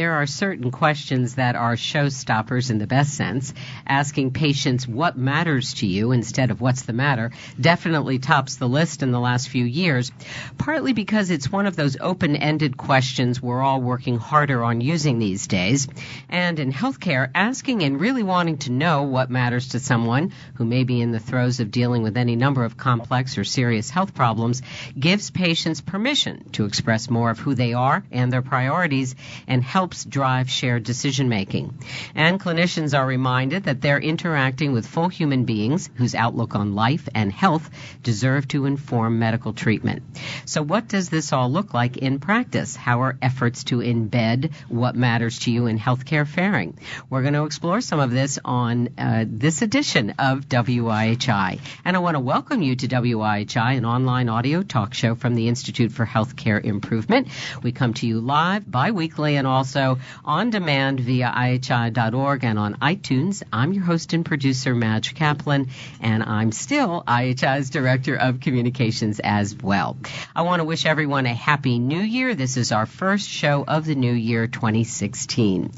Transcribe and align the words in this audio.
there 0.00 0.14
are 0.14 0.26
certain 0.26 0.70
questions 0.70 1.34
that 1.34 1.56
are 1.56 1.76
showstoppers 1.76 2.70
in 2.70 2.78
the 2.78 2.86
best 2.86 3.12
sense. 3.12 3.52
Asking 3.86 4.30
patients 4.30 4.88
what 4.88 5.18
matters 5.18 5.74
to 5.74 5.86
you 5.86 6.12
instead 6.12 6.50
of 6.50 6.62
what's 6.62 6.84
the 6.84 6.94
matter 6.94 7.32
definitely 7.60 8.18
tops 8.18 8.56
the 8.56 8.66
list 8.66 9.02
in 9.02 9.10
the 9.10 9.20
last 9.20 9.50
few 9.50 9.66
years, 9.66 10.10
partly 10.56 10.94
because 10.94 11.30
it's 11.30 11.52
one 11.52 11.66
of 11.66 11.76
those 11.76 11.98
open 12.00 12.34
ended 12.34 12.78
questions 12.78 13.42
we're 13.42 13.60
all 13.60 13.82
working 13.82 14.16
harder 14.16 14.64
on 14.64 14.80
using 14.80 15.18
these 15.18 15.46
days. 15.46 15.86
And 16.30 16.58
in 16.58 16.72
healthcare, 16.72 17.30
asking 17.34 17.82
and 17.82 18.00
really 18.00 18.22
wanting 18.22 18.56
to 18.60 18.72
know 18.72 19.02
what 19.02 19.28
matters 19.28 19.68
to 19.68 19.80
someone 19.80 20.32
who 20.54 20.64
may 20.64 20.84
be 20.84 21.02
in 21.02 21.12
the 21.12 21.20
throes 21.20 21.60
of 21.60 21.70
dealing 21.70 22.02
with 22.02 22.16
any 22.16 22.36
number 22.36 22.64
of 22.64 22.78
complex 22.78 23.36
or 23.36 23.44
serious 23.44 23.90
health 23.90 24.14
problems 24.14 24.62
gives 24.98 25.30
patients 25.30 25.82
permission 25.82 26.48
to 26.52 26.64
express 26.64 27.10
more 27.10 27.28
of 27.28 27.38
who 27.38 27.54
they 27.54 27.74
are 27.74 28.02
and 28.10 28.32
their 28.32 28.40
priorities 28.40 29.14
and 29.46 29.62
helps 29.62 29.89
drive 30.08 30.50
shared 30.50 30.84
decision 30.84 31.28
making. 31.28 31.78
And 32.14 32.40
clinicians 32.40 32.98
are 32.98 33.06
reminded 33.06 33.64
that 33.64 33.80
they're 33.80 34.00
interacting 34.00 34.72
with 34.72 34.86
full 34.86 35.08
human 35.08 35.44
beings 35.44 35.90
whose 35.94 36.14
outlook 36.14 36.54
on 36.54 36.74
life 36.74 37.08
and 37.14 37.32
health 37.32 37.70
deserve 38.02 38.48
to 38.48 38.66
inform 38.66 39.18
medical 39.18 39.52
treatment. 39.52 40.02
So 40.44 40.62
what 40.62 40.88
does 40.88 41.08
this 41.08 41.32
all 41.32 41.50
look 41.50 41.74
like 41.74 41.96
in 41.96 42.18
practice? 42.18 42.76
How 42.76 43.02
are 43.02 43.18
efforts 43.20 43.64
to 43.64 43.78
embed 43.78 44.52
what 44.68 44.94
matters 44.96 45.40
to 45.40 45.50
you 45.50 45.66
in 45.66 45.78
healthcare 45.78 46.26
faring? 46.26 46.78
We're 47.08 47.22
going 47.22 47.34
to 47.34 47.44
explore 47.44 47.80
some 47.80 48.00
of 48.00 48.10
this 48.10 48.38
on 48.44 48.90
uh, 48.98 49.24
this 49.28 49.62
edition 49.62 50.14
of 50.18 50.48
WIHI. 50.48 51.60
And 51.84 51.96
I 51.96 52.00
want 52.00 52.14
to 52.16 52.20
welcome 52.20 52.62
you 52.62 52.76
to 52.76 52.88
WIHI, 52.88 53.76
an 53.76 53.84
online 53.84 54.28
audio 54.28 54.62
talk 54.62 54.94
show 54.94 55.14
from 55.14 55.34
the 55.34 55.48
Institute 55.48 55.92
for 55.92 56.06
Healthcare 56.06 56.62
Improvement. 56.62 57.28
We 57.62 57.72
come 57.72 57.94
to 57.94 58.06
you 58.06 58.20
live 58.20 58.70
bi-weekly 58.70 59.36
and 59.36 59.46
also 59.46 59.79
on 60.24 60.50
demand 60.50 61.00
via 61.00 61.32
IHI.org 61.34 62.44
and 62.44 62.58
on 62.58 62.74
iTunes. 62.76 63.42
I'm 63.52 63.72
your 63.72 63.84
host 63.84 64.12
and 64.12 64.24
producer, 64.24 64.74
Madge 64.74 65.14
Kaplan, 65.14 65.68
and 66.00 66.22
I'm 66.22 66.52
still 66.52 67.02
IHI's 67.06 67.70
Director 67.70 68.16
of 68.16 68.40
Communications 68.40 69.20
as 69.20 69.54
well. 69.54 69.96
I 70.34 70.42
want 70.42 70.60
to 70.60 70.64
wish 70.64 70.86
everyone 70.86 71.26
a 71.26 71.34
happy 71.34 71.78
new 71.78 72.00
year. 72.00 72.34
This 72.34 72.56
is 72.56 72.72
our 72.72 72.86
first 72.86 73.28
show 73.28 73.64
of 73.66 73.84
the 73.84 73.94
new 73.94 74.12
year 74.12 74.46
2016. 74.46 75.72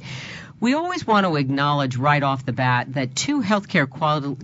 We 0.63 0.75
always 0.75 1.05
want 1.05 1.27
to 1.27 1.35
acknowledge 1.35 1.97
right 1.97 2.23
off 2.23 2.47
the 2.47 2.53
bat 2.53 2.95
that 2.95 3.17
two 3.17 3.43
healthcare 3.43 3.91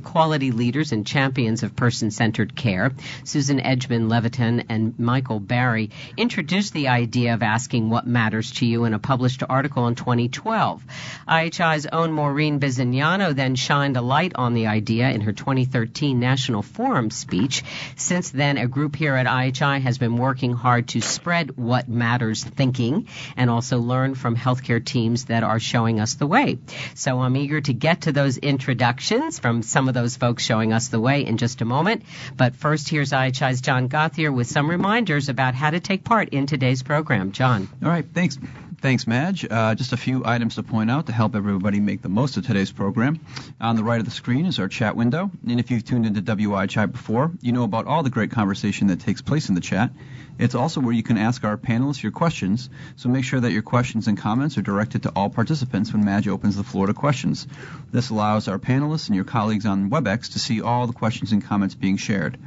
quality 0.03 0.51
leaders 0.51 0.91
and 0.91 1.07
champions 1.07 1.63
of 1.63 1.77
person 1.77 2.11
centered 2.11 2.57
care, 2.57 2.91
Susan 3.23 3.61
Edgman 3.61 4.09
Levitan 4.09 4.65
and 4.69 4.99
Michael 4.99 5.39
Barry, 5.39 5.91
introduced 6.17 6.73
the 6.73 6.89
idea 6.89 7.35
of 7.35 7.45
asking 7.45 7.89
what 7.89 8.09
matters 8.09 8.51
to 8.55 8.67
you 8.67 8.85
in 8.85 8.95
a 8.95 8.99
published 8.99 9.45
article 9.49 9.87
in 9.87 9.95
2012. 9.95 10.83
IHI's 11.29 11.87
own 11.87 12.11
Maureen 12.11 12.59
Bisognano 12.59 13.33
then 13.33 13.55
shined 13.55 13.97
a 13.97 14.03
light 14.03 14.33
on 14.35 14.55
the 14.55 14.67
idea 14.67 15.09
in 15.11 15.21
her 15.21 15.33
2013 15.33 16.19
National 16.19 16.63
Forum 16.63 17.13
speech. 17.13 17.63
Since 17.95 18.31
then, 18.31 18.59
a 18.59 18.67
group 18.67 18.97
here 18.97 19.15
at 19.15 19.27
IHI 19.27 19.83
has 19.83 19.99
been 19.99 20.17
working 20.17 20.53
hard 20.53 20.89
to 20.89 21.01
spread 21.01 21.57
what 21.57 21.89
matters 21.89 22.43
thinking 22.43 23.07
and 23.37 23.49
also 23.49 23.79
learn 23.79 24.17
from 24.17 24.35
healthcare 24.35 24.85
teams 24.85 25.27
that 25.27 25.45
are 25.45 25.61
showing 25.61 26.01
us 26.01 26.08
us 26.09 26.15
the 26.15 26.27
way. 26.27 26.59
So 26.95 27.21
I'm 27.21 27.37
eager 27.37 27.61
to 27.61 27.73
get 27.73 28.03
to 28.03 28.13
those 28.13 28.39
introductions 28.39 29.39
from 29.39 29.63
some 29.63 29.89
of 29.89 29.95
those 29.95 30.17
folks 30.17 30.43
showing 30.43 30.73
us 30.73 30.89
the 30.89 31.01
way 31.01 31.25
in 31.27 31.37
just 31.37 31.61
a 31.61 31.65
moment. 31.65 32.03
But 32.37 32.57
first, 32.57 32.89
here's 32.89 33.13
IHI's 33.13 33.61
John 33.61 33.89
Gothier 33.89 34.35
with 34.35 34.47
some 34.47 34.71
reminders 34.71 35.29
about 35.29 35.55
how 35.55 35.71
to 35.71 35.81
take 35.81 36.05
part 36.05 36.31
in 36.31 36.47
today's 36.47 36.83
program. 36.83 37.33
John. 37.33 37.69
All 37.83 37.91
right, 37.91 38.07
thanks. 38.15 38.39
Thanks, 38.81 39.09
Madge. 39.09 39.45
Uh, 39.51 39.75
just 39.75 39.93
a 39.93 39.97
few 39.97 40.23
items 40.25 40.55
to 40.55 40.63
point 40.63 40.89
out 40.89 41.07
to 41.07 41.13
help 41.13 41.35
everybody 41.35 41.81
make 41.81 42.01
the 42.01 42.09
most 42.09 42.37
of 42.37 42.47
today's 42.47 42.71
program. 42.71 43.19
On 43.61 43.75
the 43.75 43.83
right 43.83 43.99
of 43.99 44.05
the 44.05 44.13
screen 44.13 44.47
is 44.47 44.61
our 44.61 44.69
chat 44.69 44.95
window, 44.95 45.33
and 45.49 45.59
if 45.59 45.73
you've 45.73 45.85
tuned 45.85 46.07
into 46.07 46.23
WIHI 46.23 46.93
before, 46.93 47.33
you 47.41 47.51
know 47.51 47.65
about 47.65 47.87
all 47.87 48.05
the 48.05 48.11
great 48.11 48.31
conversation 48.31 48.87
that 48.87 49.01
takes 49.01 49.21
place 49.21 49.49
in 49.49 49.57
the 49.57 49.61
chat. 49.61 49.91
It's 50.39 50.55
also 50.55 50.81
where 50.81 50.95
you 50.95 51.03
can 51.03 51.19
ask 51.19 51.45
our 51.45 51.57
panelists 51.57 52.03
your 52.03 52.13
questions, 52.13 52.71
so 52.97 53.09
make 53.09 53.25
sure 53.25 53.41
that 53.41 53.53
your 53.53 53.63
questions 53.63 54.07
and 54.07 54.17
comments 54.17 54.57
are 54.57 54.63
directed 54.63 55.03
to 55.03 55.13
all 55.17 55.31
participants 55.31 55.93
when 55.93 56.05
Madge 56.05 56.29
opens 56.29 56.57
the 56.57 56.65
floor 56.65 56.87
to 56.87 56.95
questions. 56.95 57.47
This 57.91 58.11
allows 58.11 58.47
our 58.49 58.59
panelists 58.59 59.09
and 59.09 59.17
your 59.17 59.25
colleagues 59.25 59.67
on 59.67 59.91
WebEx 59.91 60.33
to 60.33 60.39
see 60.39 60.63
all 60.63 60.87
the 60.87 60.93
questions 60.93 61.33
and 61.33 61.45
comments 61.45 61.75
being 61.75 61.97
shared. 61.97 62.39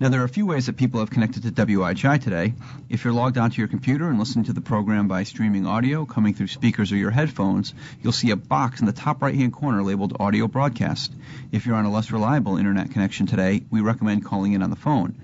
Now, 0.00 0.08
there 0.08 0.22
are 0.22 0.24
a 0.24 0.30
few 0.30 0.46
ways 0.46 0.64
that 0.64 0.78
people 0.78 1.00
have 1.00 1.10
connected 1.10 1.42
to 1.42 1.50
WIHI 1.50 2.22
today. 2.22 2.54
If 2.88 3.04
you're 3.04 3.12
logged 3.12 3.36
onto 3.36 3.60
your 3.60 3.68
computer 3.68 4.08
and 4.08 4.18
listening 4.18 4.46
to 4.46 4.54
the 4.54 4.62
program 4.62 5.08
by 5.08 5.24
streaming 5.24 5.66
audio 5.66 6.06
coming 6.06 6.32
through 6.32 6.46
speakers 6.46 6.90
or 6.90 6.96
your 6.96 7.10
headphones, 7.10 7.74
you'll 8.00 8.14
see 8.14 8.30
a 8.30 8.36
box 8.36 8.80
in 8.80 8.86
the 8.86 8.94
top 8.94 9.20
right 9.20 9.34
hand 9.34 9.52
corner 9.52 9.82
labeled 9.82 10.16
Audio 10.18 10.48
Broadcast. 10.48 11.12
If 11.52 11.66
you're 11.66 11.76
on 11.76 11.84
a 11.84 11.90
less 11.90 12.12
reliable 12.12 12.56
internet 12.56 12.92
connection 12.92 13.26
today, 13.26 13.62
we 13.70 13.82
recommend 13.82 14.24
calling 14.24 14.54
in 14.54 14.62
on 14.62 14.70
the 14.70 14.76
phone. 14.76 15.16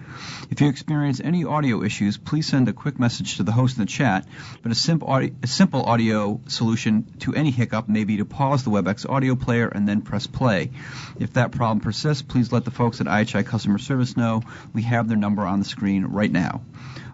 If 0.51 0.61
you 0.61 0.69
experience 0.69 1.23
any 1.25 1.47
audio 1.47 1.83
issues, 1.83 2.19
please 2.19 2.47
send 2.47 2.69
a 2.69 2.75
quick 2.75 3.01
message 3.01 3.39
to 3.39 3.45
the 3.45 3.53
host 3.53 3.79
in 3.79 3.83
the 3.83 3.91
chat. 3.91 4.27
But 4.63 4.73
a 4.73 4.75
simple 4.75 5.09
audio, 5.09 5.35
a 5.43 5.47
simple 5.47 5.85
audio 5.85 6.43
solution 6.49 7.07
to 7.21 7.35
any 7.35 7.51
hiccup 7.51 7.89
may 7.89 8.05
be 8.05 8.19
to 8.19 8.27
pause 8.27 8.63
the 8.63 8.71
WebEx 8.71 9.09
audio 9.09 9.37
player 9.37 9.69
and 9.69 9.89
then 9.89 10.03
press 10.03 10.27
play. 10.27 10.73
If 11.19 11.33
that 11.33 11.53
problem 11.53 11.81
persists, 11.81 12.23
please 12.23 12.53
let 12.53 12.67
the 12.67 12.71
folks 12.71 13.01
at 13.01 13.07
IHI 13.07 13.47
Customer 13.47 13.79
Service 13.79 14.19
know. 14.19 14.43
We 14.73 14.83
have 14.83 15.09
their 15.09 15.17
number 15.17 15.47
on 15.47 15.59
the 15.59 15.65
screen 15.65 16.05
right 16.05 16.31
now. 16.31 16.63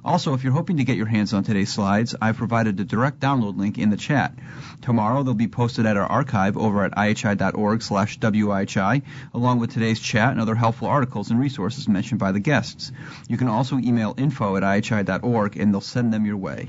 Also, 0.05 0.35
if 0.35 0.43
you're 0.43 0.53
hoping 0.53 0.79
to 0.79 0.85
get 0.85 0.97
your 0.97 1.07
hands 1.07 1.33
on 1.33 1.45
today's 1.45 1.73
slides, 1.73 2.17
I've 2.21 2.37
provided 2.37 2.81
a 2.81 2.85
direct 2.85 3.21
download 3.21 3.57
link 3.57 3.79
in 3.79 3.91
the 3.91 3.97
chat. 3.97 4.35
Tomorrow 4.81 5.23
they'll 5.23 5.35
be 5.35 5.47
posted 5.47 5.87
at 5.87 5.97
our 5.97 6.07
archive 6.07 6.57
over 6.57 6.85
at 6.85 6.93
ihi.org 6.93 7.83
slash 7.83 8.19
wihi, 8.19 9.03
along 9.33 9.61
with 9.61 9.73
today's 9.73 10.01
chat 10.01 10.33
and 10.33 10.41
other 10.41 10.57
helpful 10.57 10.89
articles 10.89 11.31
and 11.31 11.39
resources 11.39 11.89
mentioned 11.89 12.19
by 12.19 12.33
the 12.33 12.41
guests. 12.41 12.91
You 13.29 13.37
can 13.37 13.47
also 13.47 13.79
email 13.79 14.15
info 14.17 14.57
at 14.57 14.65
ihi.org 14.65 15.57
and 15.57 15.73
they'll 15.73 15.81
send 15.81 16.13
them 16.13 16.27
your 16.27 16.37
way. 16.37 16.69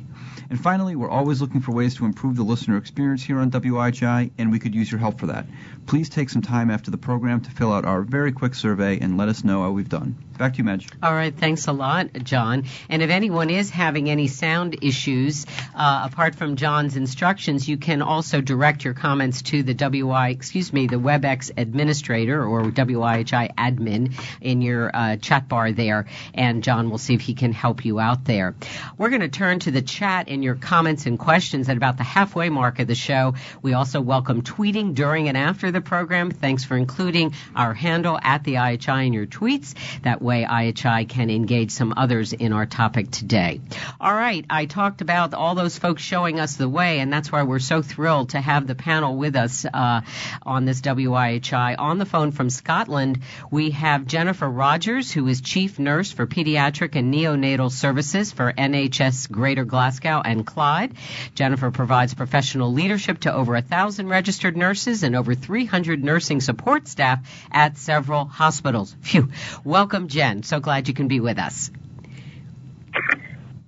And 0.50 0.62
finally, 0.62 0.96
we're 0.96 1.10
always 1.10 1.42
looking 1.42 1.62
for 1.62 1.72
ways 1.72 1.96
to 1.96 2.06
improve 2.06 2.36
the 2.36 2.44
listener 2.44 2.78
experience 2.78 3.24
here 3.24 3.40
on 3.40 3.50
WIHI, 3.50 4.32
and 4.38 4.52
we 4.52 4.60
could 4.60 4.76
use 4.76 4.92
your 4.92 5.00
help 5.00 5.20
for 5.20 5.28
that. 5.28 5.48
Please 5.88 6.10
take 6.10 6.30
some 6.30 6.44
time 6.44 6.70
after 6.70 6.92
the 6.92 6.98
program 6.98 7.42
to 7.42 7.50
fill 7.50 7.74
out 7.74 7.86
our 7.86 8.04
very 8.04 8.32
quick 8.32 8.54
survey 8.54 9.00
and 9.00 9.18
let 9.18 9.30
us 9.30 9.44
know 9.44 9.64
how 9.64 9.72
we've 9.72 9.90
done. 9.90 10.16
Back 10.38 10.54
to 10.54 10.58
you, 10.60 10.64
Madge. 10.64 10.90
All 11.02 11.14
right, 11.14 11.36
thanks 11.36 11.68
a 11.68 11.72
lot, 11.72 12.14
John. 12.24 12.66
And 12.90 13.02
if 13.02 13.10
anyone 13.24 13.50
is 13.50 13.70
having 13.70 14.10
any 14.10 14.28
sound 14.28 14.80
issues, 14.82 15.46
uh, 15.74 16.10
apart 16.12 16.36
from 16.36 16.58
John's 16.58 16.98
instructions, 16.98 17.70
you 17.70 17.78
can 17.78 18.02
also 18.02 18.42
direct 18.42 18.84
your 18.84 18.94
comments 18.94 19.44
to 19.44 19.64
the 19.64 19.74
WI, 19.74 20.28
excuse 20.28 20.74
me, 20.74 20.88
the 20.88 20.98
WebEx 20.98 21.50
administrator 21.56 22.46
or 22.46 22.64
WIHI 22.64 23.56
admin 23.56 24.14
in 24.42 24.62
your 24.62 24.92
uh, 24.94 25.16
chat 25.16 25.48
bar 25.48 25.72
there, 25.72 26.08
and 26.34 26.66
John 26.66 26.90
will 26.90 26.98
see 26.98 27.14
if 27.14 27.22
he 27.22 27.34
can 27.34 27.54
help 27.54 27.86
you 27.86 27.98
out 27.98 28.26
there. 28.26 28.56
We're 28.98 29.08
going 29.08 29.22
to 29.22 29.30
turn 29.30 29.60
to 29.60 29.72
the 29.72 29.82
chat 29.82 30.28
and 30.28 30.44
your 30.44 30.56
comments 30.56 31.06
and 31.06 31.18
questions 31.18 31.70
at 31.70 31.78
about 31.78 31.96
the 31.96 32.04
halfway 32.04 32.50
mark 32.50 32.80
of 32.80 32.88
the 32.88 32.96
show. 32.96 33.36
We 33.62 33.72
also 33.72 34.02
welcome 34.02 34.42
tweeting 34.42 34.96
during 34.96 35.30
and 35.30 35.38
after 35.38 35.72
the 35.72 35.80
program. 35.80 36.30
Thanks 36.30 36.66
for 36.66 36.76
including 36.76 37.36
our 37.56 37.74
handle 37.74 38.20
at 38.22 38.44
the 38.44 38.56
IHI 38.56 39.08
in 39.08 39.14
your 39.14 39.28
tweets. 39.28 39.76
That 40.02 40.22
way 40.22 40.44
IHI 40.44 41.08
can 41.08 41.30
engage 41.30 41.72
some 41.72 41.94
others 41.96 42.34
in 42.34 42.52
our 42.52 42.66
topic 42.66 43.13
today. 43.14 43.62
All 44.02 44.14
right, 44.14 44.46
I 44.50 44.66
talked 44.66 45.02
about 45.02 45.34
all 45.34 45.56
those 45.56 45.78
folks 45.78 46.02
showing 46.02 46.40
us 46.40 46.56
the 46.56 46.68
way, 46.68 47.00
and 47.00 47.14
that's 47.14 47.32
why 47.32 47.44
we're 47.44 47.60
so 47.60 47.82
thrilled 47.82 48.30
to 48.32 48.42
have 48.42 48.68
the 48.68 48.76
panel 48.76 49.16
with 49.16 49.36
us 49.36 49.66
uh, 49.66 50.02
on 50.42 50.66
this 50.66 50.82
WIHI. 50.82 51.76
On 51.78 51.98
the 52.00 52.06
phone 52.06 52.32
from 52.32 52.50
Scotland, 52.50 53.20
we 53.52 53.72
have 53.72 54.08
Jennifer 54.08 54.50
Rogers, 54.50 55.12
who 55.12 55.28
is 55.28 55.42
Chief 55.42 55.80
Nurse 55.80 56.12
for 56.12 56.28
Pediatric 56.28 56.96
and 56.96 57.14
Neonatal 57.14 57.72
Services 57.72 58.32
for 58.32 58.52
NHS 58.52 59.32
Greater 59.32 59.64
Glasgow 59.64 60.22
and 60.24 60.46
Clyde. 60.46 60.94
Jennifer 61.36 61.72
provides 61.72 62.14
professional 62.14 62.74
leadership 62.74 63.20
to 63.22 63.34
over 63.34 63.56
a 63.56 63.62
thousand 63.62 64.10
registered 64.10 64.58
nurses 64.58 65.04
and 65.04 65.16
over 65.16 65.36
300 65.36 66.04
nursing 66.04 66.42
support 66.42 66.88
staff 66.88 67.20
at 67.52 67.78
several 67.78 68.26
hospitals. 68.26 68.96
Phew. 69.02 69.30
Welcome, 69.64 70.08
Jen. 70.08 70.44
So 70.44 70.60
glad 70.60 70.88
you 70.88 70.94
can 70.94 71.08
be 71.08 71.20
with 71.20 71.38
us. 71.38 71.72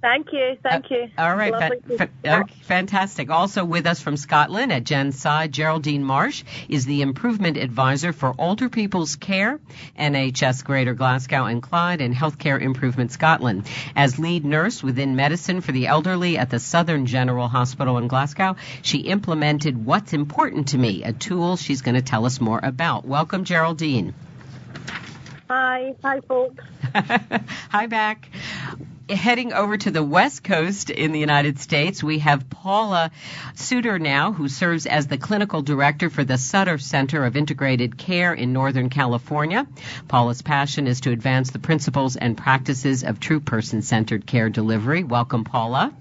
Thank 0.06 0.34
you. 0.34 0.56
Thank 0.62 0.92
you. 0.92 1.08
Uh, 1.18 1.22
all 1.24 1.36
right. 1.36 1.52
Fa- 1.98 2.10
fa- 2.24 2.46
fantastic. 2.62 3.32
Also 3.32 3.66
with 3.66 3.88
us 3.88 4.00
from 4.00 4.18
Scotland 4.18 4.72
at 4.72 4.84
Jen's 4.84 5.20
side, 5.20 5.52
Geraldine 5.52 6.04
Marsh 6.04 6.44
is 6.70 6.86
the 6.86 7.02
Improvement 7.02 7.58
Advisor 7.58 8.14
for 8.14 8.36
Older 8.38 8.70
People's 8.70 9.16
Care, 9.16 9.60
NHS 9.98 10.64
Greater 10.64 10.94
Glasgow 10.94 11.46
and 11.46 11.60
Clyde, 11.60 12.02
and 12.02 12.14
Healthcare 12.14 12.62
Improvement 12.62 13.14
Scotland. 13.14 13.68
As 13.96 14.20
lead 14.20 14.46
nurse 14.46 14.84
within 14.84 15.16
medicine 15.16 15.62
for 15.62 15.72
the 15.72 15.88
elderly 15.88 16.38
at 16.38 16.52
the 16.52 16.60
Southern 16.60 17.08
General 17.08 17.48
Hospital 17.48 17.98
in 17.98 18.08
Glasgow, 18.08 18.58
she 18.84 19.00
implemented 19.00 19.88
What's 19.88 20.14
Important 20.14 20.68
to 20.68 20.78
Me, 20.78 21.04
a 21.04 21.14
tool 21.14 21.58
she's 21.58 21.82
going 21.82 21.96
to 21.96 22.04
tell 22.04 22.28
us 22.28 22.40
more 22.40 22.60
about. 22.62 23.06
Welcome, 23.06 23.44
Geraldine. 23.44 24.14
Hi. 25.50 25.96
Hi, 26.04 26.20
folks. 26.22 26.64
Hi 27.72 27.88
back. 27.88 28.30
Heading 29.10 29.54
over 29.54 29.78
to 29.78 29.92
the 29.92 30.04
West 30.04 30.44
Coast 30.44 30.90
in 30.90 31.12
the 31.12 31.20
United 31.20 31.60
States, 31.60 32.04
we 32.04 32.20
have 32.20 32.50
Paula 32.50 33.12
Suter 33.54 34.00
now, 34.00 34.32
who 34.32 34.48
serves 34.48 34.86
as 34.86 35.08
the 35.08 35.18
clinical 35.18 35.62
director 35.62 36.10
for 36.10 36.24
the 36.24 36.38
Sutter 36.38 36.78
Center 36.78 37.26
of 37.26 37.36
Integrated 37.36 37.98
Care 37.98 38.34
in 38.34 38.54
Northern 38.54 38.90
California. 38.90 39.68
Paula's 40.08 40.42
passion 40.42 40.88
is 40.88 41.02
to 41.02 41.12
advance 41.12 41.52
the 41.52 41.60
principles 41.60 42.16
and 42.16 42.38
practices 42.38 43.04
of 43.04 43.20
true 43.20 43.40
person 43.40 43.82
centered 43.82 44.26
care 44.26 44.50
delivery. 44.50 45.04
Welcome, 45.04 45.44
Paula. 45.44 45.94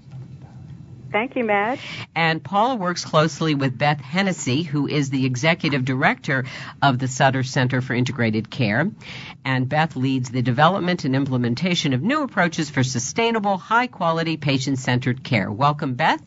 Thank 1.15 1.37
you, 1.37 1.45
Madge. 1.45 1.79
And 2.13 2.43
Paula 2.43 2.75
works 2.75 3.05
closely 3.05 3.55
with 3.55 3.77
Beth 3.77 4.01
Hennessy, 4.01 4.63
who 4.63 4.85
is 4.85 5.09
the 5.09 5.25
executive 5.25 5.85
director 5.85 6.43
of 6.81 6.99
the 6.99 7.07
Sutter 7.07 7.41
Center 7.41 7.79
for 7.79 7.93
Integrated 7.93 8.49
Care. 8.49 8.91
And 9.45 9.69
Beth 9.69 9.95
leads 9.95 10.29
the 10.29 10.41
development 10.41 11.05
and 11.05 11.15
implementation 11.15 11.93
of 11.93 12.01
new 12.01 12.23
approaches 12.23 12.69
for 12.69 12.83
sustainable, 12.83 13.57
high 13.57 13.87
quality, 13.87 14.35
patient 14.35 14.77
centered 14.77 15.23
care. 15.23 15.49
Welcome, 15.49 15.93
Beth. 15.93 16.21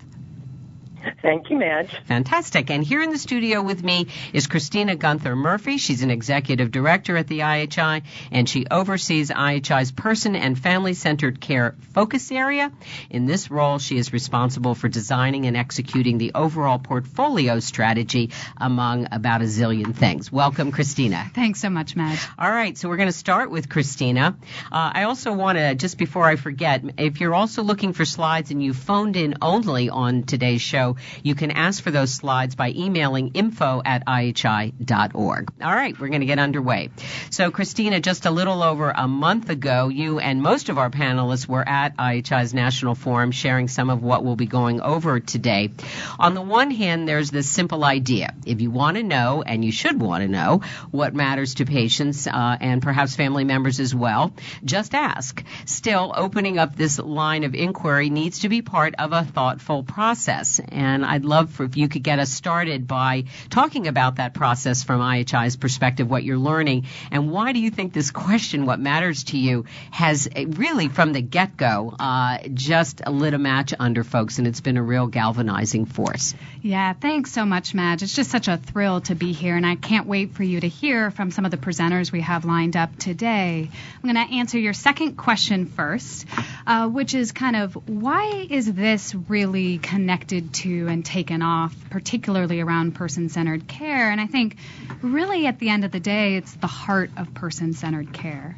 Thank 1.23 1.51
you, 1.51 1.57
Madge. 1.57 1.91
Fantastic. 2.07 2.71
And 2.71 2.85
here 2.85 3.03
in 3.03 3.11
the 3.11 3.19
studio 3.19 3.63
with 3.63 3.83
me 3.83 4.09
is 4.33 4.47
Christina 4.47 4.97
Gunther 4.97 5.35
Murphy. 5.35 5.79
She's 5.79 6.03
an 6.03 6.11
executive 6.11 6.71
director 6.71 7.17
at 7.17 7.27
the 7.27 7.41
IHI, 7.41 8.03
and 8.31 8.49
she 8.49 8.67
oversees 8.71 9.31
IHI's 9.31 9.93
person 9.93 10.37
and 10.37 10.59
family 10.59 10.95
centered 10.95 11.41
care 11.41 11.75
focus 11.93 12.31
area. 12.31 12.71
In 13.11 13.27
this 13.27 13.51
role, 13.51 13.79
she 13.79 13.97
is 13.97 14.13
responsible 14.13 14.75
for 14.75 14.89
designing 14.89 15.47
and 15.47 15.57
executing 15.57 16.19
the 16.19 16.33
overall 16.35 16.79
portfolio 16.79 17.61
strategy 17.61 18.31
among 18.57 19.09
about 19.11 19.41
a 19.43 19.47
zillion 19.47 19.95
things. 19.95 20.31
Welcome, 20.31 20.73
Christina. 20.73 21.31
Thanks 21.35 21.61
so 21.61 21.71
much, 21.71 21.97
Madge. 21.97 22.21
All 22.39 22.51
right, 22.51 22.77
so 22.77 22.89
we're 22.89 22.97
going 22.97 23.09
to 23.09 23.13
start 23.13 23.51
with 23.51 23.69
Christina. 23.69 24.37
Uh, 24.71 24.93
I 24.95 25.03
also 25.05 25.33
want 25.33 25.59
to, 25.59 25.75
just 25.75 25.99
before 25.99 26.27
I 26.27 26.37
forget, 26.37 26.83
if 26.99 27.21
you're 27.21 27.35
also 27.35 27.63
looking 27.63 27.93
for 27.93 28.05
slides 28.05 28.51
and 28.51 28.63
you 28.63 28.73
phoned 28.73 29.17
in 29.17 29.37
only 29.43 29.91
on 29.91 30.23
today's 30.23 30.63
show, 30.63 30.97
you 31.23 31.35
can 31.35 31.51
ask 31.51 31.83
for 31.83 31.91
those 31.91 32.15
slides 32.15 32.55
by 32.55 32.71
emailing 32.71 33.33
info 33.35 33.83
at 33.85 34.05
ihi.org. 34.07 35.53
All 35.63 35.75
right, 35.75 35.99
we're 35.99 36.09
going 36.09 36.21
to 36.21 36.27
get 36.27 36.39
underway. 36.39 36.91
So, 37.31 37.51
Christina, 37.51 38.01
just 38.01 38.27
a 38.27 38.31
little 38.31 38.63
over 38.63 38.91
a 38.91 39.09
month 39.09 39.51
ago, 39.51 39.89
you 39.89 40.19
and 40.19 40.43
most 40.43 40.69
of 40.69 40.79
our 40.79 40.91
panelists 40.91 41.47
were 41.49 41.67
at 41.67 41.97
IHI's 41.97 42.55
National 42.55 42.95
Forum 42.95 43.31
sharing 43.31 43.69
some 43.69 43.91
of 43.91 44.03
what 44.03 44.25
we'll 44.25 44.37
be 44.37 44.47
going 44.47 44.81
over 44.81 45.21
today. 45.21 45.71
On 46.19 46.35
the 46.35 46.43
one 46.43 46.71
hand, 46.71 47.09
there's 47.09 47.31
this 47.31 47.51
simple 47.51 47.85
idea. 47.85 48.35
If 48.47 48.61
you 48.61 48.71
want 48.71 48.97
to 48.97 49.03
know, 49.03 49.43
and 49.43 49.65
you 49.65 49.73
should 49.73 50.01
want 50.01 50.23
to 50.23 50.29
know, 50.29 50.63
what 50.91 51.15
matters 51.15 51.55
to 51.57 51.65
patients 51.65 52.27
uh, 52.27 52.57
and 52.61 52.83
perhaps 52.83 53.17
family 53.17 53.45
members 53.45 53.81
as 53.81 53.95
well, 53.95 54.33
just 54.65 54.95
ask. 54.95 55.43
Still, 55.65 56.13
opening 56.15 56.59
up 56.59 56.77
this 56.77 56.99
line 56.99 57.45
of 57.45 57.55
inquiry 57.55 58.11
needs 58.11 58.41
to 58.41 58.49
be 58.49 58.63
part 58.63 58.95
of 58.99 59.13
a 59.13 59.25
thoughtful 59.25 59.83
process. 59.83 60.61
And 60.79 61.05
I'd 61.05 61.25
love 61.25 61.51
for 61.51 61.65
if 61.65 61.77
you 61.77 61.89
could 61.89 62.05
get 62.05 62.21
us 62.21 62.31
started 62.31 62.87
by 62.87 63.25
talking 63.51 63.89
about 63.89 64.17
that 64.17 64.33
process 64.33 64.85
from 64.85 65.01
IHI's 65.01 65.57
perspective, 65.57 66.09
what 66.09 66.23
you're 66.23 66.39
learning, 66.39 66.87
and 67.11 67.33
why 67.33 67.51
do 67.51 67.59
you 67.59 67.71
think 67.71 67.93
this 67.93 68.13
question, 68.13 68.65
what 68.65 68.79
matters 68.79 69.25
to 69.25 69.39
you, 69.39 69.65
has 69.91 70.29
really 70.37 70.87
from 70.87 71.13
the 71.13 71.21
get 71.21 71.57
go 71.57 71.93
uh, 71.99 72.39
just 72.55 73.05
lit 73.09 73.35
a 73.35 73.39
match 73.39 73.75
under 73.81 74.05
folks, 74.05 74.39
and 74.39 74.47
it's 74.47 74.61
been 74.61 74.77
a 74.77 74.83
real 74.83 75.09
galvanizing 75.09 75.85
force. 75.85 76.37
Yeah, 76.63 76.93
thanks 76.93 77.33
so 77.33 77.45
much, 77.45 77.75
Madge. 77.75 78.05
It's 78.05 78.15
just 78.15 78.31
such 78.31 78.47
a 78.47 78.57
thrill 78.57 79.01
to 79.03 79.17
be 79.17 79.33
here, 79.33 79.57
and 79.57 79.67
I 79.67 79.75
can't 79.75 80.07
wait 80.07 80.35
for 80.35 80.45
you 80.45 80.61
to 80.61 80.69
hear 80.69 81.11
from 81.11 81.33
some 81.33 81.45
of 81.45 81.51
the 81.51 81.57
presenters 81.57 82.13
we 82.13 82.21
have 82.21 82.45
lined 82.45 82.77
up 82.77 82.97
today. 83.01 83.69
I'm 83.69 84.03
going 84.15 84.29
to 84.29 84.33
answer 84.37 84.61
your 84.61 84.75
second 84.75 85.17
question 85.17 85.67
first, 85.67 86.25
uh, 86.69 86.89
which 86.89 87.17
is 87.17 87.33
kind 87.33 87.57
of 87.57 87.75
why 87.89 88.47
is 88.49 88.73
this 88.73 89.13
really 89.29 89.79
connected 89.79 90.55
to 90.55 90.68
and 90.69 91.05
taken 91.05 91.43
off, 91.43 91.75
particularly 91.91 92.61
around 92.61 92.95
person 92.95 93.29
centered 93.29 93.67
care? 93.67 94.11
And 94.11 94.21
I 94.21 94.27
think 94.27 94.57
really 95.03 95.47
at 95.47 95.59
the 95.59 95.69
end 95.71 95.85
of 95.85 95.93
the 95.93 96.01
day, 96.01 96.37
it's 96.37 96.55
the 96.55 96.67
heart 96.67 97.11
of 97.17 97.35
person 97.35 97.73
centered 97.73 98.13
care 98.13 98.57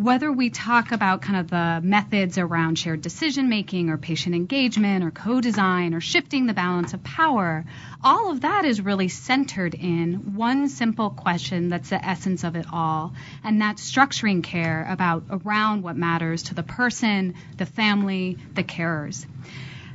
whether 0.00 0.32
we 0.32 0.48
talk 0.48 0.92
about 0.92 1.20
kind 1.20 1.40
of 1.40 1.50
the 1.50 1.86
methods 1.86 2.38
around 2.38 2.78
shared 2.78 3.02
decision 3.02 3.50
making 3.50 3.90
or 3.90 3.98
patient 3.98 4.34
engagement 4.34 5.04
or 5.04 5.10
co 5.10 5.40
design 5.40 5.92
or 5.92 6.00
shifting 6.00 6.46
the 6.46 6.54
balance 6.54 6.94
of 6.94 7.04
power, 7.04 7.64
all 8.02 8.30
of 8.30 8.40
that 8.40 8.64
is 8.64 8.80
really 8.80 9.08
centered 9.08 9.74
in 9.74 10.34
one 10.36 10.68
simple 10.68 11.10
question 11.10 11.68
that's 11.68 11.90
the 11.90 12.02
essence 12.02 12.44
of 12.44 12.56
it 12.56 12.66
all, 12.72 13.12
and 13.44 13.60
that's 13.60 13.90
structuring 13.90 14.42
care 14.42 14.86
about 14.88 15.24
around 15.28 15.82
what 15.82 15.96
matters 15.96 16.44
to 16.44 16.54
the 16.54 16.62
person, 16.62 17.34
the 17.58 17.66
family, 17.66 18.38
the 18.54 18.64
carers. 18.64 19.26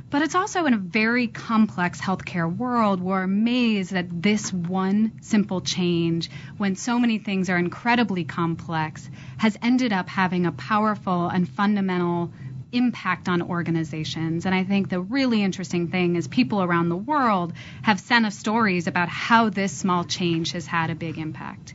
But 0.08 0.22
it's 0.22 0.36
also 0.36 0.66
in 0.66 0.74
a 0.74 0.78
very 0.78 1.26
complex 1.26 2.00
healthcare 2.00 2.54
world 2.54 3.00
we're 3.00 3.24
amazed 3.24 3.90
that 3.92 4.22
this 4.22 4.52
one 4.52 5.12
simple 5.20 5.60
change, 5.60 6.30
when 6.56 6.76
so 6.76 6.98
many 6.98 7.18
things 7.18 7.50
are 7.50 7.58
incredibly 7.58 8.22
complex, 8.22 9.10
has 9.36 9.58
ended 9.62 9.92
up 9.92 10.08
having 10.08 10.46
a 10.46 10.52
powerful 10.52 11.28
and 11.28 11.48
fundamental 11.48 12.30
impact 12.70 13.28
on 13.28 13.42
organizations. 13.42 14.46
And 14.46 14.54
I 14.54 14.62
think 14.62 14.88
the 14.88 15.00
really 15.00 15.42
interesting 15.42 15.88
thing 15.88 16.14
is 16.14 16.28
people 16.28 16.62
around 16.62 16.88
the 16.88 16.96
world 16.96 17.52
have 17.82 17.98
sent 17.98 18.26
us 18.26 18.38
stories 18.38 18.86
about 18.86 19.08
how 19.08 19.50
this 19.50 19.72
small 19.72 20.04
change 20.04 20.52
has 20.52 20.66
had 20.66 20.90
a 20.90 20.94
big 20.94 21.18
impact. 21.18 21.74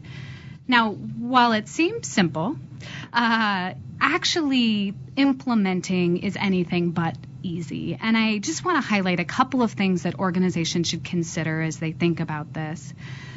Now, 0.67 0.91
while 0.91 1.51
it 1.51 1.67
seems 1.67 2.07
simple, 2.07 2.55
uh, 3.11 3.73
actually 3.99 4.93
implementing 5.17 6.17
is 6.17 6.37
anything 6.39 6.91
but 6.91 7.17
easy. 7.43 7.97
And 7.99 8.17
I 8.17 8.39
just 8.39 8.63
want 8.65 8.77
to 8.77 8.87
highlight 8.87 9.19
a 9.19 9.25
couple 9.25 9.63
of 9.63 9.71
things 9.71 10.03
that 10.03 10.19
organizations 10.19 10.87
should 10.87 11.03
consider 11.03 11.61
as 11.61 11.77
they 11.77 11.91
think 11.91 12.19
about 12.19 12.53
this. 12.53 12.93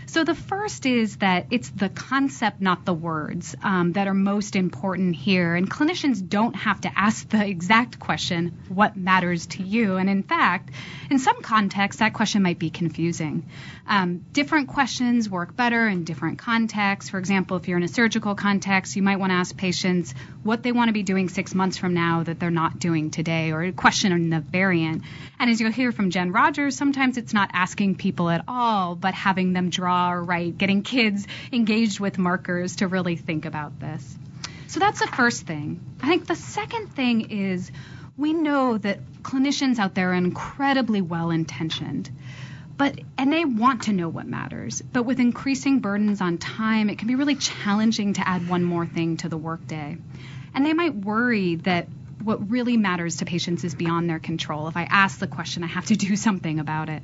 So 0.07 0.25
the 0.25 0.35
first 0.35 0.87
is 0.87 1.17
that 1.17 1.47
it's 1.51 1.71
the 1.71 1.89
concept, 1.89 2.61
not 2.61 2.85
the 2.85 2.95
words, 2.95 3.57
um, 3.63 3.93
that 3.93 4.07
are 4.07 4.15
most 4.15 4.55
important 4.55 5.17
here. 5.17 5.55
And 5.55 5.71
clinicians 5.71 6.29
don't 6.29 6.55
have 6.55 6.81
to 6.83 6.91
ask 6.95 7.29
the 7.29 7.45
exact 7.45 7.99
question, 7.99 8.59
what 8.69 8.97
matters 8.97 9.47
to 9.47 9.63
you? 9.63 9.97
And 9.97 10.11
in 10.11 10.23
fact, 10.23 10.71
in 11.11 11.19
some 11.19 11.43
contexts, 11.43 12.01
that 12.01 12.13
question 12.13 12.43
might 12.43 12.59
be 12.59 12.71
confusing. 12.71 13.49
Um, 13.87 14.25
different 14.33 14.69
questions 14.69 15.29
work 15.29 15.57
better 15.57 15.89
in 15.89 16.05
different 16.05 16.39
contexts. 16.39 17.11
For 17.11 17.19
example, 17.19 17.57
if 17.57 17.69
you're 17.69 17.79
in 17.79 17.85
a 17.85 17.89
surgical 17.89 18.35
context, 18.35 18.97
you 18.97 19.03
might 19.03 19.19
want 19.19 19.31
to 19.31 19.37
ask 19.37 19.57
patients 19.57 20.15
what 20.43 20.63
they 20.63 20.73
want 20.73 20.89
to 20.89 20.93
be 20.93 21.03
doing 21.03 21.29
six 21.29 21.55
months 21.55 21.77
from 21.77 21.95
now 21.95 22.23
that 22.23 22.39
they're 22.39 22.51
not 22.51 22.79
doing 22.79 23.11
today, 23.11 23.53
or 23.53 23.63
a 23.63 23.73
question 23.73 24.13
in 24.13 24.31
the 24.31 24.41
variant. 24.41 25.03
And 25.39 25.51
as 25.51 25.61
you'll 25.61 25.73
hear 25.73 25.93
from 25.93 26.11
Jen 26.11 26.33
Rogers, 26.33 26.77
sometimes 26.77 27.17
it's 27.17 27.35
not 27.35 27.51
asking 27.53 27.97
people 27.97 28.29
at 28.31 28.45
all, 28.49 28.95
but 28.95 29.15
having 29.15 29.53
them 29.53 29.71
draw 29.71 29.94
or 29.95 30.23
write, 30.23 30.59
getting 30.59 30.83
kids 30.83 31.27
engaged 31.53 32.01
with 32.01 32.19
markers 32.19 32.77
to 32.77 32.89
really 32.89 33.17
think 33.17 33.45
about 33.45 33.79
this. 33.81 34.17
So 34.67 34.81
that's 34.81 35.01
the 35.01 35.07
first 35.07 35.47
thing. 35.47 35.81
I 36.03 36.09
think 36.09 36.27
the 36.27 36.37
second 36.37 36.95
thing 36.95 37.31
is 37.31 37.71
we 38.17 38.33
know 38.33 38.79
that 38.79 39.01
clinicians 39.23 39.79
out 39.79 39.95
there 39.95 40.11
are 40.11 40.15
incredibly 40.15 41.01
well 41.01 41.31
intentioned 41.31 42.11
but 42.77 42.99
and 43.17 43.33
they 43.33 43.45
want 43.45 43.83
to 43.83 43.93
know 43.93 44.09
what 44.09 44.27
matters. 44.27 44.83
But 44.83 45.05
with 45.05 45.21
increasing 45.21 45.79
burdens 45.79 46.21
on 46.21 46.39
time 46.39 46.91
it 46.91 46.99
can 46.99 47.09
be 47.09 47.15
really 47.15 47.37
challenging 47.37 48.15
to 48.15 48.29
add 48.29 48.49
one 48.49 48.65
more 48.65 48.87
thing 48.87 49.17
to 49.19 49.29
the 49.29 49.37
workday. 49.37 49.97
And 50.55 50.67
they 50.67 50.73
might 50.73 50.95
worry 50.95 51.57
that 51.57 51.89
what 52.23 52.51
really 52.51 52.77
matters 52.77 53.19
to 53.19 53.27
patients 53.27 53.65
is 53.65 53.75
beyond 53.75 54.09
their 54.09 54.19
control. 54.19 54.69
If 54.69 54.77
i 54.77 54.85
ask 54.85 55.19
the 55.19 55.27
question 55.27 55.63
i 55.63 55.69
have 55.69 55.87
to 55.87 55.97
do 55.97 56.17
something 56.29 56.59
about 56.59 56.89
it 56.89 57.03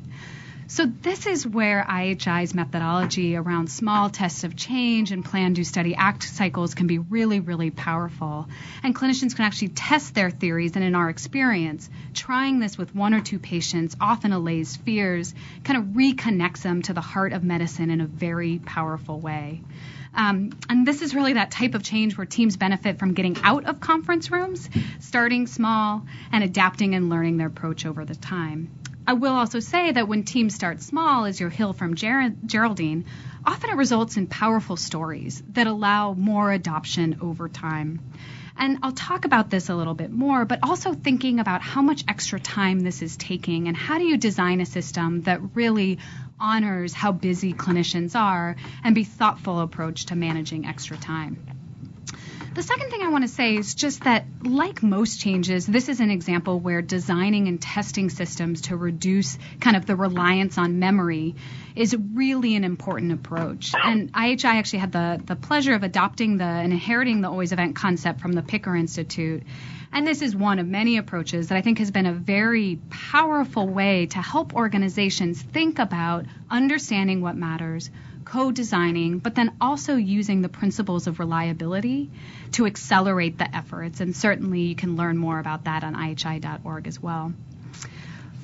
so 0.70 0.86
this 0.86 1.26
is 1.26 1.44
where 1.44 1.82
IHI's 1.82 2.54
methodology 2.54 3.34
around 3.34 3.68
small 3.68 4.08
tests 4.08 4.44
of 4.44 4.54
change 4.54 5.10
and 5.10 5.24
plan, 5.24 5.52
do, 5.52 5.64
study, 5.64 5.96
act 5.96 6.22
cycles 6.22 6.74
can 6.76 6.86
be 6.86 6.98
really, 6.98 7.40
really 7.40 7.72
powerful. 7.72 8.46
And 8.84 8.94
clinicians 8.94 9.34
can 9.34 9.46
actually 9.46 9.70
test 9.70 10.14
their 10.14 10.30
theories. 10.30 10.76
And 10.76 10.84
in 10.84 10.94
our 10.94 11.10
experience, 11.10 11.90
trying 12.14 12.60
this 12.60 12.78
with 12.78 12.94
one 12.94 13.14
or 13.14 13.20
two 13.20 13.40
patients 13.40 13.96
often 14.00 14.32
allays 14.32 14.76
fears, 14.76 15.34
kind 15.64 15.76
of 15.76 15.86
reconnects 15.86 16.62
them 16.62 16.82
to 16.82 16.92
the 16.92 17.00
heart 17.00 17.32
of 17.32 17.42
medicine 17.42 17.90
in 17.90 18.00
a 18.00 18.06
very 18.06 18.60
powerful 18.60 19.18
way. 19.18 19.62
Um, 20.14 20.52
and 20.68 20.86
this 20.86 21.02
is 21.02 21.16
really 21.16 21.32
that 21.32 21.50
type 21.50 21.74
of 21.74 21.82
change 21.82 22.16
where 22.16 22.26
teams 22.26 22.56
benefit 22.56 23.00
from 23.00 23.14
getting 23.14 23.36
out 23.42 23.64
of 23.64 23.80
conference 23.80 24.30
rooms, 24.30 24.70
starting 25.00 25.48
small, 25.48 26.06
and 26.30 26.44
adapting 26.44 26.94
and 26.94 27.10
learning 27.10 27.38
their 27.38 27.48
approach 27.48 27.86
over 27.86 28.04
the 28.04 28.14
time. 28.14 28.70
I 29.10 29.14
will 29.14 29.34
also 29.34 29.58
say 29.58 29.90
that 29.90 30.06
when 30.06 30.22
teams 30.22 30.54
start 30.54 30.80
small, 30.80 31.24
as 31.24 31.40
you'll 31.40 31.50
hear 31.50 31.72
from 31.72 31.96
Ger- 31.96 32.32
Geraldine, 32.46 33.06
often 33.44 33.70
it 33.70 33.76
results 33.76 34.16
in 34.16 34.28
powerful 34.28 34.76
stories 34.76 35.42
that 35.48 35.66
allow 35.66 36.12
more 36.12 36.52
adoption 36.52 37.18
over 37.20 37.48
time. 37.48 37.98
And 38.56 38.78
I'll 38.84 38.92
talk 38.92 39.24
about 39.24 39.50
this 39.50 39.68
a 39.68 39.74
little 39.74 39.94
bit 39.94 40.12
more, 40.12 40.44
but 40.44 40.60
also 40.62 40.94
thinking 40.94 41.40
about 41.40 41.60
how 41.60 41.82
much 41.82 42.04
extra 42.06 42.38
time 42.38 42.78
this 42.78 43.02
is 43.02 43.16
taking 43.16 43.66
and 43.66 43.76
how 43.76 43.98
do 43.98 44.04
you 44.04 44.16
design 44.16 44.60
a 44.60 44.64
system 44.64 45.22
that 45.22 45.56
really 45.56 45.98
honors 46.38 46.94
how 46.94 47.10
busy 47.10 47.52
clinicians 47.52 48.14
are 48.14 48.54
and 48.84 48.94
be 48.94 49.02
thoughtful 49.02 49.58
approach 49.58 50.06
to 50.06 50.14
managing 50.14 50.66
extra 50.66 50.96
time. 50.96 51.59
The 52.52 52.64
second 52.64 52.90
thing 52.90 53.02
I 53.02 53.10
want 53.10 53.22
to 53.22 53.28
say 53.28 53.54
is 53.54 53.76
just 53.76 54.02
that, 54.02 54.26
like 54.42 54.82
most 54.82 55.20
changes, 55.20 55.66
this 55.66 55.88
is 55.88 56.00
an 56.00 56.10
example 56.10 56.58
where 56.58 56.82
designing 56.82 57.46
and 57.46 57.62
testing 57.62 58.10
systems 58.10 58.62
to 58.62 58.76
reduce 58.76 59.38
kind 59.60 59.76
of 59.76 59.86
the 59.86 59.94
reliance 59.94 60.58
on 60.58 60.80
memory 60.80 61.36
is 61.76 61.96
really 62.12 62.56
an 62.56 62.64
important 62.64 63.12
approach. 63.12 63.72
And 63.80 64.12
IHI 64.12 64.46
actually 64.46 64.80
had 64.80 64.90
the, 64.90 65.22
the 65.24 65.36
pleasure 65.36 65.74
of 65.74 65.84
adopting 65.84 66.38
the 66.38 66.44
and 66.44 66.72
inheriting 66.72 67.20
the 67.20 67.30
always 67.30 67.52
event 67.52 67.76
concept 67.76 68.20
from 68.20 68.32
the 68.32 68.42
Picker 68.42 68.74
Institute. 68.74 69.44
And 69.92 70.04
this 70.04 70.20
is 70.20 70.34
one 70.34 70.58
of 70.58 70.66
many 70.66 70.96
approaches 70.96 71.48
that 71.48 71.56
I 71.56 71.62
think 71.62 71.78
has 71.78 71.92
been 71.92 72.06
a 72.06 72.12
very 72.12 72.80
powerful 72.90 73.68
way 73.68 74.06
to 74.06 74.18
help 74.18 74.56
organizations 74.56 75.40
think 75.40 75.78
about 75.78 76.26
understanding 76.50 77.20
what 77.20 77.36
matters, 77.36 77.90
co 78.30 78.52
designing, 78.52 79.18
but 79.18 79.34
then 79.34 79.56
also 79.60 79.96
using 79.96 80.40
the 80.40 80.48
principles 80.48 81.08
of 81.08 81.18
reliability 81.18 82.10
to 82.52 82.64
accelerate 82.64 83.38
the 83.38 83.56
efforts. 83.56 84.00
And 84.00 84.14
certainly 84.14 84.60
you 84.60 84.76
can 84.76 84.94
learn 84.96 85.18
more 85.18 85.40
about 85.40 85.64
that 85.64 85.82
on 85.82 85.94
IHI.org 85.96 86.86
as 86.86 87.02
well. 87.02 87.32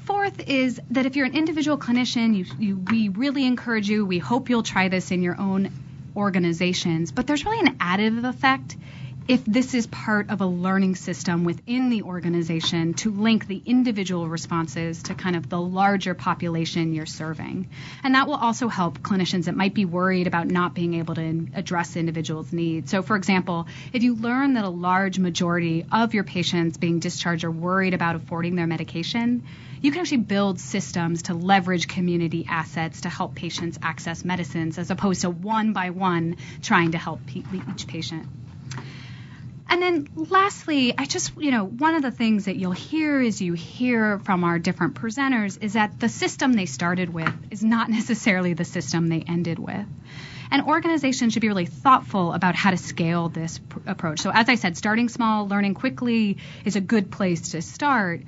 Fourth 0.04 0.48
is 0.48 0.80
that 0.90 1.06
if 1.06 1.14
you're 1.14 1.26
an 1.26 1.36
individual 1.36 1.78
clinician, 1.78 2.36
you, 2.36 2.44
you, 2.58 2.76
we 2.76 3.08
really 3.10 3.44
encourage 3.44 3.88
you, 3.88 4.04
we 4.04 4.18
hope 4.18 4.50
you'll 4.50 4.64
try 4.64 4.88
this 4.88 5.10
in 5.12 5.22
your 5.22 5.38
own 5.38 5.70
organizations, 6.16 7.12
but 7.12 7.26
there's 7.26 7.44
really 7.44 7.60
an 7.60 7.76
additive 7.78 8.28
effect 8.28 8.76
if 9.28 9.44
this 9.44 9.74
is 9.74 9.88
part 9.88 10.30
of 10.30 10.40
a 10.40 10.46
learning 10.46 10.94
system 10.94 11.42
within 11.42 11.90
the 11.90 12.02
organization 12.02 12.94
to 12.94 13.10
link 13.10 13.48
the 13.48 13.60
individual 13.66 14.28
responses 14.28 15.02
to 15.02 15.16
kind 15.16 15.34
of 15.34 15.48
the 15.48 15.60
larger 15.60 16.14
population 16.14 16.94
you're 16.94 17.06
serving. 17.06 17.68
And 18.04 18.14
that 18.14 18.28
will 18.28 18.36
also 18.36 18.68
help 18.68 19.00
clinicians 19.00 19.46
that 19.46 19.56
might 19.56 19.74
be 19.74 19.84
worried 19.84 20.28
about 20.28 20.46
not 20.46 20.74
being 20.74 20.94
able 20.94 21.16
to 21.16 21.48
address 21.54 21.96
individuals' 21.96 22.52
needs. 22.52 22.92
So, 22.92 23.02
for 23.02 23.16
example, 23.16 23.66
if 23.92 24.04
you 24.04 24.14
learn 24.14 24.54
that 24.54 24.64
a 24.64 24.68
large 24.68 25.18
majority 25.18 25.84
of 25.90 26.14
your 26.14 26.24
patients 26.24 26.76
being 26.76 27.00
discharged 27.00 27.42
are 27.42 27.50
worried 27.50 27.94
about 27.94 28.14
affording 28.14 28.54
their 28.54 28.68
medication, 28.68 29.42
you 29.82 29.90
can 29.90 30.02
actually 30.02 30.18
build 30.18 30.60
systems 30.60 31.22
to 31.22 31.34
leverage 31.34 31.88
community 31.88 32.46
assets 32.48 33.00
to 33.00 33.08
help 33.08 33.34
patients 33.34 33.76
access 33.82 34.24
medicines 34.24 34.78
as 34.78 34.92
opposed 34.92 35.22
to 35.22 35.30
one 35.30 35.72
by 35.72 35.90
one 35.90 36.36
trying 36.62 36.92
to 36.92 36.98
help 36.98 37.20
each 37.34 37.88
patient. 37.88 38.28
And 39.68 39.82
then 39.82 40.08
lastly, 40.14 40.94
I 40.96 41.06
just, 41.06 41.36
you 41.36 41.50
know, 41.50 41.64
one 41.64 41.94
of 41.94 42.02
the 42.02 42.10
things 42.10 42.44
that 42.44 42.56
you'll 42.56 42.72
hear 42.72 43.20
as 43.20 43.42
you 43.42 43.54
hear 43.54 44.20
from 44.20 44.44
our 44.44 44.58
different 44.58 44.94
presenters 44.94 45.60
is 45.60 45.72
that 45.72 45.98
the 45.98 46.08
system 46.08 46.52
they 46.52 46.66
started 46.66 47.12
with 47.12 47.34
is 47.50 47.64
not 47.64 47.90
necessarily 47.98 48.54
the 48.54 48.64
system 48.64 49.08
they 49.08 49.24
ended 49.26 49.58
with. 49.58 49.86
And 50.48 50.62
organizations 50.62 51.32
should 51.32 51.42
be 51.42 51.48
really 51.48 51.66
thoughtful 51.66 52.32
about 52.32 52.54
how 52.54 52.70
to 52.70 52.76
scale 52.76 53.28
this 53.28 53.58
pr- 53.58 53.80
approach. 53.86 54.20
So, 54.20 54.30
as 54.32 54.48
I 54.48 54.54
said, 54.54 54.76
starting 54.76 55.08
small, 55.08 55.48
learning 55.48 55.74
quickly 55.74 56.36
is 56.64 56.76
a 56.76 56.80
good 56.80 57.10
place 57.10 57.50
to 57.50 57.62
start 57.62 58.22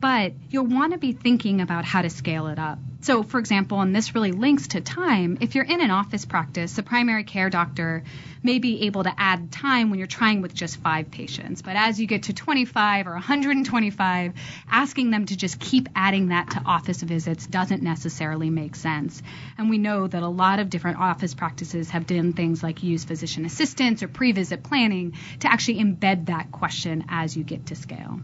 but 0.00 0.32
you'll 0.48 0.66
want 0.66 0.92
to 0.92 0.98
be 0.98 1.12
thinking 1.12 1.60
about 1.60 1.84
how 1.84 2.02
to 2.02 2.10
scale 2.10 2.46
it 2.46 2.58
up. 2.58 2.78
So, 3.02 3.22
for 3.22 3.38
example, 3.38 3.80
and 3.80 3.96
this 3.96 4.14
really 4.14 4.32
links 4.32 4.68
to 4.68 4.82
time, 4.82 5.38
if 5.40 5.54
you're 5.54 5.64
in 5.64 5.80
an 5.80 5.90
office 5.90 6.26
practice, 6.26 6.76
a 6.76 6.82
primary 6.82 7.24
care 7.24 7.48
doctor 7.48 8.02
may 8.42 8.58
be 8.58 8.82
able 8.82 9.04
to 9.04 9.14
add 9.16 9.50
time 9.50 9.88
when 9.88 9.98
you're 9.98 10.06
trying 10.06 10.42
with 10.42 10.54
just 10.54 10.76
five 10.78 11.10
patients. 11.10 11.62
But 11.62 11.76
as 11.76 11.98
you 11.98 12.06
get 12.06 12.24
to 12.24 12.34
25 12.34 13.06
or 13.06 13.12
125, 13.12 14.34
asking 14.70 15.10
them 15.10 15.24
to 15.26 15.36
just 15.36 15.58
keep 15.58 15.88
adding 15.94 16.28
that 16.28 16.50
to 16.50 16.62
office 16.64 17.02
visits 17.02 17.46
doesn't 17.46 17.82
necessarily 17.82 18.50
make 18.50 18.76
sense. 18.76 19.22
And 19.56 19.70
we 19.70 19.78
know 19.78 20.06
that 20.06 20.22
a 20.22 20.28
lot 20.28 20.58
of 20.58 20.68
different 20.68 20.98
office 20.98 21.32
practices 21.32 21.90
have 21.90 22.06
done 22.06 22.34
things 22.34 22.62
like 22.62 22.82
use 22.82 23.04
physician 23.04 23.46
assistants 23.46 24.02
or 24.02 24.08
pre 24.08 24.32
visit 24.32 24.62
planning 24.62 25.14
to 25.40 25.50
actually 25.50 25.78
embed 25.82 26.26
that 26.26 26.52
question 26.52 27.06
as 27.08 27.34
you 27.34 27.44
get 27.44 27.66
to 27.66 27.76
scale. 27.76 28.20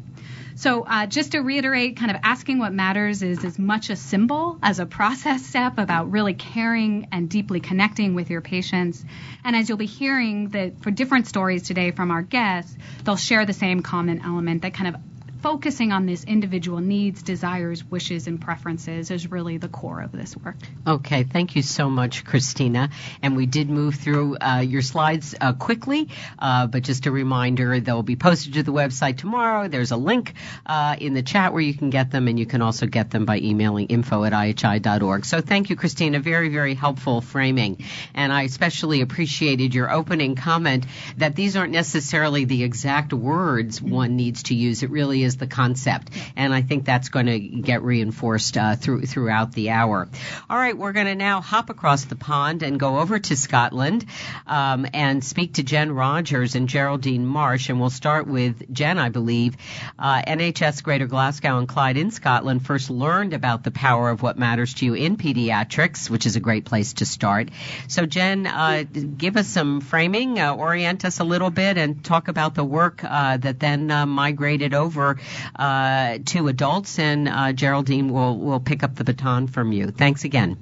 So, 0.56 0.84
uh, 0.84 1.06
just 1.06 1.32
to 1.32 1.40
reiterate, 1.40 1.98
kind 1.98 2.10
of 2.10 2.16
asking 2.22 2.58
what 2.58 2.72
matters 2.72 3.22
is 3.22 3.44
as 3.44 3.58
much 3.58 3.90
a 3.90 3.96
symbol 3.96 4.58
as 4.66 4.80
a 4.80 4.84
process 4.84 5.46
step 5.46 5.78
about 5.78 6.10
really 6.10 6.34
caring 6.34 7.06
and 7.12 7.30
deeply 7.30 7.60
connecting 7.60 8.16
with 8.16 8.30
your 8.30 8.40
patients. 8.40 9.04
And 9.44 9.54
as 9.54 9.68
you'll 9.68 9.78
be 9.78 9.86
hearing 9.86 10.48
that 10.48 10.82
for 10.82 10.90
different 10.90 11.28
stories 11.28 11.62
today 11.62 11.92
from 11.92 12.10
our 12.10 12.22
guests, 12.22 12.76
they'll 13.04 13.16
share 13.16 13.46
the 13.46 13.52
same 13.52 13.82
common 13.82 14.22
element 14.22 14.62
that 14.62 14.74
kind 14.74 14.92
of 14.92 15.00
focusing 15.42 15.92
on 15.92 16.06
this 16.06 16.24
individual 16.24 16.78
needs, 16.78 17.22
desires, 17.22 17.84
wishes, 17.84 18.26
and 18.26 18.40
preferences 18.40 19.10
is 19.10 19.30
really 19.30 19.58
the 19.58 19.68
core 19.68 20.00
of 20.00 20.12
this 20.12 20.36
work. 20.36 20.56
Okay, 20.86 21.24
thank 21.24 21.56
you 21.56 21.62
so 21.62 21.90
much, 21.90 22.24
Christina. 22.24 22.90
And 23.22 23.36
we 23.36 23.46
did 23.46 23.68
move 23.68 23.96
through 23.96 24.36
uh, 24.38 24.60
your 24.60 24.82
slides 24.82 25.34
uh, 25.40 25.52
quickly, 25.52 26.08
uh, 26.38 26.66
but 26.66 26.82
just 26.82 27.06
a 27.06 27.10
reminder, 27.10 27.80
they'll 27.80 28.02
be 28.02 28.16
posted 28.16 28.54
to 28.54 28.62
the 28.62 28.72
website 28.72 29.18
tomorrow. 29.18 29.68
There's 29.68 29.90
a 29.90 29.96
link 29.96 30.34
uh, 30.64 30.96
in 30.98 31.14
the 31.14 31.22
chat 31.22 31.52
where 31.52 31.62
you 31.62 31.74
can 31.74 31.90
get 31.90 32.10
them, 32.10 32.28
and 32.28 32.38
you 32.38 32.46
can 32.46 32.62
also 32.62 32.86
get 32.86 33.10
them 33.10 33.24
by 33.24 33.38
emailing 33.38 33.86
info 33.86 34.24
at 34.24 34.32
ihi.org. 34.32 35.24
So 35.24 35.40
thank 35.40 35.70
you, 35.70 35.76
Christina. 35.76 36.20
Very, 36.20 36.48
very 36.48 36.74
helpful 36.74 37.20
framing. 37.20 37.84
And 38.14 38.32
I 38.32 38.42
especially 38.42 39.00
appreciated 39.00 39.74
your 39.74 39.90
opening 39.92 40.34
comment 40.34 40.86
that 41.18 41.36
these 41.36 41.56
aren't 41.56 41.72
necessarily 41.72 42.44
the 42.44 42.62
exact 42.62 43.12
words 43.12 43.82
one 43.82 44.16
needs 44.16 44.44
to 44.44 44.54
use. 44.54 44.82
It 44.82 44.90
really 44.90 45.22
is 45.26 45.36
the 45.36 45.46
concept, 45.46 46.10
and 46.36 46.54
I 46.54 46.62
think 46.62 46.86
that's 46.86 47.10
going 47.10 47.26
to 47.26 47.38
get 47.38 47.82
reinforced 47.82 48.56
uh, 48.56 48.76
through 48.76 49.02
throughout 49.02 49.52
the 49.52 49.70
hour. 49.70 50.08
All 50.48 50.56
right, 50.56 50.76
we're 50.76 50.92
going 50.92 51.06
to 51.06 51.14
now 51.14 51.42
hop 51.42 51.68
across 51.68 52.04
the 52.04 52.16
pond 52.16 52.62
and 52.62 52.80
go 52.80 53.00
over 53.00 53.18
to 53.18 53.36
Scotland 53.36 54.06
um, 54.46 54.86
and 54.94 55.22
speak 55.22 55.54
to 55.54 55.62
Jen 55.62 55.92
Rogers 55.92 56.54
and 56.54 56.68
Geraldine 56.68 57.26
Marsh, 57.26 57.68
and 57.68 57.80
we'll 57.80 57.90
start 57.90 58.26
with 58.26 58.72
Jen, 58.72 58.98
I 58.98 59.10
believe. 59.10 59.56
Uh, 59.98 60.22
NHS 60.22 60.82
Greater 60.82 61.06
Glasgow 61.06 61.58
and 61.58 61.68
Clyde 61.68 61.96
in 61.96 62.10
Scotland 62.10 62.64
first 62.64 62.88
learned 62.88 63.34
about 63.34 63.64
the 63.64 63.70
power 63.70 64.10
of 64.10 64.22
what 64.22 64.38
matters 64.38 64.74
to 64.74 64.86
you 64.86 64.94
in 64.94 65.16
pediatrics, 65.16 66.08
which 66.08 66.26
is 66.26 66.36
a 66.36 66.40
great 66.40 66.64
place 66.64 66.94
to 66.94 67.06
start. 67.06 67.48
So, 67.88 68.06
Jen, 68.06 68.46
uh, 68.46 68.84
give 69.16 69.36
us 69.36 69.48
some 69.48 69.80
framing, 69.80 70.38
uh, 70.38 70.54
orient 70.54 71.04
us 71.04 71.18
a 71.20 71.24
little 71.24 71.50
bit, 71.50 71.76
and 71.76 72.04
talk 72.04 72.28
about 72.28 72.54
the 72.54 72.64
work 72.64 73.02
uh, 73.02 73.36
that 73.38 73.58
then 73.58 73.90
uh, 73.90 74.06
migrated 74.06 74.74
over 74.74 75.15
uh, 75.56 76.18
to 76.26 76.48
adults, 76.48 76.98
and 76.98 77.28
uh, 77.28 77.52
Geraldine 77.52 78.12
will 78.12 78.36
will 78.38 78.60
pick 78.60 78.82
up 78.82 78.94
the 78.94 79.04
baton 79.04 79.46
from 79.46 79.72
you. 79.72 79.90
Thanks 79.90 80.24
again. 80.24 80.56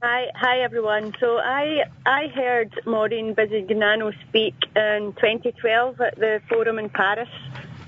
Hi, 0.00 0.26
hi 0.34 0.60
everyone. 0.60 1.12
So 1.18 1.38
I 1.38 1.82
I 2.06 2.28
heard 2.28 2.80
Maureen 2.86 3.34
Bisognano 3.34 4.12
speak 4.28 4.54
in 4.76 5.12
2012 5.14 6.00
at 6.00 6.14
the 6.16 6.40
forum 6.48 6.78
in 6.78 6.88
Paris, 6.88 7.28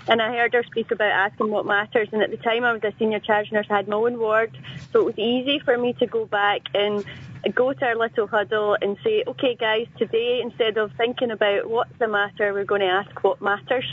and 0.09 0.21
I 0.21 0.35
heard 0.35 0.53
her 0.55 0.65
speak 0.65 0.91
about 0.91 1.13
asking 1.13 1.51
what 1.51 1.67
matters. 1.67 2.09
And 2.11 2.21
at 2.21 2.33
the 2.33 2.37
time, 2.37 2.65
I 2.65 2.73
was 2.73 2.83
a 2.83 2.93
senior 2.99 3.21
charge 3.21 3.53
nurse, 3.53 3.67
I 3.71 3.77
had 3.77 3.87
my 3.87 3.95
own 3.95 4.19
ward, 4.19 4.59
so 4.93 5.03
it 5.03 5.05
was 5.05 5.19
easy 5.19 5.61
for 5.61 5.79
me 5.79 5.93
to 5.95 6.07
go 6.07 6.27
back 6.27 6.63
and 6.75 7.05
go 7.49 7.73
to 7.73 7.85
our 7.85 7.97
little 7.97 8.27
huddle 8.27 8.77
and 8.81 8.97
say, 9.03 9.25
okay, 9.27 9.55
guys, 9.55 9.87
today 9.99 10.41
instead 10.43 10.77
of 10.77 10.93
thinking 10.97 11.31
about 11.31 11.69
what's 11.69 11.93
the 11.99 12.09
matter, 12.09 12.53
we're 12.53 12.65
going 12.65 12.83
to 12.83 12.87
ask 12.87 13.25
what 13.25 13.41
matters. 13.41 13.87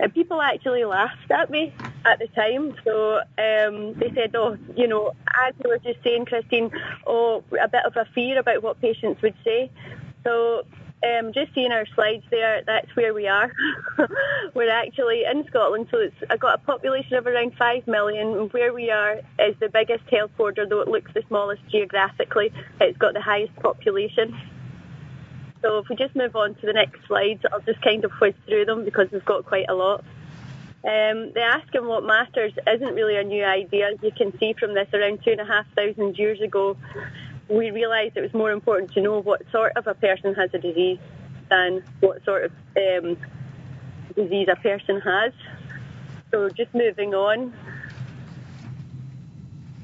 And 0.00 0.12
people 0.12 0.42
actually 0.42 0.84
laughed 0.84 1.30
at 1.30 1.50
me 1.50 1.72
at 2.04 2.18
the 2.18 2.26
time. 2.28 2.74
So 2.84 3.18
um, 3.38 3.94
they 3.94 4.10
said, 4.14 4.34
oh, 4.34 4.56
you 4.76 4.88
know, 4.88 5.12
as 5.46 5.54
you 5.62 5.70
were 5.70 5.78
just 5.78 6.02
saying, 6.02 6.26
Christine, 6.26 6.70
oh, 7.06 7.44
a 7.62 7.68
bit 7.68 7.84
of 7.86 7.96
a 7.96 8.04
fear 8.14 8.38
about 8.38 8.62
what 8.62 8.80
patients 8.80 9.22
would 9.22 9.36
say. 9.44 9.70
So 10.24 10.64
um, 11.04 11.32
just 11.32 11.52
seeing 11.54 11.72
our 11.72 11.86
slides 11.94 12.24
there, 12.30 12.62
that's 12.64 12.94
where 12.94 13.12
we 13.12 13.26
are. 13.26 13.52
We're 14.54 14.70
actually 14.70 15.24
in 15.24 15.44
Scotland, 15.48 15.88
so 15.90 15.98
it's 15.98 16.14
I've 16.30 16.40
got 16.40 16.60
a 16.60 16.62
population 16.62 17.14
of 17.14 17.26
around 17.26 17.54
5 17.56 17.86
million. 17.86 18.48
Where 18.50 18.72
we 18.72 18.90
are 18.90 19.20
is 19.38 19.56
the 19.58 19.68
biggest 19.68 20.04
health 20.10 20.30
border, 20.36 20.66
though 20.66 20.80
it 20.80 20.88
looks 20.88 21.12
the 21.12 21.22
smallest 21.28 21.62
geographically. 21.68 22.52
It's 22.80 22.98
got 22.98 23.14
the 23.14 23.20
highest 23.20 23.54
population. 23.56 24.38
So 25.62 25.78
if 25.78 25.88
we 25.88 25.96
just 25.96 26.14
move 26.14 26.36
on 26.36 26.54
to 26.56 26.66
the 26.66 26.72
next 26.72 27.06
slides, 27.06 27.44
I'll 27.52 27.60
just 27.60 27.82
kind 27.82 28.04
of 28.04 28.12
whiz 28.20 28.34
through 28.46 28.66
them 28.66 28.84
because 28.84 29.10
we've 29.10 29.24
got 29.24 29.44
quite 29.44 29.66
a 29.68 29.74
lot. 29.74 30.04
Um, 30.84 31.30
the 31.32 31.40
asking 31.40 31.86
what 31.86 32.04
matters 32.04 32.52
isn't 32.66 32.94
really 32.94 33.16
a 33.16 33.22
new 33.22 33.44
idea. 33.44 33.90
You 34.02 34.10
can 34.10 34.36
see 34.38 34.52
from 34.52 34.74
this 34.74 34.88
around 34.92 35.20
two 35.24 35.30
and 35.30 35.40
a 35.40 35.44
half 35.44 35.66
thousand 35.76 36.18
years 36.18 36.40
ago, 36.40 36.76
we 37.52 37.70
realised 37.70 38.16
it 38.16 38.22
was 38.22 38.32
more 38.32 38.50
important 38.50 38.92
to 38.92 39.02
know 39.02 39.20
what 39.20 39.42
sort 39.52 39.72
of 39.76 39.86
a 39.86 39.94
person 39.94 40.34
has 40.34 40.50
a 40.54 40.58
disease 40.58 40.98
than 41.50 41.84
what 42.00 42.24
sort 42.24 42.44
of 42.44 42.52
um, 42.76 43.16
disease 44.14 44.48
a 44.50 44.56
person 44.56 45.00
has. 45.00 45.32
So 46.30 46.48
just 46.48 46.74
moving 46.74 47.14
on. 47.14 47.52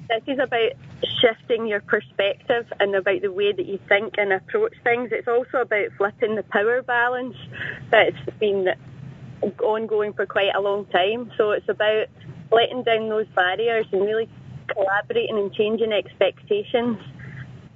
This 0.08 0.22
is 0.26 0.38
about 0.38 0.72
shifting 1.20 1.66
your 1.66 1.82
perspective 1.82 2.72
and 2.80 2.94
about 2.94 3.20
the 3.20 3.30
way 3.30 3.52
that 3.52 3.66
you 3.66 3.78
think 3.86 4.14
and 4.16 4.32
approach 4.32 4.72
things. 4.82 5.10
It's 5.12 5.28
also 5.28 5.58
about 5.58 5.88
flipping 5.98 6.36
the 6.36 6.42
power 6.44 6.80
balance 6.80 7.36
that's 7.90 8.16
been 8.40 8.68
ongoing 9.62 10.14
for 10.14 10.24
quite 10.24 10.54
a 10.56 10.60
long 10.62 10.86
time. 10.86 11.30
So 11.36 11.50
it's 11.50 11.68
about 11.68 12.06
letting 12.50 12.82
down 12.84 13.10
those 13.10 13.26
barriers 13.36 13.84
and 13.92 14.00
really 14.00 14.30
collaborating 14.68 15.36
and 15.36 15.52
changing 15.52 15.92
expectations 15.92 16.96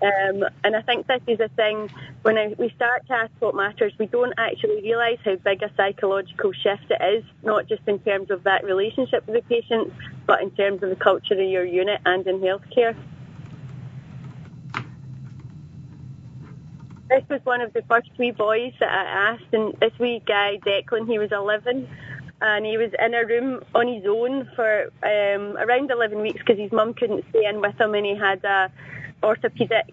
Um, 0.02 0.44
and 0.64 0.74
I 0.74 0.82
think 0.82 1.06
this 1.06 1.22
is 1.28 1.38
a 1.38 1.48
thing 1.50 1.88
when 2.22 2.36
I, 2.36 2.54
we 2.58 2.70
start 2.70 3.06
to 3.06 3.12
ask 3.12 3.30
what 3.38 3.54
matters, 3.54 3.92
we 4.00 4.06
don't 4.06 4.34
actually 4.36 4.82
realise 4.82 5.20
how 5.24 5.36
big 5.36 5.62
a 5.62 5.70
psychological 5.76 6.52
shift 6.52 6.90
it 6.90 7.00
is, 7.18 7.24
not 7.44 7.68
just 7.68 7.82
in 7.86 8.00
terms 8.00 8.30
of 8.30 8.42
that 8.42 8.64
relationship 8.64 9.24
with 9.28 9.36
the 9.36 9.42
patient, 9.42 9.92
but 10.26 10.42
in 10.42 10.50
terms 10.50 10.82
of 10.82 10.90
the 10.90 10.96
culture 10.96 11.34
of 11.34 11.48
your 11.48 11.64
unit 11.64 12.00
and 12.04 12.26
in 12.26 12.40
healthcare. 12.40 12.96
This 17.08 17.22
was 17.28 17.40
one 17.44 17.60
of 17.60 17.72
the 17.72 17.82
first 17.82 18.10
wee 18.18 18.32
boys 18.32 18.72
that 18.80 18.90
I 18.90 19.34
asked, 19.34 19.52
and 19.52 19.72
this 19.80 19.92
wee 20.00 20.20
guy, 20.26 20.58
Declan, 20.66 21.06
he 21.06 21.18
was 21.18 21.30
11 21.30 21.86
and 22.40 22.66
he 22.66 22.76
was 22.76 22.90
in 22.98 23.14
a 23.14 23.24
room 23.24 23.62
on 23.72 23.86
his 23.86 24.04
own 24.04 24.50
for 24.56 24.90
um, 25.04 25.56
around 25.58 25.92
11 25.92 26.20
weeks 26.20 26.40
because 26.40 26.58
his 26.58 26.72
mum 26.72 26.92
couldn't 26.92 27.24
stay 27.30 27.46
in 27.46 27.60
with 27.60 27.80
him 27.80 27.94
and 27.94 28.04
he 28.04 28.16
had 28.16 28.44
a 28.44 28.68
orthopedic 29.22 29.86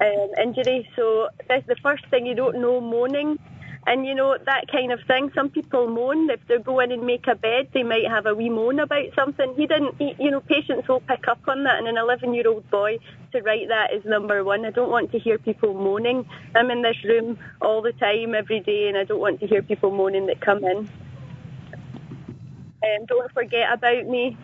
um, 0.00 0.30
injury. 0.42 0.88
So 0.96 1.28
that's 1.48 1.66
the 1.66 1.76
first 1.82 2.06
thing 2.08 2.26
you 2.26 2.34
don't 2.34 2.60
know 2.60 2.80
moaning. 2.80 3.38
And 3.84 4.06
you 4.06 4.14
know, 4.14 4.36
that 4.46 4.70
kind 4.70 4.92
of 4.92 5.00
thing. 5.08 5.32
Some 5.34 5.50
people 5.50 5.88
moan. 5.88 6.30
If 6.30 6.40
they 6.46 6.58
go 6.58 6.78
in 6.78 6.92
and 6.92 7.04
make 7.04 7.26
a 7.26 7.34
bed, 7.34 7.68
they 7.74 7.82
might 7.82 8.06
have 8.08 8.26
a 8.26 8.34
wee 8.34 8.48
moan 8.48 8.78
about 8.78 9.06
something. 9.16 9.54
He 9.56 9.66
didn't, 9.66 9.96
he, 9.98 10.14
you 10.20 10.30
know, 10.30 10.40
patients 10.40 10.86
will 10.86 11.00
pick 11.00 11.26
up 11.26 11.40
on 11.48 11.64
that. 11.64 11.78
And 11.78 11.88
an 11.88 11.96
11 11.98 12.32
year 12.32 12.46
old 12.46 12.68
boy 12.70 12.98
to 13.32 13.40
write 13.40 13.68
that 13.68 13.92
is 13.92 14.04
number 14.04 14.44
one. 14.44 14.64
I 14.64 14.70
don't 14.70 14.90
want 14.90 15.10
to 15.12 15.18
hear 15.18 15.36
people 15.36 15.74
moaning. 15.74 16.24
I'm 16.54 16.70
in 16.70 16.82
this 16.82 16.96
room 17.04 17.38
all 17.60 17.82
the 17.82 17.92
time, 17.92 18.36
every 18.36 18.60
day, 18.60 18.86
and 18.88 18.96
I 18.96 19.02
don't 19.02 19.20
want 19.20 19.40
to 19.40 19.48
hear 19.48 19.62
people 19.62 19.90
moaning 19.90 20.26
that 20.26 20.40
come 20.40 20.64
in. 20.64 20.88
Um, 22.84 23.06
don't 23.06 23.32
forget 23.32 23.72
about 23.72 24.06
me. 24.06 24.36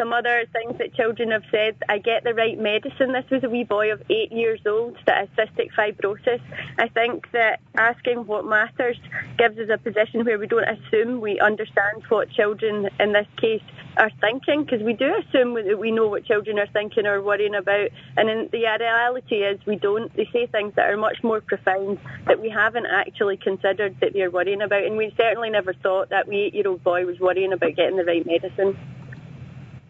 Some 0.00 0.14
other 0.14 0.46
things 0.50 0.78
that 0.78 0.94
children 0.94 1.30
have 1.30 1.42
said, 1.50 1.76
I 1.90 1.98
get 1.98 2.24
the 2.24 2.32
right 2.32 2.58
medicine. 2.58 3.12
This 3.12 3.28
was 3.30 3.44
a 3.44 3.50
wee 3.50 3.64
boy 3.64 3.92
of 3.92 4.00
eight 4.08 4.32
years 4.32 4.60
old 4.66 4.96
that 5.04 5.28
has 5.28 5.28
cystic 5.36 5.68
fibrosis. 5.76 6.40
I 6.78 6.88
think 6.88 7.30
that 7.32 7.60
asking 7.76 8.26
what 8.26 8.46
matters 8.46 8.96
gives 9.36 9.58
us 9.58 9.68
a 9.70 9.76
position 9.76 10.24
where 10.24 10.38
we 10.38 10.46
don't 10.46 10.64
assume 10.66 11.20
we 11.20 11.38
understand 11.38 12.02
what 12.08 12.30
children, 12.30 12.88
in 12.98 13.12
this 13.12 13.26
case, 13.38 13.60
are 13.98 14.10
thinking, 14.22 14.64
because 14.64 14.80
we 14.82 14.94
do 14.94 15.12
assume 15.16 15.52
that 15.52 15.78
we 15.78 15.90
know 15.90 16.08
what 16.08 16.24
children 16.24 16.58
are 16.58 16.68
thinking 16.68 17.04
or 17.04 17.20
worrying 17.20 17.54
about, 17.54 17.90
and 18.16 18.30
in 18.30 18.48
the 18.52 18.64
reality 18.80 19.42
is 19.42 19.60
we 19.66 19.76
don't. 19.76 20.16
They 20.16 20.26
say 20.32 20.46
things 20.46 20.72
that 20.76 20.88
are 20.88 20.96
much 20.96 21.18
more 21.22 21.42
profound 21.42 21.98
that 22.26 22.40
we 22.40 22.48
haven't 22.48 22.86
actually 22.86 23.36
considered 23.36 23.96
that 24.00 24.14
they're 24.14 24.30
worrying 24.30 24.62
about, 24.62 24.84
and 24.84 24.96
we 24.96 25.12
certainly 25.18 25.50
never 25.50 25.74
thought 25.74 26.08
that 26.08 26.26
we 26.26 26.36
eight-year-old 26.36 26.82
boy 26.82 27.04
was 27.04 27.20
worrying 27.20 27.52
about 27.52 27.76
getting 27.76 27.98
the 27.98 28.04
right 28.04 28.24
medicine. 28.24 28.78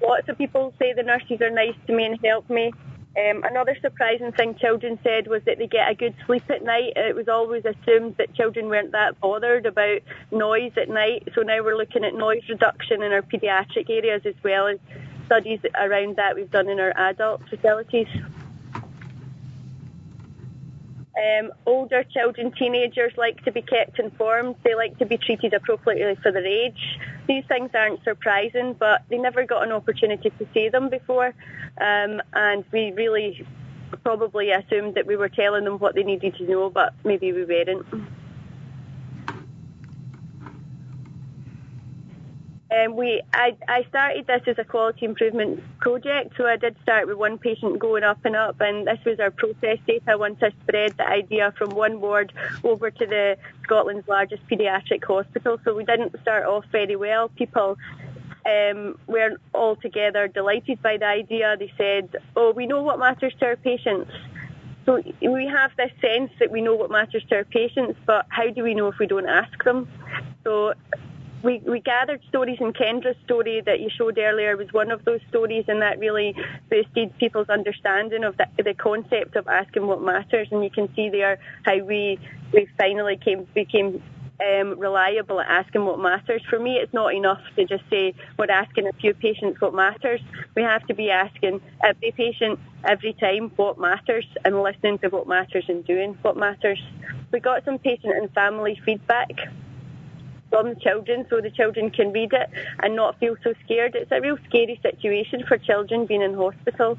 Lots 0.03 0.29
of 0.29 0.39
people 0.39 0.73
say 0.79 0.93
the 0.93 1.03
nurses 1.03 1.41
are 1.41 1.51
nice 1.51 1.75
to 1.87 1.93
me 1.93 2.05
and 2.05 2.19
help 2.25 2.49
me. 2.49 2.73
Um, 3.17 3.43
another 3.43 3.77
surprising 3.83 4.31
thing 4.33 4.55
children 4.55 4.99
said 5.03 5.27
was 5.27 5.43
that 5.45 5.59
they 5.59 5.67
get 5.67 5.91
a 5.91 5.95
good 5.95 6.15
sleep 6.27 6.45
at 6.49 6.63
night. 6.63 6.93
It 6.95 7.17
was 7.17 7.29
always 7.29 7.65
assumed 7.65 8.17
that 8.19 8.35
children 8.35 8.69
weren't 8.69 8.93
that 8.93 9.21
bothered 9.21 9.67
about 9.67 10.01
noise 10.31 10.73
at 10.77 10.89
night. 10.89 11.29
So 11.35 11.43
now 11.43 11.63
we're 11.63 11.77
looking 11.77 12.05
at 12.05 12.15
noise 12.15 12.43
reduction 12.49 13.03
in 13.03 13.13
our 13.13 13.23
paediatric 13.23 13.91
areas 13.91 14.23
as 14.25 14.37
well 14.45 14.69
as 14.69 14.79
studies 15.27 15.59
around 15.75 16.17
that 16.17 16.37
we've 16.37 16.51
done 16.51 16.69
in 16.69 16.79
our 16.79 16.93
adult 16.97 17.43
facilities. 17.49 18.07
Um, 21.21 21.53
older 21.67 22.03
children, 22.05 22.51
teenagers 22.53 23.13
like 23.19 23.45
to 23.45 23.53
be 23.53 23.61
kept 23.61 23.99
informed. 23.99 24.57
They 24.65 24.75
like 24.75 24.97
to 24.99 25.07
be 25.07 25.19
treated 25.19 25.53
appropriately 25.53 26.17
for 26.23 26.33
their 26.33 26.47
age. 26.47 26.99
These 27.29 27.45
things 27.47 27.71
aren't 27.75 28.03
surprising, 28.05 28.75
but 28.79 29.03
they 29.11 29.19
never 29.19 29.45
got 29.45 29.63
an 29.65 29.73
opportunity 29.73 30.31
to 30.31 30.47
see 30.55 30.71
them 30.71 30.89
before. 30.89 31.35
Um, 31.79 32.23
and 32.33 32.65
we 32.73 32.93
really 32.93 33.47
probably 34.03 34.51
assumed 34.51 34.95
that 34.95 35.07
we 35.07 35.17
were 35.17 35.29
telling 35.29 35.65
them 35.65 35.79
what 35.79 35.95
they 35.95 36.05
needed 36.05 36.37
to 36.37 36.45
know, 36.45 36.71
but 36.71 36.95
maybe 37.05 37.33
we 37.33 37.45
weren't. 37.45 37.85
Um, 42.71 42.95
we, 42.95 43.21
I, 43.35 43.57
I 43.69 43.85
started 43.89 44.29
this 44.29 44.43
as 44.47 44.59
a 44.59 44.65
quality 44.65 45.05
improvement 45.05 45.61
project, 45.81 46.35
so 46.37 46.47
I 46.47 46.57
did 46.57 46.77
start 46.83 47.09
with 47.09 47.17
one 47.17 47.37
patient 47.37 47.81
going 47.81 48.05
up 48.05 48.25
and 48.25 48.37
up, 48.37 48.61
and 48.61 48.87
this 48.87 48.99
was 49.05 49.19
our 49.19 49.33
process 49.33 49.79
data 49.89 50.17
once 50.17 50.39
I 50.41 50.51
spread 50.63 50.97
the 50.97 51.09
idea 51.09 51.53
from 51.59 51.71
one 51.71 52.01
ward 52.01 52.33
over 52.63 52.93
to 52.93 53.07
the 53.07 53.37
Scotland's 53.65 54.07
largest 54.07 54.47
paediatric 54.47 55.05
hospital. 55.05 55.59
So 55.65 55.75
we 55.75 55.85
didn't 55.85 56.15
start 56.23 56.45
off 56.45 56.65
very 56.71 56.95
well. 56.95 57.29
People 57.31 57.77
um, 58.47 58.97
weren't 59.09 59.41
altogether 59.53 60.29
delighted 60.29 60.81
by 60.81 60.97
the 60.97 61.07
idea. 61.07 61.57
They 61.59 61.73
said, 61.77 62.17
"Oh, 62.37 62.53
we 62.53 62.67
know 62.67 62.83
what 62.83 63.01
matters 63.01 63.35
to 63.41 63.47
our 63.47 63.57
patients." 63.57 64.13
So 64.87 65.03
we 65.21 65.47
have 65.47 65.73
this 65.77 65.91
sense 66.01 66.31
that 66.39 66.51
we 66.51 66.63
know 66.63 66.75
what 66.75 66.91
matters 66.91 67.25
to 67.31 67.37
our 67.37 67.45
patients, 67.45 67.99
but 68.07 68.27
how 68.29 68.49
do 68.51 68.63
we 68.63 68.75
know 68.75 68.89
if 68.89 68.99
we 68.99 69.07
don't 69.07 69.29
ask 69.29 69.63
them? 69.65 69.89
So 70.45 70.73
we, 71.43 71.59
we 71.59 71.81
gathered 71.81 72.21
stories, 72.29 72.59
and 72.61 72.75
Kendra's 72.75 73.17
story 73.25 73.63
that 73.65 73.81
you 73.81 73.89
showed 73.91 74.19
earlier 74.19 74.57
was 74.57 74.73
one 74.73 74.91
of 74.91 75.05
those 75.05 75.21
stories, 75.29 75.65
and 75.69 75.83
that 75.83 75.99
really 75.99 76.35
boosted 76.69 77.17
people's 77.19 77.49
understanding 77.49 78.25
of 78.25 78.37
the, 78.37 78.47
the 78.63 78.75
concept 78.75 79.37
of 79.37 79.49
asking 79.49 79.87
what 79.87 80.03
matters. 80.03 80.49
And 80.51 80.63
you 80.63 80.71
can 80.71 80.95
see 80.95 81.09
there 81.09 81.39
how 81.65 81.79
we 81.79 82.19
we 82.53 82.69
finally 82.77 83.17
came 83.17 83.47
became 83.55 84.03
um, 84.41 84.79
reliable 84.79 85.41
at 85.41 85.49
asking 85.49 85.85
what 85.85 85.99
matters. 85.99 86.43
For 86.49 86.59
me, 86.59 86.77
it's 86.77 86.93
not 86.93 87.15
enough 87.15 87.41
to 87.57 87.65
just 87.65 87.85
say 87.91 88.15
we're 88.39 88.51
asking 88.51 88.87
a 88.87 88.93
few 88.95 89.15
patients 89.15 89.61
what 89.61 89.75
matters. 89.75 90.21
We 90.55 90.63
have 90.63 90.87
to 90.87 90.95
be 90.95 91.11
asking 91.11 91.61
every 91.83 92.13
patient 92.13 92.59
every 92.85 93.13
time 93.15 93.51
what 93.57 93.79
matters 93.79 94.27
and 94.45 94.63
listening 94.63 94.99
to 94.99 95.09
what 95.09 95.29
matters 95.29 95.65
and 95.69 95.85
doing 95.85 96.19
what 96.23 96.37
matters. 96.37 96.83
We 97.33 97.41
got 97.41 97.65
some 97.65 97.79
patient 97.79 98.15
and 98.17 98.31
family 98.33 98.81
feedback 98.85 99.31
from 100.51 100.71
the 100.71 100.81
children 100.81 101.27
so 101.31 101.41
the 101.41 101.51
children 101.51 101.91
can 101.91 102.13
read 102.13 102.33
it 102.33 102.51
and 102.83 102.97
not 102.97 103.19
feel 103.19 103.37
so 103.43 103.55
scared. 103.65 103.95
It's 103.95 104.13
a 104.13 104.21
real 104.21 104.37
scary 104.49 104.79
situation 104.83 105.45
for 105.47 105.57
children 105.57 106.07
being 106.07 106.23
in 106.23 106.35
hospital. 106.35 106.99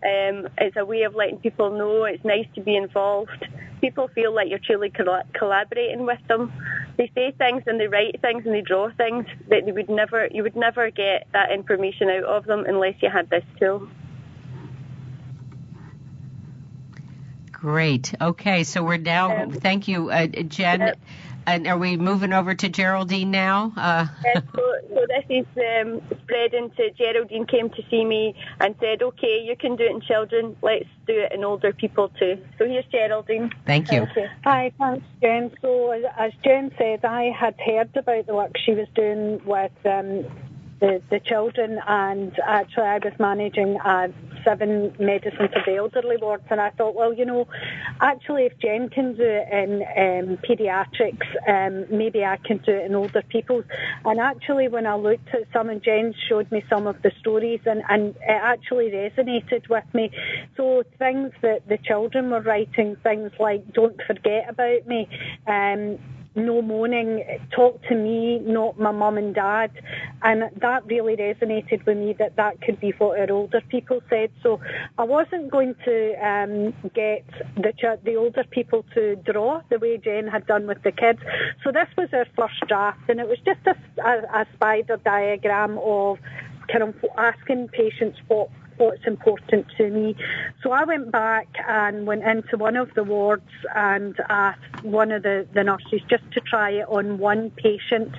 Um, 0.00 0.48
it's 0.58 0.76
a 0.76 0.84
way 0.84 1.02
of 1.02 1.14
letting 1.14 1.38
people 1.38 1.70
know 1.70 2.04
it's 2.04 2.24
nice 2.24 2.46
to 2.54 2.60
be 2.60 2.76
involved. 2.76 3.46
People 3.80 4.08
feel 4.08 4.34
like 4.34 4.48
you're 4.48 4.58
truly 4.58 4.90
collaborating 4.90 6.04
with 6.04 6.20
them. 6.28 6.52
They 6.96 7.10
say 7.14 7.32
things 7.36 7.62
and 7.66 7.80
they 7.80 7.86
write 7.86 8.20
things 8.20 8.44
and 8.44 8.54
they 8.54 8.60
draw 8.60 8.90
things 8.90 9.26
that 9.48 9.64
they 9.64 9.72
would 9.72 9.88
never, 9.88 10.28
you 10.30 10.42
would 10.42 10.56
never 10.56 10.90
get 10.90 11.26
that 11.32 11.52
information 11.52 12.10
out 12.10 12.24
of 12.24 12.44
them 12.44 12.64
unless 12.66 12.94
you 13.00 13.10
had 13.10 13.30
this 13.30 13.44
tool. 13.58 13.88
Great. 17.52 18.14
Okay, 18.20 18.62
so 18.62 18.84
we're 18.84 18.98
now. 18.98 19.36
Um, 19.36 19.50
thank 19.50 19.88
you, 19.88 20.10
uh, 20.10 20.26
Jen. 20.26 20.80
Uh, 20.80 20.94
and 21.48 21.66
are 21.66 21.78
we 21.78 21.96
moving 21.96 22.32
over 22.32 22.54
to 22.54 22.68
Geraldine 22.68 23.30
now? 23.30 23.72
Uh, 23.76 24.06
yes, 24.24 24.42
so, 24.54 24.72
so, 24.88 25.06
this 25.08 25.24
is 25.30 25.46
um, 25.56 26.02
spreading 26.22 26.70
to 26.76 26.90
Geraldine 26.90 27.46
came 27.46 27.70
to 27.70 27.82
see 27.90 28.04
me 28.04 28.34
and 28.60 28.74
said, 28.80 29.02
okay, 29.02 29.42
you 29.42 29.56
can 29.56 29.76
do 29.76 29.84
it 29.84 29.90
in 29.90 30.00
children, 30.02 30.56
let's 30.62 30.84
do 31.06 31.14
it 31.14 31.32
in 31.32 31.44
older 31.44 31.72
people 31.72 32.10
too. 32.18 32.38
So 32.58 32.66
here's 32.66 32.84
Geraldine. 32.86 33.50
Thank 33.64 33.90
you. 33.90 34.06
Hi, 34.44 34.72
thanks, 34.78 35.06
Jen. 35.22 35.50
So 35.62 35.90
as 35.90 36.32
Jen 36.44 36.70
said, 36.76 37.04
I 37.04 37.30
had 37.38 37.54
heard 37.58 37.96
about 37.96 38.26
the 38.26 38.34
work 38.34 38.52
she 38.64 38.72
was 38.72 38.86
doing 38.94 39.40
with 39.44 39.72
um, 39.86 40.26
the, 40.80 41.02
the 41.10 41.20
children, 41.20 41.80
and 41.86 42.38
actually 42.46 42.84
I 42.84 42.98
was 42.98 43.12
managing 43.18 43.76
a 43.84 44.12
seven 44.44 44.94
medicine 44.98 45.48
for 45.52 45.62
the 45.66 45.76
elderly 45.76 46.16
wards, 46.16 46.44
and 46.50 46.60
I 46.60 46.70
thought, 46.70 46.94
well, 46.94 47.12
you 47.12 47.24
know, 47.24 47.48
actually 48.00 48.44
if 48.44 48.58
Jen 48.58 48.88
can 48.88 49.16
do 49.16 49.22
it 49.24 49.48
in 49.52 49.82
um, 49.82 50.36
paediatrics, 50.38 51.26
um, 51.48 51.86
maybe 51.96 52.24
I 52.24 52.36
can 52.36 52.58
do 52.58 52.72
it 52.72 52.86
in 52.86 52.94
older 52.94 53.22
people. 53.22 53.62
And 54.04 54.20
actually, 54.20 54.68
when 54.68 54.86
I 54.86 54.94
looked 54.94 55.28
at 55.34 55.42
some, 55.52 55.68
and 55.68 55.82
Jen 55.82 56.14
showed 56.28 56.50
me 56.52 56.64
some 56.68 56.86
of 56.86 57.00
the 57.02 57.12
stories, 57.18 57.60
and, 57.66 57.82
and 57.88 58.14
it 58.16 58.20
actually 58.28 58.90
resonated 58.90 59.68
with 59.68 59.84
me. 59.92 60.10
So 60.56 60.84
things 60.98 61.32
that 61.42 61.68
the 61.68 61.78
children 61.78 62.30
were 62.30 62.40
writing, 62.40 62.96
things 63.02 63.32
like 63.40 63.72
"Don't 63.72 64.00
forget 64.06 64.48
about 64.48 64.86
me." 64.86 65.08
Um, 65.46 65.98
no 66.38 66.62
moaning, 66.62 67.24
talk 67.54 67.82
to 67.88 67.94
me, 67.94 68.38
not 68.40 68.78
my 68.78 68.90
mum 68.90 69.18
and 69.18 69.34
dad. 69.34 69.70
And 70.22 70.44
that 70.60 70.86
really 70.86 71.16
resonated 71.16 71.84
with 71.86 71.96
me 71.96 72.14
that 72.18 72.36
that 72.36 72.60
could 72.62 72.80
be 72.80 72.92
what 72.98 73.18
our 73.18 73.30
older 73.30 73.60
people 73.68 74.00
said. 74.08 74.30
So 74.42 74.60
I 74.98 75.04
wasn't 75.04 75.50
going 75.50 75.74
to 75.84 76.14
um, 76.26 76.74
get 76.94 77.24
the, 77.56 77.72
ch- 77.72 78.02
the 78.04 78.16
older 78.16 78.44
people 78.50 78.84
to 78.94 79.16
draw 79.16 79.62
the 79.70 79.78
way 79.78 79.98
Jen 79.98 80.26
had 80.26 80.46
done 80.46 80.66
with 80.66 80.82
the 80.82 80.92
kids. 80.92 81.20
So 81.64 81.72
this 81.72 81.88
was 81.96 82.08
our 82.12 82.26
first 82.36 82.60
draft, 82.66 83.08
and 83.08 83.20
it 83.20 83.28
was 83.28 83.38
just 83.44 83.60
a, 83.66 83.76
a, 84.02 84.42
a 84.42 84.46
spider 84.54 84.98
diagram 85.04 85.78
of 85.78 86.18
kind 86.70 86.82
of 86.82 86.94
asking 87.16 87.68
patients 87.68 88.18
what 88.28 88.50
what's 88.78 89.06
important 89.06 89.66
to 89.76 89.90
me. 89.90 90.16
So 90.62 90.72
I 90.72 90.84
went 90.84 91.10
back 91.10 91.48
and 91.68 92.06
went 92.06 92.22
into 92.24 92.56
one 92.56 92.76
of 92.76 92.94
the 92.94 93.04
wards 93.04 93.50
and 93.74 94.16
asked 94.28 94.82
one 94.82 95.12
of 95.12 95.22
the, 95.22 95.46
the 95.52 95.64
nurses 95.64 96.00
just 96.08 96.24
to 96.32 96.40
try 96.40 96.70
it 96.70 96.88
on 96.88 97.18
one 97.18 97.50
patient. 97.50 98.14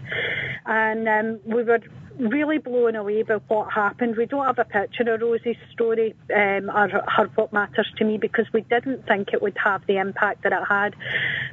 And 0.65 1.07
um, 1.07 1.39
we 1.45 1.63
were 1.63 1.79
really 2.19 2.57
blown 2.57 2.95
away 2.95 3.23
by 3.23 3.35
what 3.47 3.71
happened. 3.71 4.17
We 4.17 4.25
don't 4.25 4.45
have 4.45 4.59
a 4.59 4.65
picture 4.65 5.11
of 5.13 5.21
Rosie's 5.21 5.55
story 5.71 6.15
um, 6.35 6.69
or 6.69 6.89
her 6.89 7.29
What 7.35 7.53
Matters 7.53 7.91
to 7.97 8.05
Me 8.05 8.17
because 8.17 8.45
we 8.53 8.61
didn't 8.61 9.07
think 9.07 9.29
it 9.33 9.41
would 9.41 9.57
have 9.63 9.85
the 9.87 9.97
impact 9.97 10.43
that 10.43 10.51
it 10.51 10.65
had. 10.67 10.95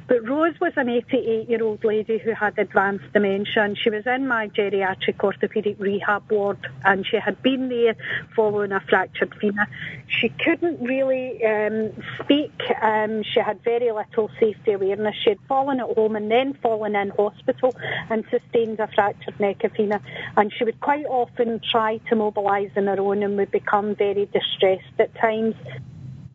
But 0.07 0.27
Rose 0.27 0.59
was 0.59 0.73
an 0.75 0.89
88 0.89 1.49
year 1.49 1.63
old 1.63 1.83
lady 1.83 2.17
who 2.17 2.33
had 2.33 2.57
advanced 2.59 3.05
dementia 3.13 3.63
and 3.63 3.77
she 3.77 3.89
was 3.89 4.05
in 4.05 4.27
my 4.27 4.49
geriatric 4.49 5.17
orthopaedic 5.17 5.79
rehab 5.79 6.29
ward 6.29 6.59
and 6.83 7.05
she 7.05 7.17
had 7.17 7.41
been 7.41 7.69
there 7.69 7.95
following 8.35 8.71
a 8.71 8.81
fractured 8.81 9.33
femur. 9.39 9.67
She 10.07 10.29
couldn't 10.29 10.81
really 10.81 11.43
um, 11.45 11.91
speak. 12.21 12.51
Um, 12.81 13.23
she 13.23 13.39
had 13.39 13.63
very 13.63 13.91
little 13.91 14.29
safety 14.39 14.73
awareness. 14.73 15.15
She 15.23 15.31
had 15.31 15.39
fallen 15.47 15.79
at 15.79 15.87
home 15.95 16.15
and 16.15 16.29
then 16.29 16.53
fallen 16.55 16.95
in 16.95 17.09
hospital 17.09 17.75
and 18.09 18.25
sustained 18.29 18.79
a 18.79 18.87
fractured 18.87 19.39
neck 19.39 19.63
of 19.63 19.71
femur. 19.73 20.01
And 20.35 20.51
she 20.57 20.63
would 20.63 20.79
quite 20.79 21.05
often 21.05 21.61
try 21.71 21.97
to 22.09 22.15
mobilise 22.15 22.71
on 22.75 22.87
her 22.87 22.99
own 22.99 23.23
and 23.23 23.37
would 23.37 23.51
become 23.51 23.95
very 23.95 24.25
distressed 24.25 24.99
at 24.99 25.13
times. 25.15 25.55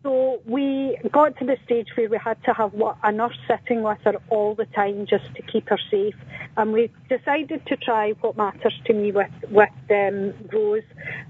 So 0.03 0.41
we 0.47 0.99
got 1.13 1.37
to 1.39 1.45
the 1.45 1.57
stage 1.65 1.87
where 1.95 2.09
we 2.09 2.19
had 2.19 2.43
to 2.45 2.53
have 2.53 2.75
a 3.05 3.13
nurse 3.13 3.39
sitting 3.47 3.83
with 3.83 3.99
her 4.05 4.15
all 4.31 4.57
the 4.57 4.67
time 4.67 5.07
just 5.07 5.33
to 5.37 5.43
keep 5.43 5.69
her 5.69 5.79
safe. 5.91 6.17
And 6.57 6.73
we 6.73 6.91
decided 7.09 7.65
to 7.67 7.77
try 7.77 8.11
what 8.21 8.37
matters 8.37 8.75
to 8.87 8.93
me 8.93 9.13
with, 9.13 9.31
with 9.49 9.71
um, 9.91 10.35
Rose. 10.53 10.83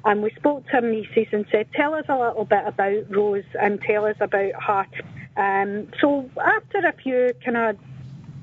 And 0.06 0.22
we 0.22 0.30
spoke 0.30 0.64
to 0.66 0.72
her 0.72 0.80
nieces 0.80 1.26
and 1.32 1.44
said, 1.52 1.68
tell 1.74 1.94
us 1.94 2.06
a 2.08 2.16
little 2.18 2.46
bit 2.46 2.66
about 2.66 3.10
Rose 3.10 3.44
and 3.60 3.78
tell 3.82 4.06
us 4.06 4.16
about 4.20 4.52
her. 4.66 4.86
Um, 5.36 5.88
so 6.00 6.30
after 6.42 6.78
a 6.78 6.94
few 6.94 7.32
kind 7.44 7.58
of 7.58 7.76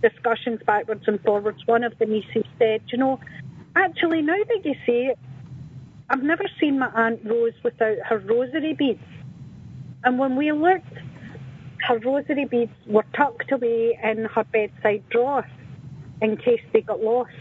discussions 0.03 0.61
backwards 0.63 1.05
and 1.07 1.19
forwards, 1.21 1.65
one 1.65 1.83
of 1.83 1.97
the 1.97 2.05
nieces 2.05 2.45
said, 2.59 2.81
you 2.91 2.99
know, 2.99 3.19
actually, 3.79 4.21
now 4.21 4.37
that 4.47 4.65
you 4.65 4.75
say 4.85 5.07
it, 5.07 5.19
I've 6.09 6.23
never 6.23 6.45
seen 6.59 6.79
my 6.79 6.87
Aunt 6.87 7.21
Rose 7.23 7.53
without 7.63 7.97
her 8.07 8.19
rosary 8.19 8.73
beads. 8.73 9.03
And 10.03 10.17
when 10.17 10.35
we 10.35 10.51
looked, 10.51 10.97
her 11.87 11.99
rosary 11.99 12.45
beads 12.45 12.71
were 12.87 13.05
tucked 13.15 13.51
away 13.51 13.99
in 14.03 14.25
her 14.25 14.43
bedside 14.43 15.03
drawer 15.09 15.45
in 16.21 16.37
case 16.37 16.61
they 16.73 16.81
got 16.81 17.01
lost. 17.01 17.31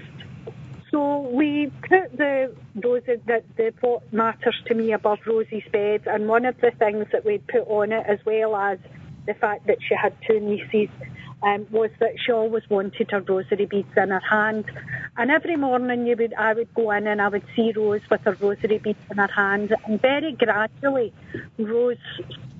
So 0.90 1.20
we 1.20 1.70
put 1.82 2.16
the 2.16 2.54
roses 2.82 3.20
that 3.26 3.44
the 3.56 3.74
what 3.80 4.10
matters 4.12 4.54
to 4.66 4.74
me 4.74 4.92
above 4.92 5.18
Rosie's 5.26 5.68
bed, 5.70 6.02
and 6.06 6.28
one 6.28 6.46
of 6.46 6.58
the 6.60 6.70
things 6.78 7.06
that 7.12 7.24
we 7.26 7.38
put 7.38 7.66
on 7.68 7.92
it, 7.92 8.06
as 8.06 8.18
well 8.24 8.56
as 8.56 8.78
the 9.26 9.34
fact 9.34 9.66
that 9.66 9.78
she 9.86 9.94
had 9.94 10.14
two 10.26 10.40
nieces, 10.40 10.88
um, 11.42 11.66
was 11.70 11.90
that 12.00 12.14
she 12.24 12.32
always 12.32 12.68
wanted 12.68 13.10
her 13.10 13.20
rosary 13.20 13.66
beads 13.66 13.88
in 13.96 14.10
her 14.10 14.20
hand. 14.20 14.64
And 15.16 15.30
every 15.30 15.56
morning 15.56 16.06
you 16.06 16.16
would, 16.16 16.34
I 16.34 16.54
would 16.54 16.72
go 16.74 16.90
in 16.90 17.06
and 17.06 17.20
I 17.20 17.28
would 17.28 17.44
see 17.54 17.72
Rose 17.74 18.00
with 18.10 18.20
her 18.22 18.36
rosary 18.40 18.78
beads 18.78 18.98
in 19.10 19.18
her 19.18 19.30
hand. 19.34 19.74
And 19.86 20.00
very 20.00 20.32
gradually, 20.32 21.12
Rose 21.58 21.96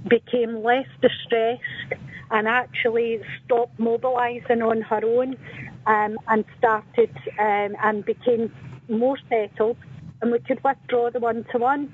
became 0.08 0.62
less 0.62 0.86
distressed 1.00 2.00
and 2.30 2.46
actually 2.46 3.20
stopped 3.44 3.78
mobilising 3.78 4.62
on 4.62 4.82
her 4.82 5.00
own 5.04 5.36
um, 5.86 6.18
and 6.28 6.44
started 6.58 7.10
um, 7.38 7.76
and 7.82 8.04
became 8.04 8.52
more 8.88 9.18
settled. 9.28 9.76
And 10.20 10.32
we 10.32 10.38
could 10.40 10.62
withdraw 10.62 11.10
the 11.10 11.20
one-to-one. 11.20 11.92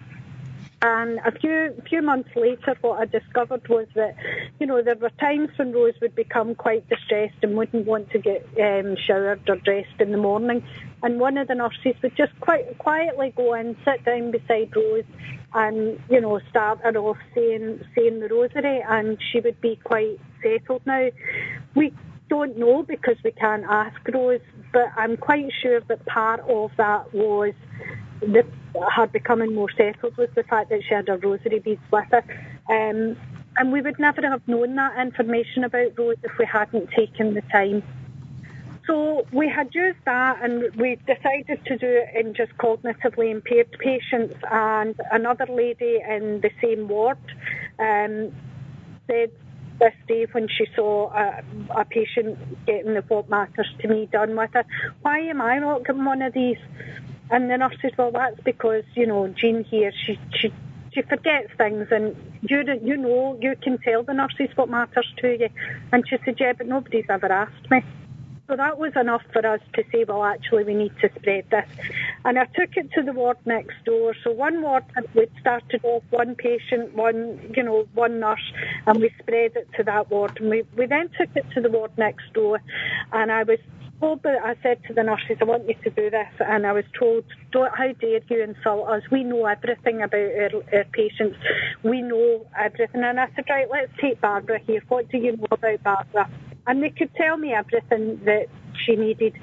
And 0.87 1.19
a 1.25 1.33
few 1.33 1.73
few 1.89 2.03
months 2.03 2.29
later, 2.37 2.77
what 2.83 3.01
I 3.01 3.07
discovered 3.07 3.67
was 3.69 3.87
that, 3.95 4.17
you 4.61 4.67
know, 4.67 4.83
there 4.83 4.97
were 4.97 5.09
times 5.19 5.49
when 5.57 5.73
Rose 5.73 5.95
would 6.03 6.15
become 6.15 6.55
quite 6.55 6.87
distressed 6.91 7.39
and 7.41 7.57
wouldn't 7.57 7.87
want 7.87 8.11
to 8.11 8.19
get 8.19 8.47
um, 8.61 8.95
showered 8.95 9.49
or 9.49 9.57
dressed 9.57 9.99
in 9.99 10.13
the 10.13 10.19
morning. 10.19 10.63
And 11.03 11.19
one 11.19 11.39
of 11.39 11.49
the 11.49 11.55
nurses 11.55 11.95
would 12.03 12.15
just 12.19 12.39
quite 12.41 12.77
quietly 12.77 13.33
go 13.35 13.55
in, 13.55 13.79
sit 13.83 14.05
down 14.05 14.31
beside 14.31 14.77
Rose, 14.77 15.05
and 15.55 15.99
you 16.11 16.21
know, 16.21 16.39
start 16.51 16.81
her 16.83 16.95
off 16.99 17.17
saying 17.35 17.81
saying 17.95 18.21
the 18.21 18.29
rosary, 18.29 18.85
and 18.87 19.17
she 19.33 19.41
would 19.41 19.59
be 19.63 19.77
quite 19.85 20.21
settled. 20.43 20.83
Now, 20.85 21.09
we 21.75 21.95
don't 22.29 22.59
know 22.59 22.83
because 22.83 23.17
we 23.25 23.33
can't 23.33 23.65
ask 23.65 23.97
Rose, 24.13 24.43
but 24.71 24.89
I'm 24.99 25.17
quite 25.17 25.51
sure 25.63 25.81
that 25.81 26.05
part 26.05 26.41
of 26.41 26.73
that 26.77 27.15
was 27.15 27.55
the 28.33 28.45
her 28.91 29.07
becoming 29.07 29.55
more 29.55 29.71
settled 29.77 30.17
was 30.17 30.29
the 30.35 30.43
fact 30.43 30.71
that 30.71 30.83
she 30.83 30.95
had 30.95 31.09
her 31.09 31.17
rosary 31.17 31.61
beads 31.61 31.81
with 31.91 32.07
her. 32.11 32.25
Um, 32.69 33.17
and 33.57 33.73
we 33.73 33.81
would 33.81 33.99
never 33.99 34.21
have 34.23 34.47
known 34.49 34.75
that 34.77 34.99
information 34.99 35.65
about 35.65 35.97
Rose 35.97 36.17
if 36.23 36.33
we 36.39 36.45
hadn't 36.45 36.91
taken 36.91 37.35
the 37.35 37.43
time. 37.53 37.83
So 38.87 39.27
we 39.33 39.49
had 39.49 39.75
used 39.75 39.99
that 40.05 40.43
and 40.43 40.75
we 40.77 40.97
decided 41.07 41.65
to 41.65 41.79
do 41.79 41.87
it 41.87 42.09
in 42.15 42.35
just 42.35 42.53
cognitively 42.59 43.31
impaired 43.31 43.71
patients 43.79 44.35
and 44.51 44.95
another 45.11 45.47
lady 45.49 46.01
in 46.07 46.41
the 46.43 46.51
same 46.61 46.89
ward 46.89 47.17
um, 47.79 48.35
said 49.07 49.31
this 49.79 49.95
day 50.07 50.27
when 50.33 50.49
she 50.49 50.67
saw 50.77 51.11
a, 51.13 51.43
a 51.77 51.85
patient 51.87 52.39
getting 52.67 52.95
the 52.95 53.03
What 53.09 53.31
Matters 53.31 53.69
to 53.81 53.89
Me 53.89 54.07
done 54.13 54.37
with 54.37 54.51
her, 54.53 54.65
why 55.01 55.19
am 55.21 55.41
I 55.41 55.59
not 55.59 55.87
getting 55.87 56.05
one 56.05 56.21
of 56.21 56.35
these? 56.35 56.59
And 57.35 57.51
the 57.51 57.59
nurse 57.59 57.75
said, 57.83 57.99
well, 57.99 58.13
that's 58.13 58.39
because, 58.45 58.85
you 58.95 59.09
know, 59.09 59.27
Jean 59.27 59.65
here, 59.65 59.91
she, 60.07 60.17
she, 60.37 60.53
she 60.93 61.03
forgets 61.03 61.53
things 61.59 61.89
and 61.91 62.15
you, 62.43 62.63
you 62.81 62.97
know, 62.97 63.37
you 63.41 63.57
can 63.61 63.77
tell 63.79 64.05
the 64.05 64.15
nurses 64.15 64.51
what 64.55 64.69
matters 64.69 65.13
to 65.17 65.37
you. 65.37 65.49
And 65.91 66.09
she 66.09 66.17
said, 66.25 66.37
yeah, 66.39 66.53
but 66.53 66.69
nobody's 66.69 67.07
ever 67.09 67.33
asked 67.33 67.69
me. 67.73 67.83
So 68.47 68.55
that 68.55 68.79
was 68.79 68.93
enough 68.95 69.23
for 69.33 69.45
us 69.45 69.59
to 69.73 69.83
say, 69.91 70.05
well, 70.05 70.23
actually, 70.23 70.63
we 70.63 70.75
need 70.75 70.93
to 71.01 71.11
spread 71.17 71.51
this. 71.51 71.69
And 72.25 72.39
I 72.39 72.45
took 72.45 72.77
it 72.77 72.93
to 72.93 73.03
the 73.03 73.13
ward 73.13 73.39
next 73.47 73.85
door. 73.85 74.15
So 74.23 74.31
one 74.31 74.63
ward, 74.63 74.85
we 75.15 75.27
started 75.41 75.81
off 75.83 76.05
one 76.11 76.37
patient, 76.37 76.95
one, 76.95 77.53
you 77.57 77.65
know, 77.65 77.89
one 77.95 78.21
nurse, 78.21 78.53
and 78.87 79.01
we 79.01 79.13
spread 79.19 79.57
it 79.57 79.69
to 79.77 79.83
that 79.83 80.09
ward. 80.09 80.39
And 80.39 80.51
we, 80.51 80.63
we 80.77 80.87
then 80.87 81.09
took 81.19 81.31
it 81.35 81.47
to 81.55 81.61
the 81.61 81.69
ward 81.69 81.91
next 81.97 82.33
door, 82.33 82.61
and 83.13 83.33
I 83.33 83.43
was 83.43 83.59
told 84.01 84.23
that 84.23 84.39
I 84.45 84.55
said 84.63 84.83
to 84.85 84.95
the 84.95 85.03
nurses, 85.03 85.39
I 85.41 85.45
want 85.45 85.69
you 85.69 85.75
to 85.85 85.91
do 85.91 86.11
this, 86.11 86.29
and 86.41 86.67
I 86.67 86.73
was 86.73 86.85
told, 86.99 87.25
Don't, 87.53 87.77
how 87.77 87.93
dare 87.93 88.21
you 88.29 88.43
insult 88.43 88.89
us? 88.89 89.03
We 89.11 89.25
know 89.25 89.47
everything 89.47 90.03
about 90.03 90.15
our, 90.21 90.51
our 90.73 90.85
patients. 90.93 91.37
We 91.83 92.03
know 92.03 92.47
everything. 92.59 93.03
And 93.03 93.21
I 93.21 93.29
said, 93.35 93.45
right, 93.49 93.69
let's 93.71 93.93
take 94.01 94.21
Barbara 94.21 94.61
here. 94.67 94.83
What 94.89 95.09
do 95.11 95.19
you 95.19 95.37
know 95.37 95.47
about 95.51 95.83
Barbara? 95.83 96.31
And 96.67 96.83
they 96.83 96.91
could 96.91 97.15
tell 97.15 97.37
me 97.37 97.53
everything 97.53 98.21
that 98.25 98.47
she 98.85 98.97
needed. 98.97 99.35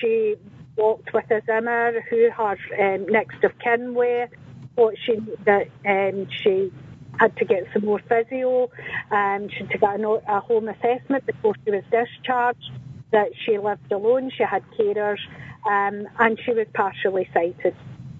She 0.00 0.36
walked 0.76 1.12
with 1.12 1.30
a 1.30 1.42
Zimmer, 1.46 2.00
who 2.08 2.30
her 2.30 2.56
um, 2.80 3.06
next 3.06 3.44
of 3.44 3.58
kin 3.58 3.94
were, 3.94 4.28
what 4.74 4.94
she 5.04 5.18
that 5.44 5.68
um, 5.86 6.26
she 6.30 6.72
had 7.18 7.36
to 7.36 7.44
get 7.44 7.66
some 7.74 7.84
more 7.84 8.00
physio, 8.08 8.70
um, 9.10 9.48
she 9.50 9.58
had 9.58 9.70
to 9.70 9.78
get 9.78 10.00
a, 10.00 10.08
a 10.28 10.40
home 10.40 10.66
assessment 10.68 11.26
before 11.26 11.54
she 11.62 11.70
was 11.70 11.84
discharged 11.90 12.70
that 13.12 13.30
she 13.44 13.58
lived 13.58 13.92
alone, 13.92 14.30
she 14.36 14.42
had 14.44 14.62
carers, 14.78 15.18
um, 15.66 16.08
and 16.18 16.38
she 16.44 16.52
was 16.52 16.66
partially 16.74 17.28
sighted. 17.32 17.74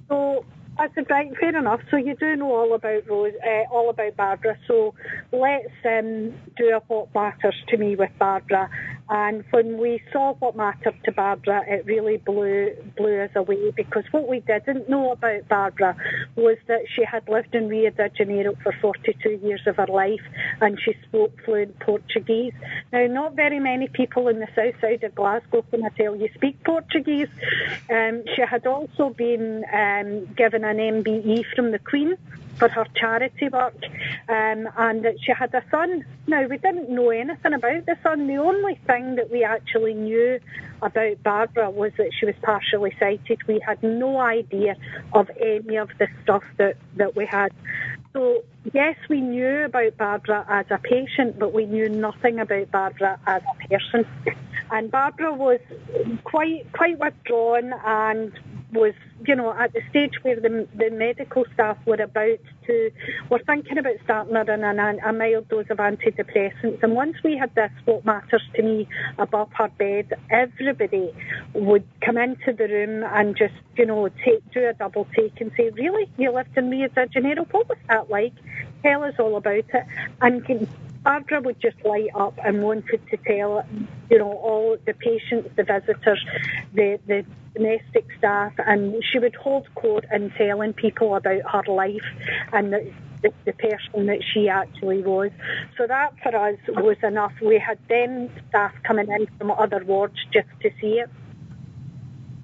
So 0.09 0.45
I 0.79 0.89
said, 0.95 1.07
right, 1.11 1.31
fair 1.39 1.57
enough. 1.57 1.81
So 1.91 1.97
you 1.97 2.15
do 2.17 2.37
know 2.37 2.55
all 2.55 2.75
about 2.75 3.09
Rose, 3.09 3.35
uh, 3.45 3.73
all 3.73 3.91
about 3.91 4.17
Barbara. 4.17 4.57
So 4.67 4.95
let's 5.33 5.69
um, 5.85 6.33
do 6.57 6.71
a 6.71 6.81
what 6.89 7.15
matters 7.15 7.57
to 7.69 7.77
me 7.77 7.97
with 7.97 8.11
Barbara. 8.19 8.71
And 9.09 9.45
when 9.51 9.79
we 9.79 10.03
saw 10.13 10.35
what 10.35 10.57
mattered 10.57 10.95
to 11.05 11.13
Barbara, 11.13 11.65
it 11.67 11.85
really 11.85 12.17
blew 12.17 12.75
blew 12.97 13.21
us 13.21 13.31
away 13.35 13.71
because 13.71 14.05
what 14.11 14.29
we 14.29 14.41
didn't 14.41 14.89
know 14.89 15.13
about 15.13 15.49
Barbara 15.49 15.97
was 16.37 16.57
that 16.69 16.83
she 16.95 17.05
had 17.05 17.29
lived 17.29 17.55
in 17.55 17.69
Rio 17.69 17.91
de 17.91 18.09
Janeiro 18.11 18.55
for 18.63 18.73
42 18.81 19.41
years 19.43 19.61
of 19.67 19.77
her 19.77 19.87
life 19.87 20.23
and 20.61 20.79
she 20.81 20.95
spoke 21.09 21.33
fluent 21.45 21.79
Portuguese. 21.81 22.55
Now, 22.93 23.07
not 23.07 23.35
very 23.35 23.61
many 23.61 23.89
people 23.89 24.29
in 24.29 24.39
the 24.39 24.49
south 24.55 24.81
side 24.81 25.05
of 25.05 25.15
Glasgow 25.15 25.63
can 25.71 25.85
I 25.85 25.89
tell 25.91 26.17
you 26.17 26.29
speak 26.35 26.63
Portuguese. 26.65 27.29
Um, 27.91 28.23
she 28.35 28.43
had 28.43 28.67
also 28.67 29.11
been 29.11 29.65
um, 29.73 30.27
given 30.35 30.65
an 30.65 30.79
MBE 30.79 31.45
from 31.55 31.73
the 31.73 31.79
Queen 31.79 32.17
for 32.57 32.69
her 32.69 32.87
charity 32.95 33.49
work, 33.49 33.75
um, 34.29 34.69
and 34.77 35.05
that 35.05 35.17
she 35.23 35.33
had 35.33 35.55
a 35.55 35.63
son. 35.71 36.05
Now, 36.27 36.47
we 36.47 36.59
didn't 36.59 36.91
know 36.91 37.11
anything 37.11 37.53
about 37.53 37.87
the 37.87 37.97
son. 38.03 38.27
The 38.27 38.37
only 38.37 38.79
thing 38.87 39.17
that 39.17 39.31
we 39.31 39.45
actually 39.45 39.95
knew 39.95 40.39
about 40.83 41.23
Barbara 41.23 41.71
was 41.71 41.93
that 41.97 42.11
she 42.19 42.27
was 42.27 42.35
partially 42.43 42.95
sighted. 42.99 43.41
We 43.47 43.61
had 43.61 43.83
no 43.83 44.19
idea 44.19 44.77
of 45.13 45.31
any 45.41 45.77
of 45.77 45.91
the 45.99 46.09
stuff 46.23 46.45
that, 46.59 46.77
that 46.97 47.17
we 47.17 47.27
had. 47.27 47.53
So, 48.13 48.45
yes, 48.73 48.97
we 49.09 49.21
knew 49.21 49.65
about 49.65 49.97
Barbara 49.97 50.45
as 50.49 50.67
a 50.71 50.79
patient, 50.79 51.39
but 51.39 51.53
we 51.53 51.67
knew 51.67 51.89
nothing 51.89 52.39
about 52.39 52.71
Barbara 52.71 53.19
as 53.27 53.43
a 53.43 53.69
person. 53.69 54.07
And 54.71 54.91
Barbara 54.91 55.33
was 55.35 55.61
quite 56.25 56.71
quite 56.73 56.99
withdrawn 56.99 57.73
and 57.85 58.33
was, 58.73 58.95
you 59.27 59.37
know, 59.37 59.53
at 59.53 59.73
the 59.73 59.83
stage 59.91 60.15
where 60.23 60.41
the, 60.41 60.67
the 60.75 60.91
medical 60.91 61.45
staff 61.53 61.77
were 61.87 62.01
about 62.01 62.39
to, 62.67 62.91
were 63.29 63.41
thinking 63.41 63.79
about 63.79 63.97
starting 64.05 64.35
her 64.35 64.51
on 64.51 64.79
a, 64.79 64.97
a 65.07 65.13
mild 65.13 65.49
dose 65.49 65.67
of 65.69 65.77
antidepressants. 65.77 66.83
And 66.83 66.95
once 66.95 67.17
we 67.23 67.37
had 67.37 67.55
this, 67.55 67.71
what 67.85 68.05
matters 68.05 68.43
to 68.55 68.63
me, 68.63 68.89
above 69.19 69.51
her 69.53 69.69
bed, 69.69 70.15
everybody 70.31 71.13
would 71.53 71.87
come 72.01 72.17
into 72.17 72.53
the 72.53 72.67
room 72.67 73.05
and 73.13 73.37
just, 73.37 73.55
you 73.77 73.87
know, 73.87 74.09
take, 74.25 74.51
do 74.53 74.67
a 74.67 74.73
double 74.73 75.07
take 75.15 75.41
and 75.41 75.53
say, 75.57 75.71
really? 75.71 76.11
You 76.17 76.33
lived 76.33 76.57
in 76.57 76.71
Rio 76.71 76.89
de 76.89 77.07
Janeiro? 77.09 77.45
What 77.51 77.69
was 77.69 77.79
that 77.89 78.11
like? 78.11 78.35
Tell 78.83 79.05
us 79.05 79.15
all 79.19 79.37
about 79.37 79.55
it. 79.57 79.87
And 80.21 80.45
can, 80.45 80.69
Barbara 81.03 81.41
would 81.41 81.61
just 81.61 81.77
light 81.85 82.11
up 82.15 82.39
and 82.45 82.63
wanted 82.63 83.01
to 83.11 83.17
tell, 83.17 83.65
you 84.11 84.19
know, 84.19 84.33
all 84.33 84.77
the 84.87 84.95
patients, 84.95 85.51
the 85.57 85.65
visitors, 85.65 86.25
the, 86.75 86.99
the 87.07 87.25
domestic 87.55 88.07
staff, 88.19 88.53
and 88.59 89.03
she 89.11 89.19
would 89.19 89.35
hold 89.35 89.73
court 89.75 90.05
and 90.11 90.33
telling 90.37 90.73
people 90.73 91.15
about 91.15 91.43
her 91.51 91.73
life 91.73 92.05
and 92.53 92.73
the, 92.73 92.93
the, 93.23 93.33
the 93.45 93.53
person 93.53 94.07
that 94.07 94.23
she 94.33 94.49
actually 94.49 95.03
was. 95.03 95.31
So 95.77 95.87
that 95.87 96.15
for 96.23 96.35
us 96.35 96.59
was 96.69 96.97
enough. 97.03 97.33
We 97.41 97.59
had 97.59 97.79
then 97.89 98.31
staff 98.49 98.73
coming 98.85 99.11
in 99.11 99.27
from 99.39 99.51
other 99.51 99.85
wards 99.85 100.17
just 100.33 100.49
to 100.63 100.71
see 100.81 101.01
it. 101.01 101.11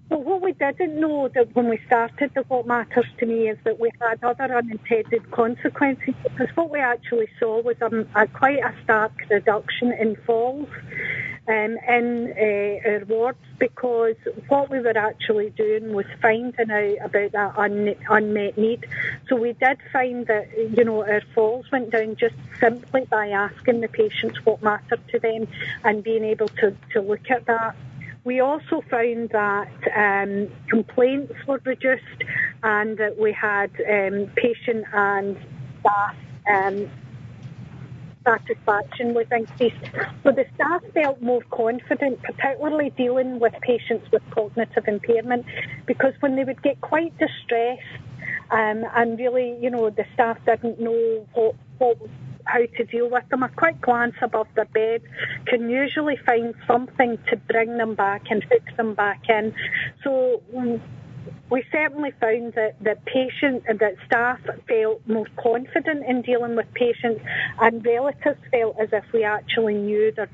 But 0.09 0.25
what 0.25 0.41
we 0.41 0.53
didn't 0.53 0.99
know 0.99 1.29
that 1.29 1.55
when 1.55 1.69
we 1.69 1.79
started 1.87 2.33
the 2.35 2.43
What 2.43 2.67
Matters 2.67 3.07
to 3.19 3.27
Me 3.27 3.49
is 3.49 3.59
that 3.65 3.79
we 3.79 3.91
had 4.01 4.25
other 4.25 4.57
unintended 4.57 5.31
consequences 5.31 6.15
because 6.23 6.49
what 6.57 6.71
we 6.71 6.81
actually 6.81 7.29
saw 7.39 7.61
was 7.61 7.77
a, 7.83 8.07
a 8.15 8.27
quite 8.29 8.61
a 8.61 8.75
stark 8.85 9.13
reduction 9.31 9.93
in 9.93 10.17
falls 10.27 10.69
um, 11.49 11.79
in 11.89 12.35
uh, 12.37 12.89
our 12.89 13.05
wards 13.07 13.39
because 13.59 14.17
what 14.49 14.71
we 14.71 14.81
were 14.81 14.97
actually 14.97 15.51
doing 15.51 15.93
was 15.93 16.07
finding 16.23 16.71
out 16.71 16.97
about 17.05 17.33
that 17.33 17.59
un- 17.59 17.97
unmet 18.09 18.57
need. 18.57 18.87
So 19.29 19.37
we 19.37 19.53
did 19.55 19.79
find 19.93 20.27
that, 20.27 20.49
you 20.57 20.85
know, 20.85 21.03
our 21.03 21.23
falls 21.35 21.71
went 21.71 21.91
down 21.91 22.17
just 22.17 22.35
simply 22.61 23.07
by 23.07 23.29
asking 23.29 23.81
the 23.81 23.89
patients 23.89 24.45
what 24.45 24.63
mattered 24.63 25.07
to 25.09 25.19
them 25.19 25.49
and 25.85 26.03
being 26.03 26.25
able 26.25 26.49
to, 26.49 26.77
to 26.93 27.01
look 27.01 27.31
at 27.31 27.47
that. 27.47 27.77
We 28.25 28.41
also 28.41 28.83
found 28.91 29.31
that 29.31 29.71
um, 29.97 30.49
complaints 30.69 31.35
were 31.47 31.61
reduced 31.65 32.25
and 32.63 32.99
that 32.99 33.19
we 33.19 33.33
had 33.33 33.71
um, 33.89 34.31
patient 34.37 34.85
and 34.93 35.37
staff 35.81 36.17
um, 36.51 36.91
satisfaction 38.25 39.15
was 39.15 39.27
increased. 39.31 39.77
So 40.23 40.33
the 40.33 40.45
staff 40.55 40.83
felt 40.93 41.23
more 41.23 41.43
confident, 41.51 42.23
particularly 42.23 42.91
dealing 42.91 43.39
with 43.39 43.55
patients 43.63 44.11
with 44.13 44.23
cognitive 44.31 44.87
impairment, 44.87 45.47
because 45.87 46.13
when 46.21 46.37
they 46.37 46.45
would 46.45 46.63
get 46.63 46.81
quite 46.81 47.17
distressed 47.19 47.83
um, 48.51 48.85
and 48.95 49.19
really, 49.19 49.57
you 49.61 49.71
know, 49.71 49.91
the 49.91 50.05
staff 50.15 50.39
didn't 50.45 50.81
know 50.81 51.27
what, 51.35 51.55
what 51.79 51.99
how 52.49 52.65
to 52.77 52.85
deal 52.85 53.09
with 53.09 53.29
them. 53.29 53.43
A 53.43 53.49
quick 53.49 53.81
glance 53.81 54.15
above 54.23 54.49
their 54.55 54.65
bed 54.67 55.03
can 55.47 55.69
usually 55.69 56.17
find 56.27 56.55
something 56.67 57.19
to 57.29 57.37
bring 57.37 57.77
them 57.77 57.95
back 57.95 58.23
and 58.31 58.43
hook 58.45 58.77
them 58.77 58.95
back 58.95 59.23
in. 59.29 59.55
So 60.03 60.43
mm, 60.55 60.81
we 61.51 61.65
certainly 61.73 62.13
found 62.21 62.55
that, 62.55 62.77
the 62.81 62.97
patient 63.07 63.65
and 63.67 63.79
that 63.79 63.97
staff 64.07 64.41
felt 64.67 65.07
more 65.07 65.27
confident 65.37 66.05
in 66.07 66.23
dealing 66.23 66.57
with 66.57 66.67
patients 66.75 67.23
and 67.61 67.85
relatives 67.85 68.41
felt 68.51 68.79
as 68.79 68.89
if 68.93 69.05
we 69.13 69.25
actually 69.25 69.75
knew 69.75 70.13
their 70.13 70.27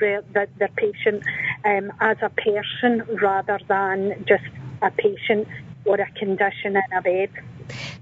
patient 0.77 1.24
um, 1.64 1.92
as 2.00 2.16
a 2.22 2.31
person 2.31 3.03
rather 3.20 3.59
than 3.68 4.24
just 4.27 4.44
a 4.83 4.90
patient 4.90 5.46
or 5.85 6.00
a 6.00 6.11
condition 6.12 6.77
in 6.77 6.92
a 6.96 7.03
bed. 7.03 7.31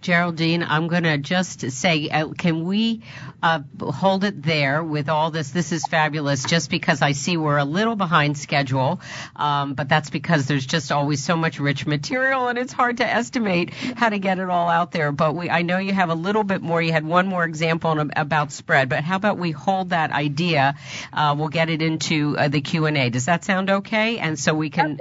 Geraldine, 0.01 0.63
I'm 0.63 0.89
going 0.89 1.05
to 1.05 1.19
just 1.19 1.71
say, 1.71 2.09
uh, 2.09 2.29
can 2.29 2.65
we 2.65 3.03
uh, 3.43 3.61
hold 3.81 4.25
it 4.25 4.43
there 4.43 4.83
with 4.83 5.09
all 5.09 5.31
this? 5.31 5.51
This 5.51 5.73
is 5.73 5.87
fabulous 5.87 6.45
just 6.45 6.71
because 6.71 7.03
I 7.03 7.13
see 7.13 7.37
we're 7.37 7.59
a 7.59 7.65
little 7.65 7.97
behind 7.97 8.39
schedule, 8.39 9.01
um, 9.37 9.75
but 9.75 9.89
that's 9.89 10.11
because 10.11 10.47
there's 10.47 10.67
just 10.67 10.93
always 10.93 11.23
so 11.23 11.37
much 11.37 11.59
rich 11.59 11.87
material 11.87 12.49
and 12.49 12.59
it's 12.59 12.73
hard 12.73 12.99
to 12.99 13.07
estimate 13.07 13.71
how 13.73 14.09
to 14.09 14.19
get 14.19 14.39
it 14.39 14.49
all 14.49 14.69
out 14.69 14.93
there. 14.93 15.13
But 15.13 15.35
we, 15.35 15.51
I 15.51 15.63
know 15.63 15.79
you 15.79 15.93
have 15.93 16.11
a 16.11 16.15
little 16.15 16.45
bit 16.45 16.63
more. 16.63 16.81
You 16.81 16.93
had 16.93 17.05
one 17.05 17.27
more 17.27 17.45
example 17.45 17.99
about 18.17 18.53
spread, 18.53 18.89
but 18.89 19.05
how 19.05 19.17
about 19.17 19.39
we 19.39 19.51
hold 19.51 19.91
that 19.91 20.13
idea? 20.13 20.75
Uh, 21.13 21.35
we'll 21.39 21.49
get 21.49 21.71
it 21.71 21.83
into 21.83 22.37
uh, 22.37 22.49
the 22.49 22.61
Q&A. 22.61 23.11
Does 23.11 23.27
that 23.27 23.45
sound 23.45 23.71
okay? 23.71 24.19
And 24.19 24.39
so 24.39 24.55
we 24.55 24.71
can. 24.71 24.99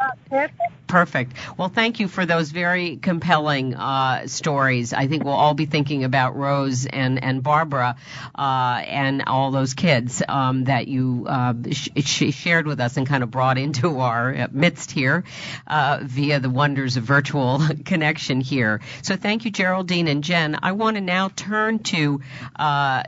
Perfect. 0.87 1.33
Well, 1.57 1.69
thank 1.69 2.01
you 2.01 2.09
for 2.09 2.25
those 2.25 2.51
very 2.51 2.97
compelling 2.97 3.75
uh, 3.75 4.27
stories. 4.51 4.91
I 4.91 5.07
think 5.07 5.23
we'll 5.23 5.33
all 5.33 5.53
be 5.53 5.65
thinking 5.65 6.03
about 6.03 6.35
Rose 6.35 6.85
and 6.85 7.23
and 7.23 7.41
Barbara 7.41 7.95
uh, 8.35 8.83
and 8.85 9.23
all 9.25 9.51
those 9.51 9.73
kids 9.75 10.21
um, 10.27 10.65
that 10.65 10.89
you 10.89 11.25
uh, 11.25 11.53
sh- 11.71 12.33
shared 12.33 12.67
with 12.67 12.81
us 12.81 12.97
and 12.97 13.07
kind 13.07 13.23
of 13.23 13.31
brought 13.31 13.57
into 13.57 13.99
our 13.99 14.49
midst 14.51 14.91
here 14.91 15.23
uh, 15.67 15.99
via 16.03 16.41
the 16.41 16.49
wonders 16.49 16.97
of 16.97 17.03
virtual 17.03 17.61
connection 17.85 18.41
here. 18.41 18.81
So 19.03 19.15
thank 19.15 19.45
you, 19.45 19.51
Geraldine 19.51 20.09
and 20.09 20.21
Jen. 20.21 20.57
I 20.61 20.73
want 20.73 20.97
to 20.97 21.01
now 21.01 21.29
turn 21.29 21.79
to 21.79 22.19
uh, 22.59 23.03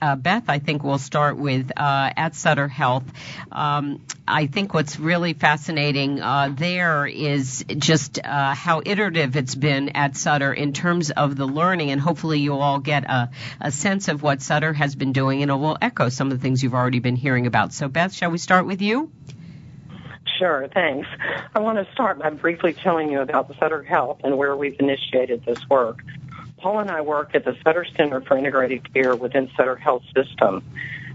uh, 0.00 0.16
Beth. 0.16 0.44
I 0.48 0.58
think 0.58 0.82
we'll 0.82 0.98
start 0.98 1.36
with 1.36 1.70
at 1.76 2.34
Sutter 2.34 2.66
Health. 2.66 3.04
Um, 3.52 4.00
I 4.26 4.46
think 4.48 4.74
what's 4.74 4.98
really 4.98 5.34
fascinating 5.34 6.16
there 6.16 7.06
is 7.06 7.64
just 7.68 8.18
uh, 8.18 8.54
how 8.54 8.82
iterative 8.84 9.36
it's 9.36 9.54
been 9.54 9.90
at 9.90 10.16
Sutter 10.16 10.52
in 10.52 10.71
terms 10.72 11.10
of 11.10 11.36
the 11.36 11.46
learning, 11.46 11.90
and 11.90 12.00
hopefully 12.00 12.40
you'll 12.40 12.60
all 12.60 12.78
get 12.78 13.04
a, 13.04 13.30
a 13.60 13.70
sense 13.70 14.08
of 14.08 14.22
what 14.22 14.42
Sutter 14.42 14.72
has 14.72 14.94
been 14.94 15.12
doing, 15.12 15.42
and 15.42 15.50
it 15.50 15.54
will 15.54 15.78
echo 15.80 16.08
some 16.08 16.30
of 16.30 16.38
the 16.38 16.42
things 16.42 16.62
you've 16.62 16.74
already 16.74 17.00
been 17.00 17.16
hearing 17.16 17.46
about. 17.46 17.72
So, 17.72 17.88
Beth, 17.88 18.12
shall 18.12 18.30
we 18.30 18.38
start 18.38 18.66
with 18.66 18.82
you? 18.82 19.10
Sure, 20.38 20.68
thanks. 20.72 21.08
I 21.54 21.60
want 21.60 21.78
to 21.78 21.92
start 21.92 22.18
by 22.18 22.30
briefly 22.30 22.72
telling 22.72 23.10
you 23.10 23.20
about 23.20 23.54
Sutter 23.58 23.82
Health 23.82 24.20
and 24.24 24.36
where 24.36 24.56
we've 24.56 24.78
initiated 24.80 25.44
this 25.44 25.68
work. 25.68 26.02
Paul 26.58 26.80
and 26.80 26.90
I 26.90 27.00
work 27.00 27.34
at 27.34 27.44
the 27.44 27.56
Sutter 27.62 27.84
Center 27.96 28.20
for 28.20 28.36
Integrated 28.36 28.92
Care 28.92 29.14
within 29.14 29.50
Sutter 29.56 29.76
Health 29.76 30.02
System 30.14 30.62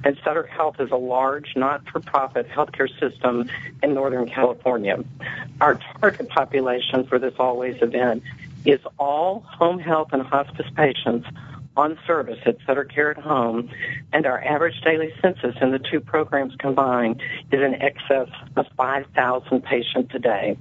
and 0.03 0.17
Sutter 0.23 0.43
Health 0.43 0.79
is 0.79 0.91
a 0.91 0.95
large, 0.95 1.53
not-for-profit 1.55 2.49
healthcare 2.49 2.89
system 2.99 3.49
in 3.83 3.93
Northern 3.93 4.29
California. 4.29 5.03
Our 5.59 5.79
target 5.99 6.29
population 6.29 7.05
for 7.07 7.19
this 7.19 7.33
always 7.39 7.81
event 7.81 8.23
is 8.67 8.81
all 8.99 9.45
home 9.47 9.79
health 9.79 10.09
and 10.11 10.21
hospice 10.21 10.67
patients 10.75 11.25
on 11.77 11.97
service 12.05 12.39
at 12.45 12.57
Sutter 12.65 12.83
Care 12.83 13.11
at 13.11 13.17
Home, 13.17 13.69
and 14.11 14.25
our 14.25 14.43
average 14.43 14.81
daily 14.81 15.13
census 15.21 15.55
in 15.61 15.71
the 15.71 15.79
two 15.79 16.01
programs 16.01 16.53
combined 16.59 17.21
is 17.51 17.61
in 17.61 17.75
excess 17.75 18.27
of 18.57 18.65
5,000 18.75 19.63
patients 19.63 20.11
a 20.13 20.19
day. 20.19 20.57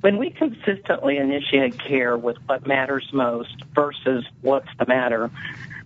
When 0.00 0.16
we 0.16 0.30
consistently 0.30 1.18
initiate 1.18 1.78
care 1.78 2.16
with 2.16 2.38
what 2.46 2.66
matters 2.66 3.08
most 3.12 3.62
versus 3.74 4.24
what's 4.40 4.70
the 4.78 4.86
matter, 4.86 5.30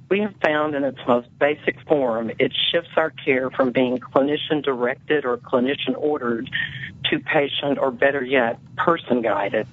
we 0.09 0.21
have 0.21 0.35
found 0.43 0.75
in 0.75 0.85
its 0.85 1.01
most 1.07 1.29
basic 1.39 1.81
form, 1.89 2.31
it 2.39 2.53
shifts 2.71 2.93
our 2.97 3.11
care 3.11 3.51
from 3.51 3.73
being 3.73 3.99
clinician 3.99 4.63
directed 4.63 5.25
or 5.25 5.37
clinician 5.37 5.97
ordered 5.97 6.49
to 7.11 7.19
patient 7.19 7.79
or 7.79 7.91
better 7.91 8.25
yet, 8.25 8.59
person 8.77 9.21
guided. 9.21 9.67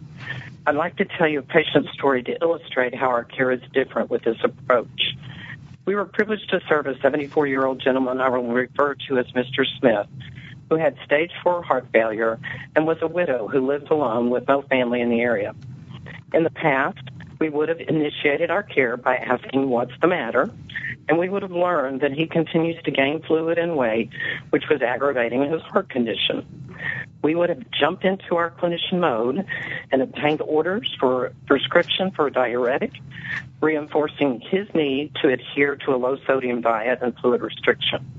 I'd 0.66 0.76
like 0.76 0.98
to 0.98 1.06
tell 1.06 1.28
you 1.28 1.40
a 1.40 1.44
patient 1.44 1.88
story 1.94 2.22
to 2.24 2.38
illustrate 2.40 2.94
how 2.94 3.08
our 3.08 3.24
care 3.24 3.52
is 3.52 3.62
different 3.74 4.12
with 4.12 4.24
this 4.24 4.38
approach. 4.44 5.16
We 5.86 5.96
were 5.96 6.06
privileged 6.06 6.50
to 6.52 6.62
serve 6.70 6.86
a 6.86 7.00
74 7.00 7.48
year 7.48 7.66
old 7.66 7.82
gentleman 7.82 8.22
I 8.22 8.30
will 8.30 8.44
refer 8.44 8.96
to 9.08 9.18
as 9.18 9.26
Mr. 9.32 9.66
Smith, 9.80 10.08
who 10.70 10.76
had 10.76 10.96
stage 11.04 11.32
four 11.44 11.64
heart 11.64 11.88
failure 11.92 12.40
and 12.76 12.86
was 12.86 12.98
a 13.02 13.08
widow 13.08 13.48
who 13.48 13.66
lived 13.66 13.90
alone 13.90 14.30
with 14.30 14.48
no 14.48 14.62
family 14.62 15.02
in 15.02 15.10
the 15.10 15.22
area. 15.22 15.56
In 16.34 16.44
the 16.44 16.52
past, 16.52 17.02
we 17.40 17.50
would 17.50 17.70
have 17.70 17.80
initiated 17.80 18.52
our 18.52 18.62
care 18.62 18.98
by 18.98 19.16
asking 19.16 19.68
what's 19.68 19.94
the 20.00 20.08
matter, 20.08 20.52
and 21.12 21.20
we 21.20 21.28
would 21.28 21.42
have 21.42 21.52
learned 21.52 22.00
that 22.00 22.14
he 22.14 22.26
continues 22.26 22.82
to 22.84 22.90
gain 22.90 23.22
fluid 23.22 23.58
and 23.58 23.76
weight, 23.76 24.10
which 24.52 24.70
was 24.70 24.82
aggravating 24.82 25.42
his 25.52 25.62
heart 25.62 25.90
condition. 25.90 26.46
We 27.22 27.36
would 27.36 27.50
have 27.50 27.70
jumped 27.70 28.06
into 28.06 28.38
our 28.38 28.50
clinician 28.50 29.02
mode 29.02 29.46
and 29.92 30.02
obtained 30.02 30.42
orders 30.42 30.90
for 31.02 31.34
prescription 31.48 32.12
for 32.12 32.28
a 32.28 32.32
diuretic, 32.32 32.94
reinforcing 33.60 34.40
his 34.40 34.74
need 34.74 35.14
to 35.22 35.28
adhere 35.28 35.76
to 35.86 35.94
a 35.94 35.98
low 35.98 36.16
sodium 36.26 36.62
diet 36.62 37.00
and 37.02 37.14
fluid 37.18 37.42
restriction. 37.42 38.10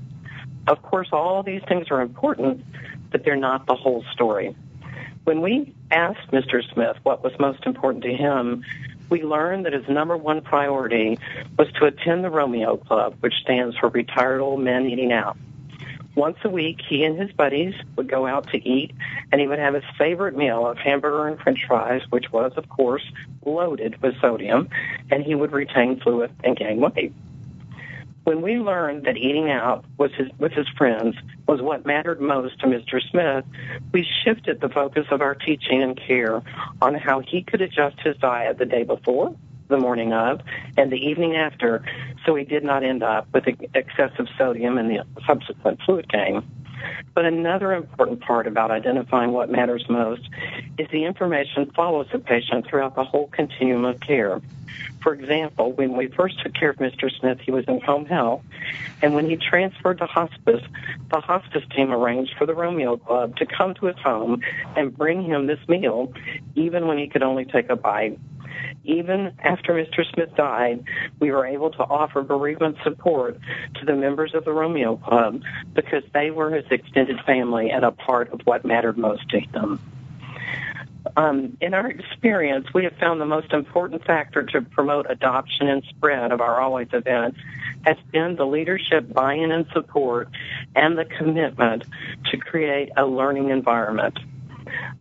Of 0.67 0.83
course, 0.83 1.07
all 1.11 1.41
these 1.41 1.63
things 1.67 1.87
are 1.89 1.99
important, 1.99 2.63
but 3.09 3.25
they're 3.25 3.35
not 3.35 3.65
the 3.65 3.75
whole 3.75 4.05
story. 4.13 4.55
When 5.23 5.41
we 5.41 5.73
asked 5.89 6.29
Mr. 6.31 6.61
Smith 6.73 6.97
what 7.01 7.23
was 7.23 7.33
most 7.39 7.65
important 7.65 8.03
to 8.03 8.13
him, 8.13 8.63
we 9.13 9.21
learned 9.21 9.63
that 9.67 9.73
his 9.73 9.87
number 9.87 10.17
one 10.17 10.41
priority 10.41 11.19
was 11.55 11.71
to 11.73 11.85
attend 11.85 12.23
the 12.23 12.31
Romeo 12.31 12.77
Club, 12.77 13.15
which 13.19 13.35
stands 13.43 13.77
for 13.77 13.89
Retired 13.89 14.41
Old 14.41 14.59
Men 14.59 14.87
Eating 14.87 15.13
Out. 15.13 15.37
Once 16.15 16.37
a 16.43 16.49
week, 16.49 16.79
he 16.89 17.03
and 17.03 17.19
his 17.19 17.31
buddies 17.31 17.75
would 17.95 18.09
go 18.09 18.25
out 18.25 18.49
to 18.49 18.57
eat 18.67 18.91
and 19.31 19.39
he 19.39 19.45
would 19.47 19.59
have 19.59 19.75
his 19.75 19.83
favorite 19.99 20.35
meal 20.35 20.65
of 20.65 20.79
hamburger 20.79 21.27
and 21.27 21.39
french 21.39 21.63
fries, 21.67 22.01
which 22.09 22.31
was, 22.31 22.53
of 22.55 22.67
course, 22.69 23.03
loaded 23.45 24.01
with 24.01 24.19
sodium, 24.19 24.67
and 25.11 25.23
he 25.23 25.35
would 25.35 25.51
retain 25.51 25.99
fluid 25.99 26.31
and 26.43 26.57
gain 26.57 26.79
weight. 26.79 27.13
When 28.23 28.41
we 28.41 28.57
learned 28.57 29.05
that 29.05 29.17
eating 29.17 29.49
out 29.49 29.83
was 29.97 30.11
his, 30.17 30.29
with 30.37 30.53
his 30.53 30.67
friends 30.77 31.15
was 31.47 31.61
what 31.61 31.85
mattered 31.85 32.21
most 32.21 32.59
to 32.59 32.67
Mr. 32.67 33.01
Smith, 33.11 33.43
we 33.91 34.07
shifted 34.23 34.61
the 34.61 34.69
focus 34.69 35.05
of 35.11 35.21
our 35.21 35.35
teaching 35.35 35.83
and 35.83 35.99
care 36.07 36.41
on 36.81 36.93
how 36.95 37.19
he 37.19 37.43
could 37.43 37.61
adjust 37.61 37.99
his 37.99 38.15
diet 38.17 38.57
the 38.57 38.65
day 38.65 38.83
before, 38.83 39.35
the 39.67 39.77
morning 39.77 40.13
of, 40.13 40.39
and 40.77 40.89
the 40.89 40.97
evening 40.97 41.35
after, 41.35 41.83
so 42.25 42.35
he 42.35 42.45
did 42.45 42.63
not 42.63 42.83
end 42.83 43.03
up 43.03 43.27
with 43.33 43.45
excessive 43.73 44.27
sodium 44.37 44.77
in 44.77 44.87
the 44.87 45.03
subsequent 45.27 45.81
fluid 45.85 46.07
gain. 46.07 46.43
But 47.13 47.25
another 47.25 47.73
important 47.73 48.21
part 48.21 48.47
about 48.47 48.71
identifying 48.71 49.31
what 49.31 49.49
matters 49.49 49.85
most 49.89 50.27
is 50.77 50.87
the 50.91 51.05
information 51.05 51.71
follows 51.75 52.07
the 52.11 52.19
patient 52.19 52.67
throughout 52.67 52.95
the 52.95 53.03
whole 53.03 53.27
continuum 53.27 53.85
of 53.85 53.99
care. 53.99 54.41
For 55.01 55.13
example, 55.13 55.73
when 55.73 55.95
we 55.95 56.07
first 56.07 56.41
took 56.41 56.53
care 56.53 56.69
of 56.69 56.77
Mr. 56.77 57.11
Smith, 57.19 57.39
he 57.41 57.51
was 57.51 57.65
in 57.67 57.81
home 57.81 58.05
health, 58.05 58.41
and 59.01 59.13
when 59.13 59.29
he 59.29 59.35
transferred 59.35 59.99
to 59.99 60.05
hospice, 60.05 60.63
the 61.11 61.19
hospice 61.19 61.63
team 61.75 61.91
arranged 61.91 62.33
for 62.37 62.45
the 62.45 62.55
Romeo 62.55 62.97
Club 62.97 63.35
to 63.37 63.45
come 63.45 63.73
to 63.75 63.87
his 63.87 63.97
home 63.97 64.41
and 64.75 64.97
bring 64.97 65.21
him 65.21 65.45
this 65.47 65.59
meal, 65.67 66.11
even 66.55 66.87
when 66.87 66.97
he 66.97 67.07
could 67.07 67.21
only 67.21 67.45
take 67.45 67.69
a 67.69 67.75
bite 67.75 68.17
even 68.83 69.33
after 69.39 69.73
Mr. 69.73 70.03
Smith 70.13 70.35
died, 70.35 70.83
we 71.19 71.31
were 71.31 71.45
able 71.45 71.71
to 71.71 71.83
offer 71.83 72.21
bereavement 72.21 72.77
support 72.83 73.39
to 73.75 73.85
the 73.85 73.95
members 73.95 74.33
of 74.33 74.45
the 74.45 74.53
Romeo 74.53 74.97
Club 74.97 75.41
because 75.73 76.03
they 76.13 76.31
were 76.31 76.51
his 76.51 76.65
extended 76.71 77.19
family 77.25 77.69
and 77.69 77.83
a 77.83 77.91
part 77.91 78.31
of 78.33 78.41
what 78.45 78.65
mattered 78.65 78.97
most 78.97 79.27
to 79.29 79.39
him. 79.39 79.79
Um, 81.17 81.57
in 81.61 81.73
our 81.73 81.87
experience, 81.87 82.67
we 82.73 82.85
have 82.85 82.93
found 82.93 83.19
the 83.19 83.25
most 83.25 83.51
important 83.51 84.05
factor 84.05 84.43
to 84.43 84.61
promote 84.61 85.05
adoption 85.09 85.67
and 85.67 85.83
spread 85.89 86.31
of 86.31 86.41
our 86.41 86.61
Always 86.61 86.87
event 86.93 87.35
has 87.83 87.97
been 88.11 88.35
the 88.35 88.45
leadership 88.45 89.11
buy-in 89.13 89.51
and 89.51 89.65
support 89.73 90.29
and 90.75 90.97
the 90.97 91.05
commitment 91.05 91.83
to 92.31 92.37
create 92.37 92.89
a 92.95 93.05
learning 93.05 93.49
environment. 93.49 94.17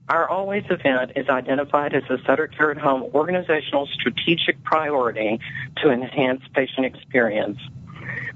Our 0.09 0.29
Always 0.29 0.65
event 0.69 1.13
is 1.17 1.29
identified 1.29 1.95
as 1.95 2.03
a 2.11 2.19
Sutter 2.27 2.49
Care 2.49 2.73
at 2.73 2.79
Home 2.79 3.11
organizational 3.15 3.87
strategic 3.87 4.63
priority 4.65 5.41
to 5.77 5.91
enhance 5.91 6.43
patient 6.55 6.87
experience. 6.87 7.59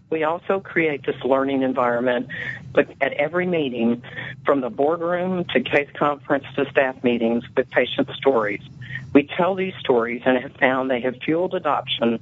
We 0.09 0.23
also 0.23 0.61
create 0.61 1.05
this 1.05 1.21
learning 1.25 1.63
environment 1.63 2.29
at 2.77 3.13
every 3.15 3.47
meeting, 3.47 4.03
from 4.45 4.61
the 4.61 4.71
boardroom 4.71 5.45
to 5.53 5.61
case 5.61 5.89
conference 5.95 6.45
to 6.55 6.71
staff 6.71 7.03
meetings 7.03 7.43
with 7.57 7.69
patient 7.71 8.09
stories. 8.15 8.63
We 9.13 9.25
tell 9.25 9.57
these 9.57 9.75
stories 9.81 10.23
and 10.25 10.39
have 10.39 10.53
found 10.53 10.91
they 10.91 11.01
have 11.01 11.17
fueled 11.17 11.55
adoption 11.55 12.21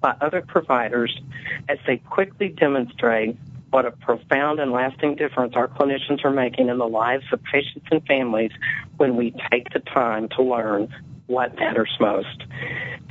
by 0.00 0.14
other 0.20 0.40
providers 0.40 1.20
as 1.68 1.78
they 1.86 1.98
quickly 1.98 2.48
demonstrate 2.48 3.36
what 3.76 3.84
a 3.84 3.90
profound 3.90 4.58
and 4.58 4.72
lasting 4.72 5.16
difference 5.16 5.54
our 5.54 5.68
clinicians 5.68 6.24
are 6.24 6.30
making 6.30 6.70
in 6.70 6.78
the 6.78 6.88
lives 6.88 7.26
of 7.30 7.42
patients 7.42 7.86
and 7.90 8.02
families 8.06 8.50
when 8.96 9.16
we 9.16 9.34
take 9.50 9.70
the 9.74 9.80
time 9.80 10.30
to 10.30 10.42
learn 10.42 10.88
what 11.26 11.54
matters 11.56 11.94
most. 12.00 12.42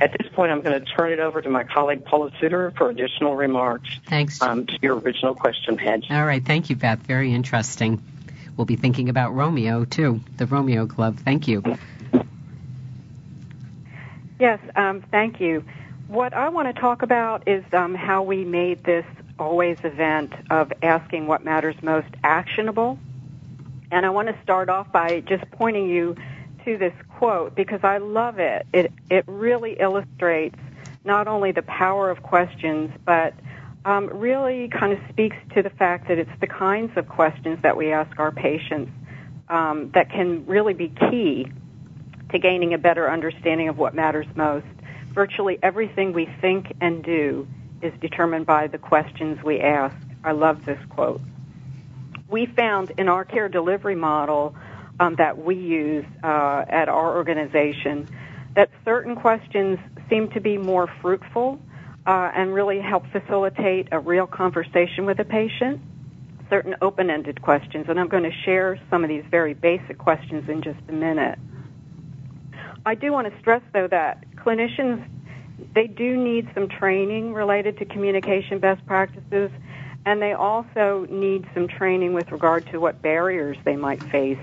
At 0.00 0.10
this 0.18 0.28
point, 0.32 0.50
I'm 0.50 0.62
going 0.62 0.84
to 0.84 0.84
turn 0.84 1.12
it 1.12 1.20
over 1.20 1.40
to 1.40 1.48
my 1.48 1.62
colleague 1.62 2.04
Paula 2.04 2.32
Suter 2.40 2.72
for 2.76 2.90
additional 2.90 3.36
remarks. 3.36 3.88
Thanks. 4.08 4.42
Um, 4.42 4.66
to 4.66 4.76
your 4.82 4.98
original 4.98 5.36
question, 5.36 5.76
Madge. 5.76 6.10
All 6.10 6.26
right. 6.26 6.44
Thank 6.44 6.68
you, 6.68 6.74
Beth. 6.74 6.98
Very 6.98 7.32
interesting. 7.32 8.02
We'll 8.56 8.64
be 8.64 8.74
thinking 8.74 9.08
about 9.08 9.36
Romeo, 9.36 9.84
too, 9.84 10.20
the 10.36 10.46
Romeo 10.46 10.88
Club. 10.88 11.16
Thank 11.20 11.46
you. 11.46 11.62
Yes, 14.40 14.58
um, 14.74 15.04
thank 15.12 15.40
you. 15.40 15.62
What 16.08 16.34
I 16.34 16.48
want 16.48 16.74
to 16.74 16.80
talk 16.80 17.02
about 17.02 17.46
is 17.46 17.62
um, 17.72 17.94
how 17.94 18.24
we 18.24 18.44
made 18.44 18.82
this 18.82 19.04
always 19.38 19.78
event 19.84 20.32
of 20.50 20.72
asking 20.82 21.26
what 21.26 21.44
matters 21.44 21.76
most 21.82 22.08
actionable. 22.24 22.98
And 23.90 24.04
I 24.04 24.10
want 24.10 24.28
to 24.28 24.36
start 24.42 24.68
off 24.68 24.90
by 24.90 25.20
just 25.20 25.48
pointing 25.52 25.88
you 25.88 26.16
to 26.64 26.76
this 26.76 26.94
quote 27.18 27.54
because 27.54 27.80
I 27.82 27.98
love 27.98 28.38
it. 28.38 28.66
It 28.72 28.92
it 29.10 29.24
really 29.26 29.76
illustrates 29.78 30.58
not 31.04 31.28
only 31.28 31.52
the 31.52 31.62
power 31.62 32.10
of 32.10 32.22
questions, 32.22 32.90
but 33.04 33.32
um, 33.84 34.08
really 34.12 34.68
kind 34.68 34.92
of 34.92 34.98
speaks 35.08 35.36
to 35.54 35.62
the 35.62 35.70
fact 35.70 36.08
that 36.08 36.18
it's 36.18 36.40
the 36.40 36.48
kinds 36.48 36.96
of 36.96 37.08
questions 37.08 37.60
that 37.62 37.76
we 37.76 37.92
ask 37.92 38.18
our 38.18 38.32
patients 38.32 38.90
um, 39.48 39.92
that 39.94 40.10
can 40.10 40.44
really 40.46 40.74
be 40.74 40.88
key 40.88 41.46
to 42.30 42.38
gaining 42.40 42.74
a 42.74 42.78
better 42.78 43.08
understanding 43.08 43.68
of 43.68 43.78
what 43.78 43.94
matters 43.94 44.26
most. 44.34 44.66
Virtually 45.14 45.58
everything 45.62 46.12
we 46.12 46.28
think 46.40 46.74
and 46.80 47.04
do 47.04 47.46
is 47.82 47.92
determined 48.00 48.46
by 48.46 48.66
the 48.66 48.78
questions 48.78 49.38
we 49.44 49.60
ask. 49.60 49.96
I 50.24 50.32
love 50.32 50.64
this 50.64 50.78
quote. 50.90 51.20
We 52.28 52.46
found 52.46 52.92
in 52.98 53.08
our 53.08 53.24
care 53.24 53.48
delivery 53.48 53.94
model 53.94 54.54
um, 54.98 55.14
that 55.16 55.38
we 55.38 55.54
use 55.54 56.04
uh, 56.24 56.64
at 56.68 56.88
our 56.88 57.16
organization 57.16 58.08
that 58.54 58.70
certain 58.84 59.14
questions 59.14 59.78
seem 60.08 60.30
to 60.30 60.40
be 60.40 60.56
more 60.56 60.88
fruitful 61.00 61.60
uh, 62.06 62.30
and 62.34 62.54
really 62.54 62.80
help 62.80 63.04
facilitate 63.12 63.88
a 63.92 63.98
real 63.98 64.26
conversation 64.26 65.04
with 65.04 65.18
a 65.20 65.24
patient. 65.24 65.80
Certain 66.48 66.74
open 66.80 67.10
ended 67.10 67.42
questions, 67.42 67.86
and 67.88 67.98
I'm 67.98 68.08
going 68.08 68.22
to 68.22 68.36
share 68.44 68.80
some 68.88 69.02
of 69.02 69.08
these 69.08 69.24
very 69.30 69.52
basic 69.52 69.98
questions 69.98 70.48
in 70.48 70.62
just 70.62 70.78
a 70.88 70.92
minute. 70.92 71.38
I 72.86 72.94
do 72.94 73.12
want 73.12 73.32
to 73.32 73.38
stress, 73.40 73.62
though, 73.72 73.88
that 73.88 74.24
clinicians 74.36 75.04
they 75.74 75.86
do 75.86 76.16
need 76.16 76.48
some 76.54 76.68
training 76.68 77.32
related 77.32 77.78
to 77.78 77.84
communication 77.84 78.58
best 78.58 78.84
practices, 78.86 79.50
and 80.04 80.20
they 80.20 80.32
also 80.32 81.06
need 81.10 81.46
some 81.54 81.66
training 81.66 82.12
with 82.12 82.30
regard 82.30 82.66
to 82.70 82.78
what 82.78 83.00
barriers 83.02 83.56
they 83.64 83.76
might 83.76 84.02
face 84.04 84.38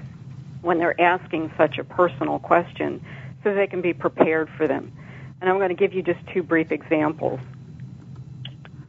when 0.61 0.79
they're 0.79 0.99
asking 0.99 1.51
such 1.57 1.77
a 1.77 1.83
personal 1.83 2.39
question 2.39 3.03
so 3.43 3.53
they 3.53 3.67
can 3.67 3.81
be 3.81 3.93
prepared 3.93 4.49
for 4.57 4.67
them. 4.67 4.91
And 5.41 5.49
I'm 5.49 5.57
going 5.57 5.69
to 5.69 5.75
give 5.75 5.93
you 5.93 6.01
just 6.01 6.19
two 6.33 6.41
brief 6.41 6.71
examples. 6.71 7.39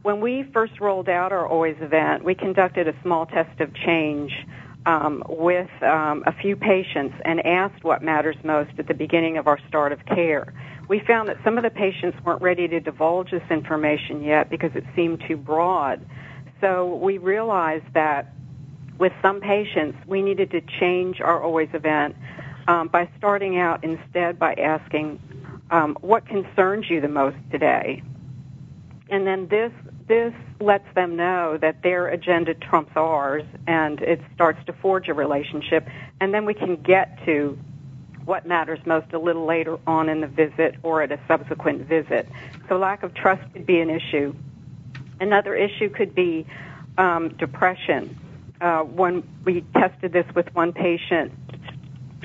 When 0.01 0.21
we 0.21 0.43
first 0.53 0.79
rolled 0.79 1.09
out 1.09 1.31
our 1.31 1.47
Always 1.47 1.77
event, 1.81 2.23
we 2.23 2.35
conducted 2.35 2.87
a 2.87 2.93
small 3.01 3.25
test 3.25 3.59
of 3.59 3.73
change 3.73 4.31
um, 4.85 5.23
with 5.27 5.69
um, 5.81 6.23
a 6.25 6.31
few 6.31 6.55
patients 6.55 7.15
and 7.25 7.45
asked 7.45 7.83
what 7.83 8.03
matters 8.03 8.35
most 8.43 8.71
at 8.77 8.87
the 8.87 8.93
beginning 8.93 9.37
of 9.37 9.47
our 9.47 9.59
start 9.67 9.91
of 9.91 10.05
care 10.05 10.53
we 10.87 10.99
found 10.99 11.29
that 11.29 11.37
some 11.43 11.57
of 11.57 11.63
the 11.63 11.69
patients 11.69 12.17
weren't 12.23 12.41
ready 12.41 12.67
to 12.67 12.79
divulge 12.79 13.31
this 13.31 13.43
information 13.49 14.23
yet 14.23 14.49
because 14.49 14.71
it 14.75 14.83
seemed 14.95 15.23
too 15.27 15.37
broad. 15.37 16.05
So 16.61 16.95
we 16.95 17.17
realized 17.17 17.93
that 17.93 18.33
with 18.97 19.13
some 19.21 19.41
patients, 19.41 19.97
we 20.07 20.21
needed 20.21 20.51
to 20.51 20.61
change 20.61 21.19
our 21.21 21.41
always 21.41 21.69
event 21.73 22.15
um, 22.67 22.87
by 22.87 23.09
starting 23.17 23.57
out 23.59 23.83
instead 23.83 24.39
by 24.39 24.53
asking, 24.53 25.19
um, 25.69 25.97
"What 26.01 26.25
concerns 26.25 26.89
you 26.89 27.01
the 27.01 27.09
most 27.09 27.37
today?" 27.51 28.01
And 29.09 29.27
then 29.27 29.47
this 29.47 29.71
this 30.07 30.33
lets 30.59 30.85
them 30.93 31.15
know 31.15 31.57
that 31.57 31.81
their 31.81 32.07
agenda 32.07 32.53
trumps 32.53 32.91
ours, 32.95 33.43
and 33.67 34.01
it 34.01 34.21
starts 34.33 34.59
to 34.67 34.73
forge 34.73 35.09
a 35.09 35.13
relationship. 35.13 35.87
And 36.21 36.33
then 36.33 36.45
we 36.45 36.53
can 36.53 36.75
get 36.75 37.23
to 37.25 37.57
what 38.25 38.45
matters 38.45 38.79
most 38.85 39.13
a 39.13 39.19
little 39.19 39.45
later 39.45 39.77
on 39.85 40.09
in 40.09 40.21
the 40.21 40.27
visit 40.27 40.75
or 40.83 41.01
at 41.01 41.11
a 41.11 41.19
subsequent 41.27 41.83
visit. 41.87 42.27
So 42.67 42.77
lack 42.77 43.03
of 43.03 43.13
trust 43.13 43.41
could 43.53 43.65
be 43.65 43.79
an 43.79 43.89
issue. 43.89 44.33
Another 45.19 45.55
issue 45.55 45.89
could 45.89 46.15
be 46.15 46.45
um, 46.97 47.29
depression. 47.37 48.17
Uh, 48.59 48.81
when 48.81 49.23
we 49.43 49.61
tested 49.73 50.11
this 50.11 50.25
with 50.33 50.53
one 50.55 50.73
patient, 50.73 51.31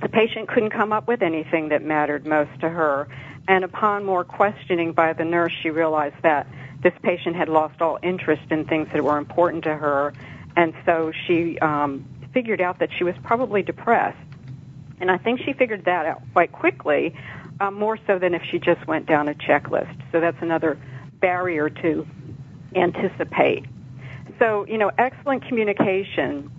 the 0.01 0.09
patient 0.09 0.49
couldn't 0.49 0.71
come 0.71 0.93
up 0.93 1.07
with 1.07 1.23
anything 1.23 1.69
that 1.69 1.83
mattered 1.83 2.27
most 2.27 2.51
to 2.61 2.69
her. 2.69 3.09
And 3.47 3.65
upon 3.65 4.05
more 4.05 4.25
questioning 4.25 4.93
by 4.93 5.13
the 5.13 5.25
nurse, 5.25 5.53
she 5.63 5.71
realized 5.71 6.17
that 6.23 6.47
this 6.83 6.95
patient 7.03 7.37
had 7.37 7.49
lost 7.49 7.83
all 7.83 7.99
interest 8.03 8.51
in 8.51 8.65
things 8.65 8.89
that 8.93 9.03
were 9.03 9.19
important 9.19 9.65
to 9.65 9.75
her. 9.75 10.15
And 10.57 10.73
so 10.87 11.13
she 11.27 11.59
um, 11.59 12.07
figured 12.33 12.61
out 12.61 12.79
that 12.79 12.91
she 12.97 13.05
was 13.05 13.15
probably 13.23 13.63
depressed. 13.63 14.19
And 15.01 15.11
I 15.11 15.19
think 15.19 15.41
she 15.45 15.53
figured 15.53 15.85
that 15.87 16.07
out 16.07 16.23
quite 16.33 16.53
quickly, 16.53 17.15
uh, 17.59 17.71
more 17.71 17.99
so 18.07 18.19
than 18.19 18.35
if 18.35 18.43
she 18.51 18.59
just 18.59 18.87
went 18.87 19.07
down 19.07 19.29
a 19.29 19.35
checklist. 19.35 19.95
So 20.13 20.21
that's 20.21 20.41
another 20.41 20.79
barrier 21.21 21.71
to 21.71 22.07
anticipate. 22.75 23.65
So, 24.39 24.67
you 24.67 24.79
know, 24.79 24.91
excellent 24.97 25.47
communication 25.47 26.51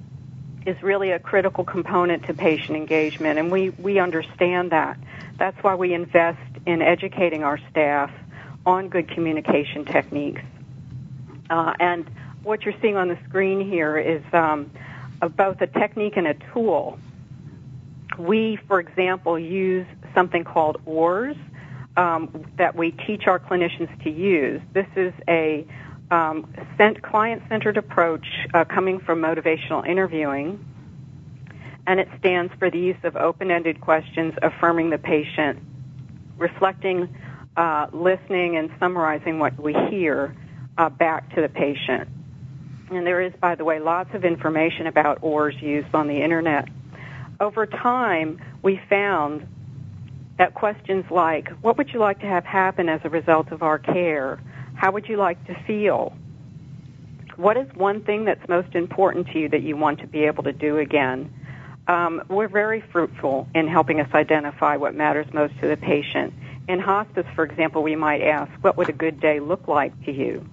is 0.65 0.81
really 0.83 1.11
a 1.11 1.19
critical 1.19 1.63
component 1.63 2.27
to 2.27 2.33
patient 2.33 2.77
engagement, 2.77 3.39
and 3.39 3.51
we, 3.51 3.69
we 3.71 3.99
understand 3.99 4.71
that. 4.71 4.99
That's 5.37 5.57
why 5.63 5.73
we 5.75 5.93
invest 5.93 6.39
in 6.67 6.81
educating 6.83 7.43
our 7.43 7.59
staff 7.71 8.11
on 8.65 8.89
good 8.89 9.09
communication 9.09 9.85
techniques. 9.85 10.43
Uh, 11.49 11.73
and 11.79 12.09
what 12.43 12.63
you're 12.63 12.75
seeing 12.81 12.95
on 12.95 13.07
the 13.07 13.17
screen 13.27 13.67
here 13.67 13.97
is 13.97 14.21
um, 14.33 14.69
both 15.35 15.59
a 15.61 15.67
technique 15.67 16.17
and 16.17 16.27
a 16.27 16.35
tool 16.53 16.99
we, 18.17 18.59
for 18.67 18.79
example, 18.79 19.37
use 19.39 19.87
something 20.13 20.43
called 20.43 20.81
OARS 20.85 21.35
um, 21.97 22.45
that 22.57 22.75
we 22.75 22.91
teach 22.91 23.27
our 23.27 23.39
clinicians 23.39 24.03
to 24.03 24.09
use. 24.09 24.61
This 24.73 24.87
is 24.95 25.13
a 25.27 25.65
um, 26.09 26.53
client-centered 27.03 27.77
approach 27.77 28.25
uh, 28.53 28.65
coming 28.65 28.99
from 28.99 29.21
motivational 29.21 29.87
interviewing, 29.87 30.63
and 31.87 31.99
it 31.99 32.07
stands 32.19 32.53
for 32.59 32.69
the 32.69 32.79
use 32.79 32.97
of 33.03 33.15
open-ended 33.15 33.81
questions 33.81 34.33
affirming 34.41 34.89
the 34.89 34.97
patient, 34.97 35.59
reflecting, 36.37 37.13
uh, 37.57 37.87
listening, 37.93 38.57
and 38.57 38.69
summarizing 38.79 39.39
what 39.39 39.57
we 39.59 39.73
hear 39.89 40.35
uh, 40.77 40.89
back 40.89 41.33
to 41.35 41.41
the 41.41 41.49
patient. 41.49 42.07
And 42.91 43.07
there 43.07 43.21
is, 43.21 43.33
by 43.39 43.55
the 43.55 43.63
way, 43.63 43.79
lots 43.79 44.13
of 44.13 44.25
information 44.25 44.87
about 44.87 45.19
OARS 45.21 45.55
used 45.61 45.93
on 45.95 46.07
the 46.07 46.21
internet. 46.21 46.67
Over 47.41 47.65
time, 47.65 48.39
we 48.61 48.79
found 48.87 49.47
that 50.37 50.53
questions 50.53 51.05
like, 51.09 51.49
what 51.63 51.75
would 51.75 51.91
you 51.91 51.99
like 51.99 52.19
to 52.19 52.27
have 52.27 52.45
happen 52.45 52.87
as 52.87 53.01
a 53.03 53.09
result 53.09 53.51
of 53.51 53.63
our 53.63 53.79
care? 53.79 54.39
How 54.75 54.91
would 54.91 55.09
you 55.09 55.17
like 55.17 55.43
to 55.47 55.55
feel? 55.65 56.15
What 57.37 57.57
is 57.57 57.67
one 57.73 58.03
thing 58.03 58.25
that's 58.25 58.47
most 58.47 58.75
important 58.75 59.25
to 59.29 59.39
you 59.39 59.49
that 59.49 59.63
you 59.63 59.75
want 59.75 60.01
to 60.01 60.07
be 60.07 60.25
able 60.25 60.43
to 60.43 60.53
do 60.53 60.77
again? 60.77 61.33
Um, 61.87 62.21
we're 62.29 62.47
very 62.47 62.81
fruitful 62.91 63.47
in 63.55 63.67
helping 63.67 63.99
us 63.99 64.13
identify 64.13 64.77
what 64.77 64.93
matters 64.93 65.25
most 65.33 65.59
to 65.61 65.67
the 65.67 65.77
patient. 65.77 66.35
In 66.69 66.79
hospice, 66.79 67.25
for 67.33 67.43
example, 67.43 67.81
we 67.81 67.95
might 67.95 68.21
ask, 68.21 68.51
what 68.61 68.77
would 68.77 68.89
a 68.89 68.93
good 68.93 69.19
day 69.19 69.39
look 69.39 69.67
like 69.67 69.99
to 70.05 70.11
you? 70.11 70.47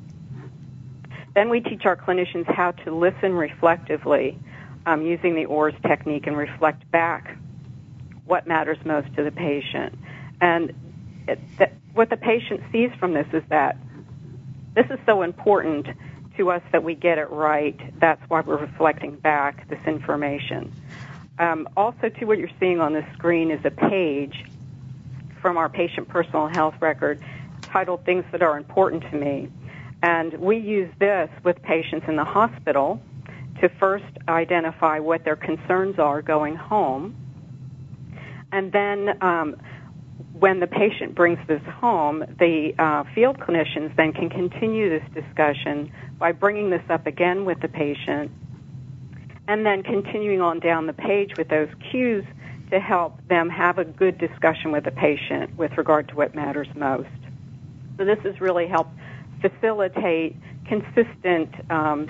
Then 1.34 1.50
we 1.50 1.60
teach 1.60 1.84
our 1.84 1.96
clinicians 1.96 2.50
how 2.50 2.70
to 2.70 2.96
listen 2.96 3.34
reflectively 3.34 4.38
um, 4.86 5.02
using 5.02 5.34
the 5.34 5.46
OARS 5.46 5.74
technique 5.86 6.26
and 6.26 6.36
reflect 6.36 6.90
back 6.90 7.36
what 8.26 8.46
matters 8.46 8.78
most 8.84 9.14
to 9.16 9.24
the 9.24 9.30
patient. 9.30 9.98
And 10.40 10.74
it, 11.26 11.38
that, 11.58 11.72
what 11.94 12.10
the 12.10 12.16
patient 12.16 12.62
sees 12.70 12.90
from 12.98 13.14
this 13.14 13.26
is 13.32 13.42
that 13.48 13.76
this 14.74 14.86
is 14.90 14.98
so 15.06 15.22
important 15.22 15.86
to 16.36 16.50
us 16.50 16.62
that 16.72 16.84
we 16.84 16.94
get 16.94 17.18
it 17.18 17.30
right. 17.30 17.78
That's 18.00 18.22
why 18.28 18.40
we're 18.40 18.58
reflecting 18.58 19.16
back 19.16 19.68
this 19.68 19.82
information. 19.86 20.72
Um, 21.38 21.68
also, 21.76 22.08
to 22.08 22.24
what 22.24 22.38
you're 22.38 22.50
seeing 22.60 22.80
on 22.80 22.92
the 22.92 23.04
screen 23.14 23.50
is 23.50 23.64
a 23.64 23.70
page 23.70 24.44
from 25.40 25.56
our 25.56 25.68
patient 25.68 26.08
personal 26.08 26.48
health 26.48 26.74
record 26.80 27.22
titled 27.62 28.04
Things 28.04 28.24
That 28.32 28.42
Are 28.42 28.56
Important 28.56 29.02
to 29.10 29.16
Me. 29.16 29.48
And 30.02 30.32
we 30.34 30.58
use 30.58 30.92
this 30.98 31.28
with 31.44 31.60
patients 31.62 32.06
in 32.08 32.16
the 32.16 32.24
hospital 32.24 33.00
to 33.60 33.68
first 33.80 34.04
identify 34.28 34.98
what 34.98 35.24
their 35.24 35.36
concerns 35.36 35.98
are 35.98 36.22
going 36.22 36.56
home. 36.56 37.16
And 38.52 38.72
then 38.72 39.22
um, 39.22 39.56
when 40.32 40.60
the 40.60 40.66
patient 40.66 41.14
brings 41.14 41.38
this 41.48 41.62
home, 41.80 42.24
the 42.38 42.72
uh, 42.78 43.04
field 43.14 43.38
clinicians 43.38 43.94
then 43.96 44.12
can 44.12 44.30
continue 44.30 44.88
this 44.88 45.22
discussion 45.22 45.92
by 46.18 46.32
bringing 46.32 46.70
this 46.70 46.82
up 46.88 47.06
again 47.06 47.44
with 47.44 47.60
the 47.60 47.68
patient 47.68 48.30
and 49.48 49.64
then 49.64 49.82
continuing 49.82 50.40
on 50.40 50.60
down 50.60 50.86
the 50.86 50.92
page 50.92 51.32
with 51.36 51.48
those 51.48 51.68
cues 51.90 52.24
to 52.70 52.78
help 52.78 53.16
them 53.28 53.48
have 53.48 53.78
a 53.78 53.84
good 53.84 54.18
discussion 54.18 54.70
with 54.70 54.84
the 54.84 54.90
patient 54.90 55.56
with 55.56 55.76
regard 55.78 56.06
to 56.08 56.14
what 56.14 56.34
matters 56.34 56.68
most. 56.76 57.08
So 57.96 58.04
this 58.04 58.18
has 58.24 58.40
really 58.40 58.68
helped 58.68 58.92
facilitate 59.40 60.36
consistent 60.66 61.48
um, 61.70 62.08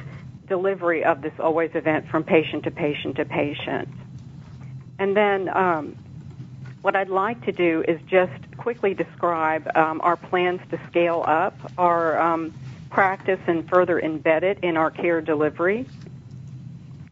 delivery 0.48 1.04
of 1.04 1.22
this 1.22 1.32
always 1.38 1.70
event 1.74 2.08
from 2.08 2.24
patient 2.24 2.64
to 2.64 2.70
patient 2.70 3.16
to 3.16 3.24
patient. 3.24 3.88
And 4.98 5.16
then 5.16 5.48
um, 5.56 5.96
what 6.82 6.96
I'd 6.96 7.08
like 7.08 7.44
to 7.44 7.52
do 7.52 7.84
is 7.86 8.00
just 8.06 8.32
quickly 8.56 8.94
describe 8.94 9.68
um, 9.76 10.00
our 10.02 10.16
plans 10.16 10.60
to 10.70 10.80
scale 10.88 11.24
up 11.26 11.54
our 11.76 12.18
um, 12.20 12.54
practice 12.90 13.40
and 13.46 13.68
further 13.68 14.00
embed 14.00 14.42
it 14.42 14.58
in 14.62 14.76
our 14.76 14.90
care 14.90 15.20
delivery. 15.20 15.86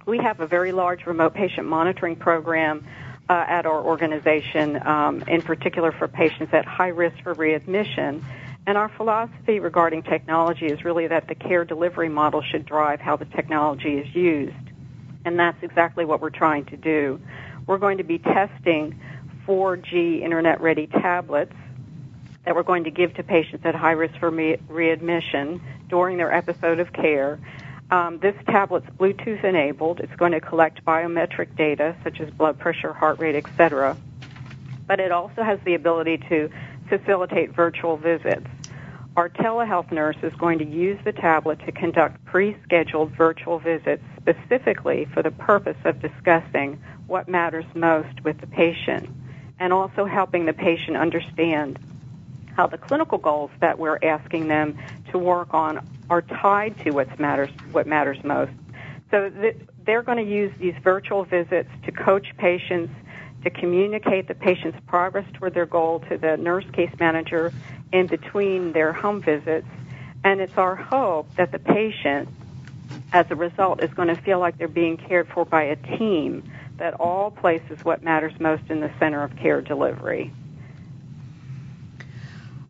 We 0.06 0.18
have 0.18 0.40
a 0.40 0.46
very 0.46 0.72
large 0.72 1.06
remote 1.06 1.34
patient 1.34 1.66
monitoring 1.66 2.16
program 2.16 2.86
uh, 3.28 3.44
at 3.48 3.66
our 3.66 3.82
organization, 3.82 4.80
um, 4.86 5.22
in 5.26 5.42
particular 5.42 5.92
for 5.92 6.06
patients 6.06 6.54
at 6.54 6.64
high 6.64 6.88
risk 6.88 7.16
for 7.22 7.34
readmission. 7.34 8.24
And 8.66 8.76
our 8.76 8.88
philosophy 8.88 9.60
regarding 9.60 10.02
technology 10.02 10.66
is 10.66 10.84
really 10.84 11.06
that 11.06 11.28
the 11.28 11.36
care 11.36 11.64
delivery 11.64 12.08
model 12.08 12.42
should 12.42 12.66
drive 12.66 13.00
how 13.00 13.16
the 13.16 13.24
technology 13.24 13.98
is 13.98 14.14
used. 14.14 14.54
And 15.24 15.38
that's 15.38 15.62
exactly 15.62 16.04
what 16.04 16.20
we're 16.20 16.30
trying 16.30 16.64
to 16.66 16.76
do. 16.76 17.20
We're 17.66 17.78
going 17.78 17.98
to 17.98 18.04
be 18.04 18.18
testing 18.18 19.00
4G 19.46 20.20
internet 20.20 20.60
ready 20.60 20.88
tablets 20.88 21.54
that 22.44 22.54
we're 22.56 22.64
going 22.64 22.84
to 22.84 22.90
give 22.90 23.14
to 23.14 23.22
patients 23.22 23.64
at 23.64 23.74
high 23.74 23.92
risk 23.92 24.18
for 24.18 24.30
re- 24.30 24.58
readmission 24.68 25.60
during 25.88 26.16
their 26.16 26.32
episode 26.32 26.80
of 26.80 26.92
care. 26.92 27.38
Um, 27.90 28.18
this 28.18 28.34
tablet's 28.46 28.86
Bluetooth 28.98 29.44
enabled. 29.44 30.00
It's 30.00 30.14
going 30.16 30.32
to 30.32 30.40
collect 30.40 30.84
biometric 30.84 31.56
data 31.56 31.96
such 32.02 32.20
as 32.20 32.30
blood 32.30 32.58
pressure, 32.58 32.92
heart 32.92 33.20
rate, 33.20 33.36
etc. 33.36 33.96
But 34.88 34.98
it 34.98 35.12
also 35.12 35.42
has 35.42 35.60
the 35.64 35.74
ability 35.74 36.18
to 36.28 36.50
facilitate 36.88 37.54
virtual 37.54 37.96
visits. 37.96 38.46
Our 39.16 39.30
telehealth 39.30 39.90
nurse 39.90 40.16
is 40.22 40.32
going 40.38 40.58
to 40.58 40.66
use 40.66 40.98
the 41.04 41.12
tablet 41.12 41.58
to 41.64 41.72
conduct 41.72 42.22
pre-scheduled 42.26 43.16
virtual 43.16 43.58
visits 43.58 44.02
specifically 44.20 45.06
for 45.14 45.22
the 45.22 45.30
purpose 45.30 45.76
of 45.84 46.00
discussing 46.02 46.78
what 47.06 47.28
matters 47.28 47.64
most 47.74 48.22
with 48.24 48.38
the 48.40 48.46
patient 48.46 49.08
and 49.58 49.72
also 49.72 50.04
helping 50.04 50.44
the 50.44 50.52
patient 50.52 50.96
understand 50.98 51.78
how 52.54 52.66
the 52.66 52.78
clinical 52.78 53.18
goals 53.18 53.50
that 53.60 53.78
we're 53.78 53.98
asking 54.02 54.48
them 54.48 54.76
to 55.12 55.18
work 55.18 55.52
on 55.54 55.80
are 56.10 56.22
tied 56.22 56.76
to 56.84 56.90
what 56.90 57.18
matters 57.18 57.50
what 57.70 57.86
matters 57.86 58.18
most. 58.24 58.52
So 59.10 59.30
th- 59.30 59.56
they're 59.84 60.02
going 60.02 60.24
to 60.24 60.30
use 60.30 60.52
these 60.60 60.74
virtual 60.82 61.24
visits 61.24 61.68
to 61.84 61.92
coach 61.92 62.26
patients 62.38 62.92
to 63.46 63.50
communicate 63.50 64.26
the 64.26 64.34
patient's 64.34 64.78
progress 64.88 65.24
toward 65.34 65.54
their 65.54 65.66
goal 65.66 66.00
to 66.10 66.18
the 66.18 66.36
nurse 66.36 66.64
case 66.72 66.90
manager 66.98 67.52
in 67.92 68.08
between 68.08 68.72
their 68.72 68.92
home 68.92 69.22
visits. 69.22 69.68
And 70.24 70.40
it's 70.40 70.56
our 70.56 70.74
hope 70.74 71.28
that 71.36 71.52
the 71.52 71.60
patient, 71.60 72.28
as 73.12 73.24
a 73.30 73.36
result, 73.36 73.80
is 73.84 73.90
going 73.94 74.08
to 74.08 74.20
feel 74.22 74.40
like 74.40 74.58
they're 74.58 74.66
being 74.66 74.96
cared 74.96 75.28
for 75.32 75.44
by 75.44 75.62
a 75.62 75.76
team 75.96 76.42
that 76.78 76.94
all 76.94 77.30
places 77.30 77.78
what 77.84 78.02
matters 78.02 78.32
most 78.40 78.64
in 78.68 78.80
the 78.80 78.90
center 78.98 79.22
of 79.22 79.36
care 79.36 79.60
delivery. 79.60 80.32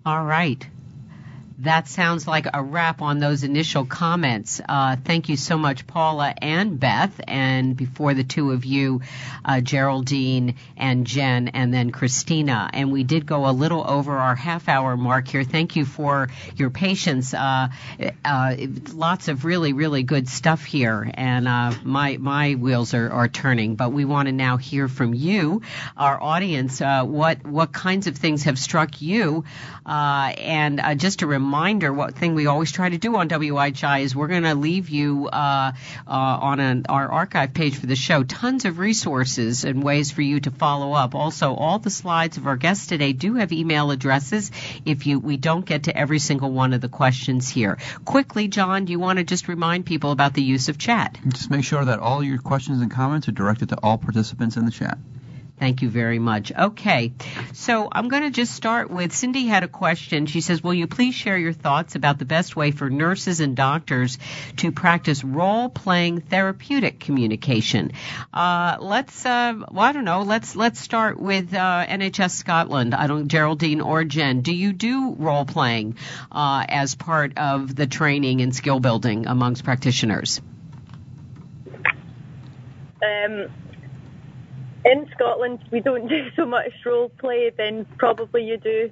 All 0.05 0.25
right. 0.27 0.69
That 1.61 1.89
sounds 1.89 2.29
like 2.29 2.47
a 2.53 2.63
wrap 2.63 3.01
on 3.01 3.19
those 3.19 3.43
initial 3.43 3.87
comments. 3.87 4.61
Uh, 4.69 4.97
thank 5.03 5.31
you 5.31 5.39
so 5.39 5.57
much, 5.57 5.87
Paula 5.87 6.35
and 6.37 6.79
Beth, 6.79 7.19
and 7.27 7.75
before 7.75 8.13
the 8.13 8.25
two 8.25 8.53
of 8.53 8.67
you, 8.67 9.01
uh, 9.43 9.63
Geraldine 9.63 10.57
and 10.77 11.07
Jen, 11.07 11.49
and 11.49 11.73
then 11.73 11.93
Christina. 11.93 12.69
And 12.75 12.93
we 12.93 13.05
did 13.05 13.25
go 13.25 13.49
a 13.49 13.53
little 13.53 13.83
over 13.89 14.19
our 14.19 14.35
half 14.35 14.69
hour 14.69 14.99
mark 14.99 15.29
here. 15.29 15.45
Thank 15.45 15.77
you 15.77 15.87
for 15.87 16.29
your 16.57 16.69
patience. 16.69 17.33
Uh, 17.33 17.69
uh 18.23 18.57
lots 18.93 19.29
of 19.29 19.47
really, 19.47 19.73
really 19.73 20.03
good 20.03 20.29
stuff 20.29 20.63
here, 20.63 21.11
and 21.15 21.49
uh, 21.49 21.73
my 21.85 22.19
my 22.19 22.55
wheels 22.55 22.93
are, 22.93 23.11
are 23.11 23.29
turning. 23.29 23.77
But 23.77 23.93
we 23.93 24.05
want 24.05 24.27
to 24.27 24.33
now 24.33 24.59
hear 24.59 24.89
from 24.89 25.15
you, 25.15 25.63
our 25.97 26.23
audience. 26.23 26.83
Uh, 26.83 27.05
what 27.05 27.47
what 27.47 27.73
kinds 27.73 28.09
of 28.09 28.17
things 28.19 28.43
have 28.43 28.59
struck 28.59 29.01
you? 29.01 29.45
and 29.87 30.81
just 31.01 31.23
a 31.23 31.27
reminder 31.27 31.46
reminder, 31.47 31.93
what 31.93 32.17
thing 32.17 32.35
we 32.35 32.47
always 32.47 32.73
try 32.73 32.89
to 32.89 32.99
do 32.99 33.15
on 33.17 33.29
WIHI 33.29 34.03
is 34.03 34.17
we're 34.17 34.27
going 34.27 34.43
to 34.43 34.57
leave 34.57 34.91
you 34.91 35.29
uh, 35.29 35.73
uh, 36.07 36.11
on 36.11 36.59
an, 36.59 36.87
our 36.89 37.09
archive 37.09 37.55
page 37.55 37.77
for 37.79 37.87
the 37.87 37.95
show 37.95 38.25
tons 38.25 38.65
of 38.65 38.79
resources 38.79 39.65
and 39.65 39.83
ways 39.83 40.11
for 40.11 40.23
you 40.23 40.41
to 40.41 40.51
follow 40.51 40.93
up. 40.93 41.15
Also, 41.15 41.55
all 41.55 41.79
the 41.79 41.91
slides 41.91 42.37
of 42.37 42.49
our 42.49 42.57
guests 42.57 42.89
today 42.89 43.13
do 43.13 43.35
have 43.35 43.53
email 43.53 43.93
addresses. 43.93 44.51
If 44.85 45.07
you 45.07 45.21
we 45.21 45.37
don't 45.37 45.65
get 45.65 45.85
to 45.85 45.97
every 45.97 46.19
single 46.19 46.51
one 46.51 46.73
of 46.73 46.81
the 46.81 46.89
questions 46.89 47.49
here, 47.49 47.79
quickly, 48.05 48.49
John, 48.49 48.85
do 48.85 48.93
you 48.93 48.99
want 48.99 49.19
to 49.19 49.25
just 49.25 49.47
remind 49.47 49.87
people 49.87 50.11
about 50.11 50.35
the 50.35 50.43
use 50.43 50.69
of 50.69 50.79
chat? 50.79 51.17
Just 51.29 51.51
make 51.51 51.65
sure 51.65 51.85
that 51.85 52.01
all 52.01 52.25
your 52.25 52.39
questions 52.39 52.81
and 52.81 52.91
comments 52.91 53.29
are 53.29 53.33
directed 53.33 53.69
to 53.69 53.79
all 53.85 53.99
participants 53.99 54.57
in 54.57 54.65
the 54.65 54.73
chat. 54.73 54.99
Thank 55.59 55.81
you 55.81 55.89
very 55.89 56.19
much. 56.19 56.53
Okay, 56.53 57.13
so 57.55 57.89
I'm 57.91 58.09
going 58.09 58.25
to 58.25 58.31
just 58.31 58.53
start 58.53 58.91
with 58.91 59.15
Cindy 59.15 59.47
had 59.47 59.63
a 59.63 59.69
question. 59.69 60.27
She 60.27 60.43
says, 60.43 60.63
Will 60.63 60.75
you 60.75 60.87
please 60.87 61.15
share 61.15 61.39
your 61.39 61.55
thoughts 61.55 61.95
about 61.95 62.19
the 62.19 62.27
best 62.27 62.57
way 62.57 62.73
for 62.73 62.91
nurses 62.91 63.41
and 63.41 63.57
doctors 63.57 64.19
to 64.59 64.71
practice 64.71 65.25
role 65.25 65.71
playing 65.71 66.21
therapeutic 66.21 67.01
communication? 67.01 67.93
Uh, 68.35 68.77
let's, 68.81 69.25
uh, 69.25 69.55
well, 69.71 69.85
I 69.85 69.93
don't 69.93 70.05
know, 70.05 70.23
let's, 70.23 70.57
let's 70.57 70.79
start 70.79 71.19
with 71.19 71.55
uh, 71.55 71.87
NHS 71.89 72.33
Scotland. 72.33 72.95
I 72.95 73.07
don't, 73.07 73.29
Geraldine 73.29 73.81
or 73.81 74.05
Jen, 74.05 74.43
do 74.43 74.55
you 74.55 74.75
do 74.75 75.15
role 75.15 75.47
playing 75.47 75.97
uh, 76.31 76.67
as 76.69 76.95
part 76.95 77.39
of 77.39 77.75
the 77.75 77.87
training 77.87 78.43
and 78.43 78.55
skill 78.55 78.79
building 78.79 79.27
amongst 79.27 79.65
practitioners? 79.65 80.43
Um, 83.03 83.49
in 84.87 85.09
Scotland 85.15 85.59
we 85.71 85.81
don't 85.81 86.09
do 86.17 86.31
so 86.37 86.47
much 86.47 86.73
role 86.85 87.11
play 87.19 87.51
than 87.57 87.85
probably 87.99 88.45
you 88.45 88.57
do 88.57 88.91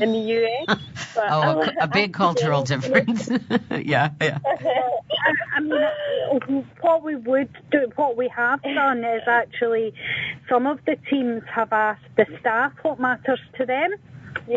in 0.00 0.12
the 0.12 0.46
US. 0.68 0.78
But 1.14 1.24
oh, 1.30 1.62
a, 1.62 1.84
a 1.84 1.88
big 1.88 2.12
cultural 2.12 2.62
difference. 2.72 3.28
yeah, 3.70 4.10
yeah. 4.20 4.38
I 5.54 5.60
mean, 5.60 6.66
what 6.80 7.02
we 7.02 7.16
would 7.16 7.50
do, 7.70 7.90
what 7.96 8.16
we 8.16 8.28
have 8.28 8.62
done 8.62 9.04
is 9.04 9.22
actually 9.26 9.92
some 10.48 10.66
of 10.66 10.78
the 10.86 10.96
teams 11.10 11.42
have 11.54 11.72
asked 11.72 12.04
the 12.16 12.26
staff 12.40 12.72
what 12.82 12.98
matters 12.98 13.40
to 13.58 13.66
them. 13.66 13.90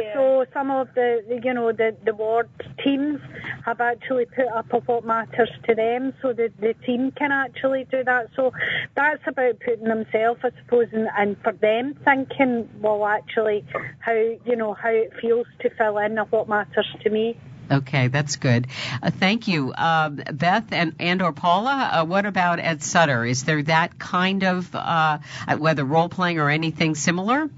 Yeah. 0.01 0.13
So 0.13 0.45
some 0.53 0.71
of 0.71 0.87
the, 0.95 1.23
the, 1.27 1.39
you 1.43 1.53
know, 1.53 1.71
the, 1.71 1.95
the 2.03 2.13
ward 2.13 2.49
teams 2.83 3.19
have 3.65 3.79
actually 3.79 4.25
put 4.25 4.47
up 4.47 4.73
of 4.73 4.87
what 4.87 5.05
matters 5.05 5.49
to 5.67 5.75
them 5.75 6.13
so 6.21 6.33
that 6.33 6.59
the 6.59 6.73
team 6.85 7.11
can 7.11 7.31
actually 7.31 7.85
do 7.91 8.03
that. 8.03 8.29
So 8.35 8.51
that's 8.95 9.21
about 9.27 9.59
putting 9.59 9.85
themselves, 9.85 10.41
I 10.43 10.49
suppose, 10.63 10.87
and, 10.91 11.07
and 11.17 11.37
for 11.43 11.53
them 11.53 11.95
thinking, 12.03 12.69
well, 12.81 13.05
actually, 13.05 13.65
how, 13.99 14.13
you 14.13 14.55
know, 14.55 14.73
how 14.73 14.89
it 14.89 15.13
feels 15.21 15.47
to 15.61 15.69
fill 15.69 15.97
in 15.99 16.17
of 16.17 16.31
what 16.31 16.49
matters 16.49 16.87
to 17.03 17.09
me. 17.09 17.37
Okay, 17.71 18.09
that's 18.09 18.35
good. 18.35 18.67
Uh, 19.01 19.09
thank 19.09 19.47
you, 19.47 19.71
uh, 19.71 20.09
Beth 20.09 20.73
and 20.73 20.95
and 20.99 21.21
or 21.21 21.31
Paula. 21.31 21.89
Uh, 21.93 22.05
what 22.05 22.25
about 22.25 22.59
at 22.59 22.83
Sutter? 22.83 23.23
Is 23.25 23.45
there 23.45 23.63
that 23.63 23.97
kind 23.97 24.43
of 24.43 24.75
uh, 24.75 25.19
whether 25.57 25.85
role 25.85 26.09
playing 26.09 26.39
or 26.39 26.49
anything 26.49 26.93
similar? 26.93 27.49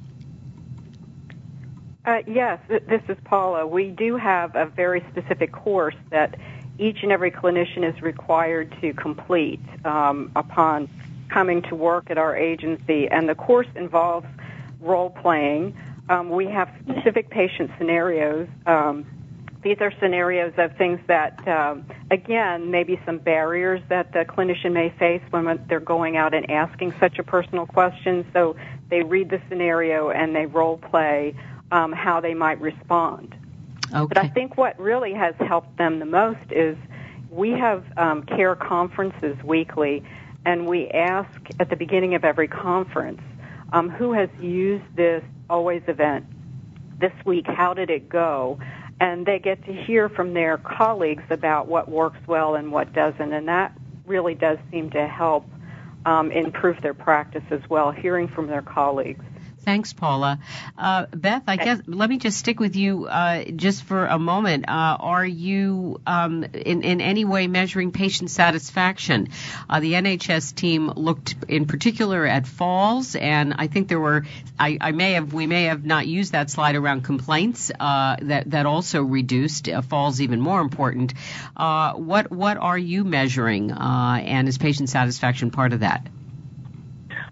Uh, 2.06 2.22
yes, 2.28 2.60
this 2.70 3.02
is 3.10 3.18
Paula. 3.24 3.66
We 3.66 3.90
do 3.90 4.16
have 4.16 4.56
a 4.56 4.68
very 4.68 5.04
specific 5.12 5.52
course 5.52 5.96
that 6.12 6.38
each 6.78 7.02
and 7.02 7.12
every 7.12 7.32
clinician 7.32 7.84
is 7.84 8.00
required 8.02 8.76
to 8.82 8.94
complete 8.94 9.62
um, 9.86 10.32
upon 10.36 10.88
coming 11.30 11.64
to 11.64 11.74
work 11.74 12.12
at 12.12 12.20
our 12.20 12.38
agency, 12.38 13.08
and 13.08 13.28
the 13.28 13.34
course 13.34 13.68
involves 13.76 14.28
role 14.80 15.10
playing. 15.10 15.76
Um, 16.08 16.30
we 16.30 16.46
have 16.46 16.70
specific 16.88 17.32
patient 17.32 17.72
scenarios. 17.80 18.48
Um, 18.68 19.08
these 19.64 19.78
are 19.80 19.92
scenarios 20.00 20.54
of 20.60 20.78
things 20.78 21.00
that, 21.08 21.48
um, 21.48 21.88
again, 22.12 22.70
maybe 22.70 23.02
some 23.04 23.18
barriers 23.18 23.82
that 23.90 24.14
the 24.14 24.26
clinician 24.26 24.74
may 24.74 24.92
face 25.00 25.24
when 25.32 25.60
they're 25.68 25.80
going 25.80 26.18
out 26.18 26.36
and 26.36 26.52
asking 26.52 26.94
such 27.00 27.18
a 27.18 27.24
personal 27.24 27.66
question. 27.66 28.28
So 28.32 28.56
they 28.92 29.02
read 29.02 29.32
the 29.32 29.42
scenario 29.50 30.12
and 30.12 30.36
they 30.36 30.46
role 30.46 30.78
play 30.78 31.36
um, 31.76 31.92
how 31.92 32.22
they 32.22 32.34
might 32.34 32.60
respond. 32.62 33.36
Okay. 33.94 34.06
But 34.08 34.18
I 34.18 34.30
think 34.30 34.58
what 34.58 34.80
really 34.80 35.14
has 35.14 35.36
helped 35.40 35.78
them 35.78 36.00
the 36.00 36.06
most 36.06 36.52
is 36.52 36.78
we 37.30 37.52
have 37.52 37.84
um, 37.98 38.24
care 38.24 38.56
conferences 38.56 39.36
weekly, 39.44 40.04
and 40.46 40.68
we 40.68 40.88
ask 40.90 41.30
at 41.60 41.70
the 41.70 41.76
beginning 41.76 42.16
of 42.16 42.24
every 42.24 42.48
conference 42.48 43.22
um, 43.74 43.90
who 43.90 44.14
has 44.14 44.30
used 44.40 44.86
this 44.96 45.22
always 45.50 45.84
event 45.88 46.26
this 47.00 47.12
week, 47.26 47.46
how 47.46 47.74
did 47.74 47.90
it 47.90 48.08
go? 48.08 48.58
And 49.02 49.26
they 49.26 49.40
get 49.40 49.66
to 49.66 49.74
hear 49.74 50.08
from 50.08 50.34
their 50.34 50.58
colleagues 50.58 51.24
about 51.30 51.68
what 51.68 51.90
works 51.90 52.26
well 52.26 52.56
and 52.56 52.72
what 52.72 52.94
doesn't, 52.94 53.34
and 53.34 53.50
that 53.50 53.78
really 54.06 54.34
does 54.34 54.58
seem 54.72 54.92
to 54.92 55.06
help 55.08 55.46
um, 56.06 56.32
improve 56.32 56.82
their 56.82 56.94
practice 56.94 57.44
as 57.52 57.62
well, 57.70 57.92
hearing 57.92 58.30
from 58.30 58.48
their 58.48 58.62
colleagues. 58.62 59.26
Thanks, 59.66 59.94
Paula. 59.94 60.38
Uh, 60.78 61.08
Beth, 61.08 61.42
I 61.48 61.56
guess 61.58 61.82
let 61.88 62.08
me 62.08 62.20
just 62.20 62.38
stick 62.38 62.60
with 62.60 62.76
you 62.76 63.08
uh, 63.08 63.46
just 63.46 63.84
for 63.84 64.06
a 64.06 64.20
moment. 64.20 64.70
Uh, 64.70 64.98
are 65.00 65.26
you 65.26 66.00
um, 66.06 66.44
in, 66.44 66.84
in 66.84 67.02
any 67.02 67.26
way 67.26 67.48
measuring 67.48 67.92
patient 67.92 68.30
satisfaction? 68.30 69.30
Uh, 69.68 69.80
the 69.80 69.94
NHS 69.94 70.54
team 70.54 70.88
looked 70.90 71.36
in 71.48 71.66
particular 71.66 72.28
at 72.28 72.46
falls, 72.46 73.16
and 73.16 73.56
I 73.58 73.66
think 73.66 73.88
there 73.88 74.00
were. 74.00 74.26
I, 74.60 74.78
I 74.80 74.92
may 74.92 75.14
have 75.14 75.34
we 75.34 75.48
may 75.48 75.64
have 75.64 75.84
not 75.84 76.06
used 76.06 76.34
that 76.34 76.52
slide 76.52 76.76
around 76.76 77.02
complaints 77.04 77.72
uh, 77.80 78.18
that 78.22 78.52
that 78.52 78.68
also 78.68 79.02
reduced 79.02 79.68
uh, 79.68 79.82
falls 79.82 80.22
even 80.22 80.42
more 80.42 80.62
important. 80.62 81.16
what 81.56 82.30
what 82.30 82.58
are 82.58 82.78
you 82.78 83.04
measuring, 83.04 83.72
and 83.72 84.48
is 84.48 84.60
patient 84.60 84.90
satisfaction 84.90 85.50
part 85.50 85.74
of 85.74 85.80
that? 85.80 86.06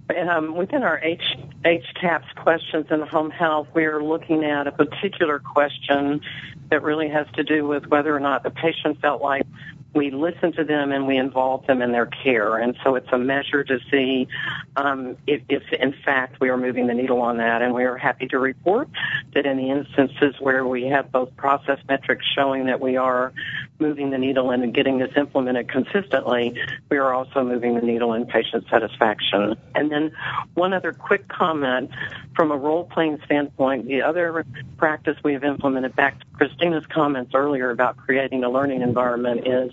Um, 0.09 0.55
within 0.55 0.83
our 0.83 0.99
H, 0.99 1.21
HCAHPS 1.63 2.35
questions 2.35 2.87
in 2.91 3.01
home 3.01 3.31
health, 3.31 3.67
we 3.73 3.85
are 3.85 4.03
looking 4.03 4.43
at 4.43 4.67
a 4.67 4.71
particular 4.71 5.39
question 5.39 6.21
that 6.69 6.83
really 6.83 7.07
has 7.09 7.25
to 7.35 7.43
do 7.43 7.65
with 7.65 7.87
whether 7.87 8.15
or 8.15 8.19
not 8.19 8.43
the 8.43 8.51
patient 8.51 8.99
felt 8.99 9.21
like 9.21 9.45
we 9.93 10.09
listened 10.09 10.55
to 10.55 10.63
them 10.63 10.91
and 10.91 11.07
we 11.07 11.17
involved 11.17 11.67
them 11.67 11.81
in 11.81 11.91
their 11.91 12.07
care. 12.07 12.57
And 12.57 12.75
so 12.83 12.95
it's 12.95 13.07
a 13.11 13.17
measure 13.17 13.63
to 13.63 13.79
see 13.91 14.27
um, 14.75 15.15
if, 15.27 15.41
if, 15.49 15.63
in 15.71 15.93
fact, 16.03 16.39
we 16.41 16.49
are 16.49 16.57
moving 16.57 16.87
the 16.87 16.93
needle 16.93 17.21
on 17.21 17.37
that. 17.37 17.61
And 17.61 17.73
we 17.73 17.83
are 17.83 17.97
happy 17.97 18.27
to 18.29 18.39
report 18.39 18.89
that 19.35 19.45
in 19.45 19.57
the 19.57 19.69
instances 19.69 20.35
where 20.39 20.65
we 20.65 20.85
have 20.85 21.11
both 21.11 21.35
process 21.37 21.79
metrics 21.87 22.25
showing 22.35 22.65
that 22.65 22.81
we 22.81 22.97
are 22.97 23.33
moving 23.79 24.11
the 24.11 24.17
needle 24.17 24.51
and 24.51 24.73
getting 24.73 24.99
this 24.99 25.11
implemented 25.15 25.69
consistently, 25.69 26.57
we 26.89 26.97
are 26.97 27.13
also 27.13 27.43
moving 27.43 27.75
the 27.75 27.81
needle 27.81 28.13
in 28.13 28.25
patient 28.25 28.65
satisfaction. 28.69 29.55
And 29.75 29.91
then 29.91 30.11
one 30.53 30.73
other 30.73 30.93
quick 30.93 31.27
comment 31.27 31.91
from 32.35 32.51
a 32.51 32.57
role 32.57 32.85
playing 32.85 33.19
standpoint, 33.25 33.87
the 33.87 34.01
other 34.01 34.45
practice 34.77 35.17
we 35.23 35.33
have 35.33 35.43
implemented 35.43 35.95
back 35.95 36.19
to 36.19 36.25
Christina's 36.33 36.85
comments 36.87 37.31
earlier 37.33 37.69
about 37.69 37.97
creating 37.97 38.43
a 38.43 38.49
learning 38.49 38.81
environment 38.81 39.47
is 39.47 39.71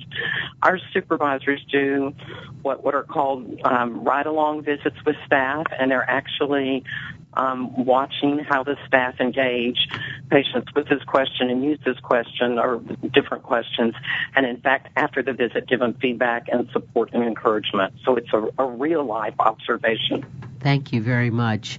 our 0.62 0.78
supervisors 0.92 1.64
do 1.70 2.14
what, 2.62 2.84
what 2.84 2.94
are 2.94 3.02
called 3.02 3.60
um, 3.64 4.04
ride 4.04 4.26
along 4.26 4.62
visits 4.62 4.96
with 5.04 5.16
staff 5.26 5.66
and 5.78 5.90
they're 5.90 6.08
actually 6.08 6.84
um, 7.34 7.84
watching 7.84 8.38
how 8.38 8.62
the 8.64 8.76
staff 8.86 9.20
engage 9.20 9.88
patients 10.30 10.68
with 10.74 10.88
this 10.88 11.02
question 11.04 11.50
and 11.50 11.64
use 11.64 11.78
this 11.84 11.98
question 12.00 12.58
or 12.58 12.80
different 13.12 13.42
questions, 13.42 13.94
and 14.34 14.46
in 14.46 14.60
fact, 14.60 14.88
after 14.96 15.22
the 15.22 15.32
visit, 15.32 15.68
give 15.68 15.80
them 15.80 15.94
feedback 15.94 16.48
and 16.50 16.68
support 16.72 17.10
and 17.12 17.22
encouragement. 17.22 17.94
So 18.04 18.16
it's 18.16 18.32
a, 18.32 18.48
a 18.58 18.66
real 18.66 19.04
life 19.04 19.34
observation. 19.38 20.49
Thank 20.60 20.92
you 20.92 21.00
very 21.00 21.30
much. 21.30 21.78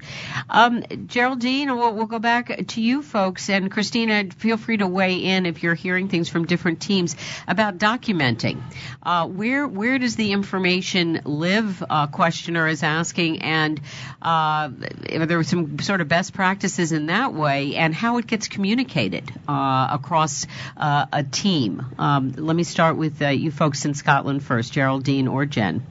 Um, 0.50 0.84
Geraldine, 1.06 1.76
we'll, 1.78 1.94
we'll, 1.94 2.08
go 2.08 2.18
back 2.18 2.68
to 2.68 2.82
you 2.82 3.04
folks. 3.04 3.48
And 3.50 3.70
Christina, 3.70 4.26
feel 4.36 4.58
free 4.58 4.78
to 4.78 4.88
weigh 4.88 5.24
in 5.24 5.46
if 5.46 5.62
you're 5.62 5.76
hearing 5.76 6.10
things 6.10 6.30
from 6.30 6.46
different 6.46 6.82
teams 6.82 7.16
about 7.48 7.78
documenting. 7.78 8.60
Uh, 9.04 9.28
where, 9.28 9.68
where 9.68 10.00
does 10.00 10.16
the 10.16 10.32
information 10.32 11.22
live, 11.26 11.84
uh, 11.88 12.08
questioner 12.08 12.68
is 12.68 12.82
asking, 12.82 13.44
and 13.44 13.80
uh, 14.22 14.70
there 14.72 15.38
are 15.38 15.44
some 15.44 15.78
sort 15.80 16.02
of 16.02 16.08
best 16.08 16.34
practices 16.34 16.92
in 16.92 17.06
that 17.06 17.34
way, 17.34 17.76
and 17.76 17.94
how 17.94 18.18
it 18.18 18.26
gets 18.26 18.48
communicated 18.48 19.32
uh, 19.48 19.90
across 19.92 20.48
uh, 20.76 21.06
a 21.14 21.24
team. 21.24 21.86
Um, 22.00 22.34
let 22.36 22.56
me 22.56 22.64
start 22.64 22.98
with 22.98 23.22
uh, 23.22 23.28
you 23.28 23.52
folks 23.52 23.86
in 23.86 23.94
Scotland 23.94 24.44
first, 24.44 24.74
Geraldine 24.74 25.28
or 25.28 25.46
Jen. 25.46 25.86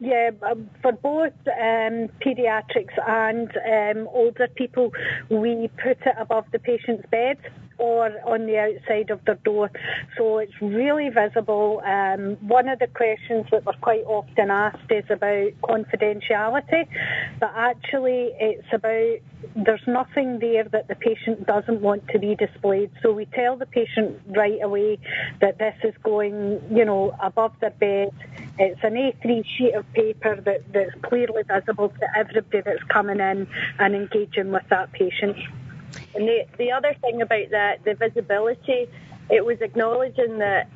Yeah, 0.00 0.30
um, 0.48 0.70
for 0.80 0.92
both 0.92 1.32
um, 1.48 2.08
paediatrics 2.24 2.96
and 3.06 3.50
um, 3.66 4.08
older 4.12 4.46
people, 4.54 4.92
we 5.28 5.68
put 5.82 5.98
it 6.06 6.14
above 6.16 6.44
the 6.52 6.60
patient's 6.60 7.04
bed 7.10 7.38
or 7.78 8.12
on 8.26 8.46
the 8.46 8.58
outside 8.58 9.10
of 9.10 9.24
their 9.24 9.36
door. 9.36 9.70
So 10.16 10.38
it's 10.38 10.60
really 10.60 11.08
visible. 11.08 11.80
Um, 11.84 12.36
one 12.46 12.68
of 12.68 12.78
the 12.78 12.88
questions 12.88 13.46
that 13.50 13.64
we're 13.64 13.72
quite 13.74 14.04
often 14.04 14.50
asked 14.50 14.90
is 14.90 15.04
about 15.08 15.52
confidentiality, 15.62 16.86
but 17.40 17.52
actually 17.54 18.30
it's 18.38 18.66
about 18.72 19.18
there's 19.54 19.86
nothing 19.86 20.40
there 20.40 20.64
that 20.64 20.88
the 20.88 20.94
patient 20.96 21.46
doesn't 21.46 21.80
want 21.80 22.08
to 22.08 22.18
be 22.18 22.34
displayed. 22.34 22.90
So 23.02 23.12
we 23.12 23.26
tell 23.26 23.56
the 23.56 23.66
patient 23.66 24.20
right 24.26 24.58
away 24.62 24.98
that 25.40 25.58
this 25.58 25.74
is 25.84 25.94
going, 26.02 26.60
you 26.70 26.84
know, 26.84 27.14
above 27.22 27.52
their 27.60 27.70
bed. 27.70 28.10
It's 28.58 28.80
an 28.82 28.94
A3 28.94 29.44
sheet 29.46 29.74
of 29.74 29.90
paper 29.92 30.40
that, 30.40 30.72
that's 30.72 30.94
clearly 31.02 31.42
visible 31.44 31.90
to 31.90 32.18
everybody 32.18 32.62
that's 32.62 32.82
coming 32.84 33.20
in 33.20 33.46
and 33.78 33.94
engaging 33.94 34.50
with 34.50 34.68
that 34.70 34.92
patient. 34.92 35.36
And 36.14 36.26
the, 36.26 36.46
the 36.58 36.72
other 36.72 36.94
thing 37.00 37.22
about 37.22 37.50
that, 37.50 37.84
the 37.84 37.94
visibility, 37.94 38.88
it 39.30 39.44
was 39.44 39.58
acknowledging 39.60 40.38
that 40.38 40.68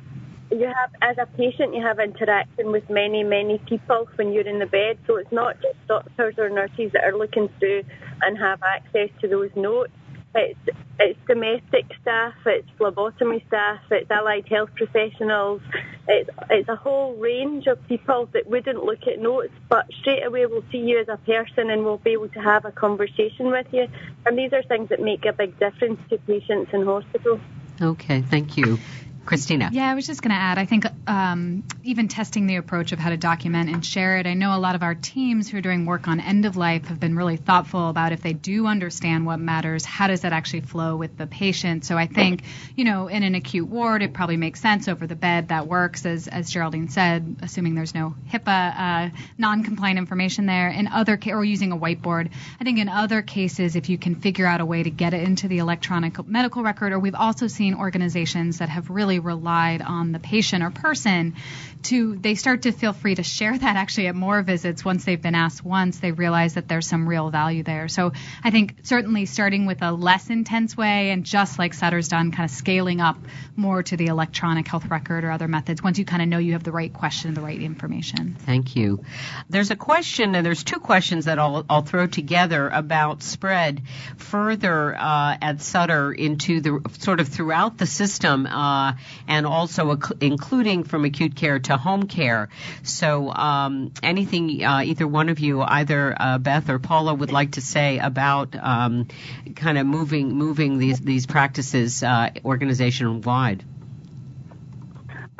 you 0.51 0.65
have, 0.65 0.91
as 1.01 1.17
a 1.17 1.25
patient, 1.37 1.73
you 1.75 1.81
have 1.81 1.99
interaction 1.99 2.71
with 2.71 2.87
many, 2.89 3.23
many 3.23 3.57
people 3.67 4.07
when 4.15 4.31
you're 4.31 4.47
in 4.47 4.59
the 4.59 4.65
bed. 4.65 4.99
So 5.07 5.17
it's 5.17 5.31
not 5.31 5.55
just 5.61 5.75
doctors 5.87 6.35
or 6.37 6.49
nurses 6.49 6.91
that 6.93 7.03
are 7.03 7.17
looking 7.17 7.49
through 7.59 7.83
and 8.21 8.37
have 8.37 8.61
access 8.61 9.09
to 9.21 9.27
those 9.27 9.49
notes. 9.55 9.91
It's, 10.35 10.59
it's 10.99 11.19
domestic 11.27 11.85
staff, 12.01 12.33
it's 12.45 12.67
phlebotomy 12.77 13.43
staff, 13.47 13.79
it's 13.91 14.09
allied 14.09 14.47
health 14.47 14.69
professionals. 14.75 15.61
It's, 16.07 16.29
it's 16.49 16.69
a 16.69 16.75
whole 16.75 17.15
range 17.15 17.67
of 17.67 17.85
people 17.87 18.27
that 18.33 18.47
wouldn't 18.47 18.83
look 18.83 19.05
at 19.07 19.19
notes, 19.19 19.53
but 19.69 19.85
straight 20.01 20.25
away 20.25 20.45
will 20.45 20.63
see 20.71 20.79
you 20.79 20.99
as 20.99 21.07
a 21.07 21.17
person 21.17 21.69
and 21.69 21.85
will 21.85 21.99
be 21.99 22.11
able 22.11 22.29
to 22.29 22.39
have 22.39 22.65
a 22.65 22.71
conversation 22.71 23.51
with 23.51 23.67
you. 23.71 23.87
And 24.25 24.37
these 24.37 24.53
are 24.53 24.63
things 24.63 24.89
that 24.89 25.01
make 25.01 25.25
a 25.25 25.33
big 25.33 25.57
difference 25.59 25.99
to 26.09 26.17
patients 26.19 26.71
in 26.73 26.85
hospital. 26.85 27.39
Okay, 27.81 28.21
thank 28.21 28.57
you. 28.57 28.79
Christina. 29.25 29.69
Yeah, 29.71 29.89
I 29.89 29.95
was 29.95 30.05
just 30.05 30.21
going 30.21 30.31
to 30.31 30.37
add. 30.37 30.57
I 30.57 30.65
think 30.65 30.85
um, 31.07 31.63
even 31.83 32.07
testing 32.07 32.47
the 32.47 32.57
approach 32.57 32.91
of 32.91 32.99
how 32.99 33.09
to 33.09 33.17
document 33.17 33.69
and 33.69 33.85
share 33.85 34.17
it. 34.17 34.27
I 34.27 34.33
know 34.33 34.55
a 34.55 34.59
lot 34.59 34.75
of 34.75 34.83
our 34.83 34.95
teams 34.95 35.49
who 35.49 35.57
are 35.57 35.61
doing 35.61 35.85
work 35.85 36.07
on 36.07 36.19
end 36.19 36.45
of 36.45 36.57
life 36.57 36.85
have 36.87 36.99
been 36.99 37.15
really 37.15 37.37
thoughtful 37.37 37.89
about 37.89 38.11
if 38.11 38.21
they 38.21 38.33
do 38.33 38.67
understand 38.67 39.25
what 39.25 39.39
matters, 39.39 39.85
how 39.85 40.07
does 40.07 40.21
that 40.21 40.33
actually 40.33 40.61
flow 40.61 40.95
with 40.95 41.17
the 41.17 41.27
patient. 41.27 41.85
So 41.85 41.97
I 41.97 42.07
think 42.07 42.43
you 42.75 42.83
know 42.83 43.07
in 43.07 43.23
an 43.23 43.35
acute 43.35 43.67
ward, 43.67 44.01
it 44.01 44.13
probably 44.13 44.37
makes 44.37 44.59
sense 44.61 44.87
over 44.87 45.07
the 45.07 45.15
bed. 45.15 45.49
That 45.49 45.67
works, 45.67 46.05
as 46.05 46.27
as 46.27 46.49
Geraldine 46.49 46.89
said, 46.89 47.37
assuming 47.41 47.75
there's 47.75 47.95
no 47.95 48.15
HIPAA 48.31 48.79
uh, 48.79 49.09
non-compliant 49.37 49.97
information 49.97 50.45
there. 50.45 50.69
In 50.69 50.87
other 50.87 51.17
ca- 51.17 51.31
or 51.33 51.43
using 51.43 51.71
a 51.71 51.77
whiteboard. 51.77 52.29
I 52.59 52.63
think 52.63 52.79
in 52.79 52.89
other 52.89 53.21
cases, 53.21 53.75
if 53.75 53.89
you 53.89 53.97
can 53.97 54.15
figure 54.15 54.45
out 54.45 54.61
a 54.61 54.65
way 54.65 54.83
to 54.83 54.89
get 54.89 55.13
it 55.13 55.23
into 55.23 55.47
the 55.47 55.57
electronic 55.59 56.25
medical 56.27 56.63
record, 56.63 56.93
or 56.93 56.99
we've 56.99 57.15
also 57.15 57.47
seen 57.47 57.73
organizations 57.73 58.59
that 58.59 58.69
have 58.69 58.89
really 58.89 59.12
relied 59.19 59.81
on 59.81 60.11
the 60.11 60.19
patient 60.19 60.63
or 60.63 60.71
person 60.71 61.35
to 61.83 62.15
they 62.15 62.35
start 62.35 62.61
to 62.61 62.71
feel 62.71 62.93
free 62.93 63.13
to 63.13 63.23
share 63.23 63.57
that 63.57 63.75
actually 63.75 64.07
at 64.07 64.15
more 64.15 64.41
visits 64.41 64.85
once 64.85 65.03
they've 65.03 65.21
been 65.21 65.35
asked 65.35 65.65
once 65.65 65.99
they 65.99 66.11
realize 66.13 66.53
that 66.53 66.67
there's 66.67 66.87
some 66.87 67.09
real 67.09 67.29
value 67.29 67.61
there 67.61 67.89
so 67.89 68.13
i 68.41 68.51
think 68.51 68.75
certainly 68.83 69.25
starting 69.25 69.65
with 69.65 69.81
a 69.81 69.91
less 69.91 70.29
intense 70.29 70.77
way 70.77 71.09
and 71.09 71.25
just 71.25 71.59
like 71.59 71.73
sutter's 71.73 72.07
done 72.07 72.31
kind 72.31 72.45
of 72.45 72.51
scaling 72.51 73.01
up 73.01 73.17
more 73.57 73.83
to 73.83 73.97
the 73.97 74.05
electronic 74.05 74.65
health 74.65 74.85
record 74.85 75.25
or 75.25 75.31
other 75.31 75.49
methods 75.49 75.83
once 75.83 75.99
you 75.99 76.05
kind 76.05 76.21
of 76.21 76.29
know 76.29 76.37
you 76.37 76.53
have 76.53 76.63
the 76.63 76.71
right 76.71 76.93
question 76.93 77.27
and 77.27 77.35
the 77.35 77.41
right 77.41 77.61
information 77.61 78.33
Thank 78.45 78.75
you. 78.75 79.03
There's 79.49 79.71
a 79.71 79.75
question, 79.75 80.35
and 80.35 80.45
there's 80.45 80.63
two 80.63 80.79
questions 80.79 81.25
that 81.25 81.39
I'll, 81.39 81.65
I'll 81.69 81.81
throw 81.81 82.07
together 82.07 82.69
about 82.69 83.23
spread 83.23 83.81
further 84.17 84.95
uh, 84.95 85.37
at 85.41 85.61
Sutter 85.61 86.11
into 86.11 86.61
the 86.61 86.81
sort 86.99 87.19
of 87.19 87.29
throughout 87.29 87.77
the 87.77 87.85
system, 87.85 88.45
uh, 88.45 88.93
and 89.27 89.45
also 89.45 89.97
including 90.21 90.83
from 90.83 91.05
acute 91.05 91.35
care 91.35 91.59
to 91.59 91.77
home 91.77 92.07
care. 92.07 92.49
So, 92.83 93.31
um, 93.31 93.91
anything 94.01 94.63
uh, 94.63 94.81
either 94.85 95.07
one 95.07 95.29
of 95.29 95.39
you, 95.39 95.61
either 95.61 96.15
uh, 96.19 96.37
Beth 96.37 96.69
or 96.69 96.79
Paula, 96.79 97.13
would 97.13 97.31
like 97.31 97.51
to 97.53 97.61
say 97.61 97.99
about 97.99 98.55
um, 98.55 99.07
kind 99.55 99.77
of 99.77 99.85
moving 99.85 100.35
moving 100.35 100.77
these 100.77 100.99
these 100.99 101.25
practices 101.25 102.03
uh, 102.03 102.29
organization 102.45 103.21
wide? 103.21 103.63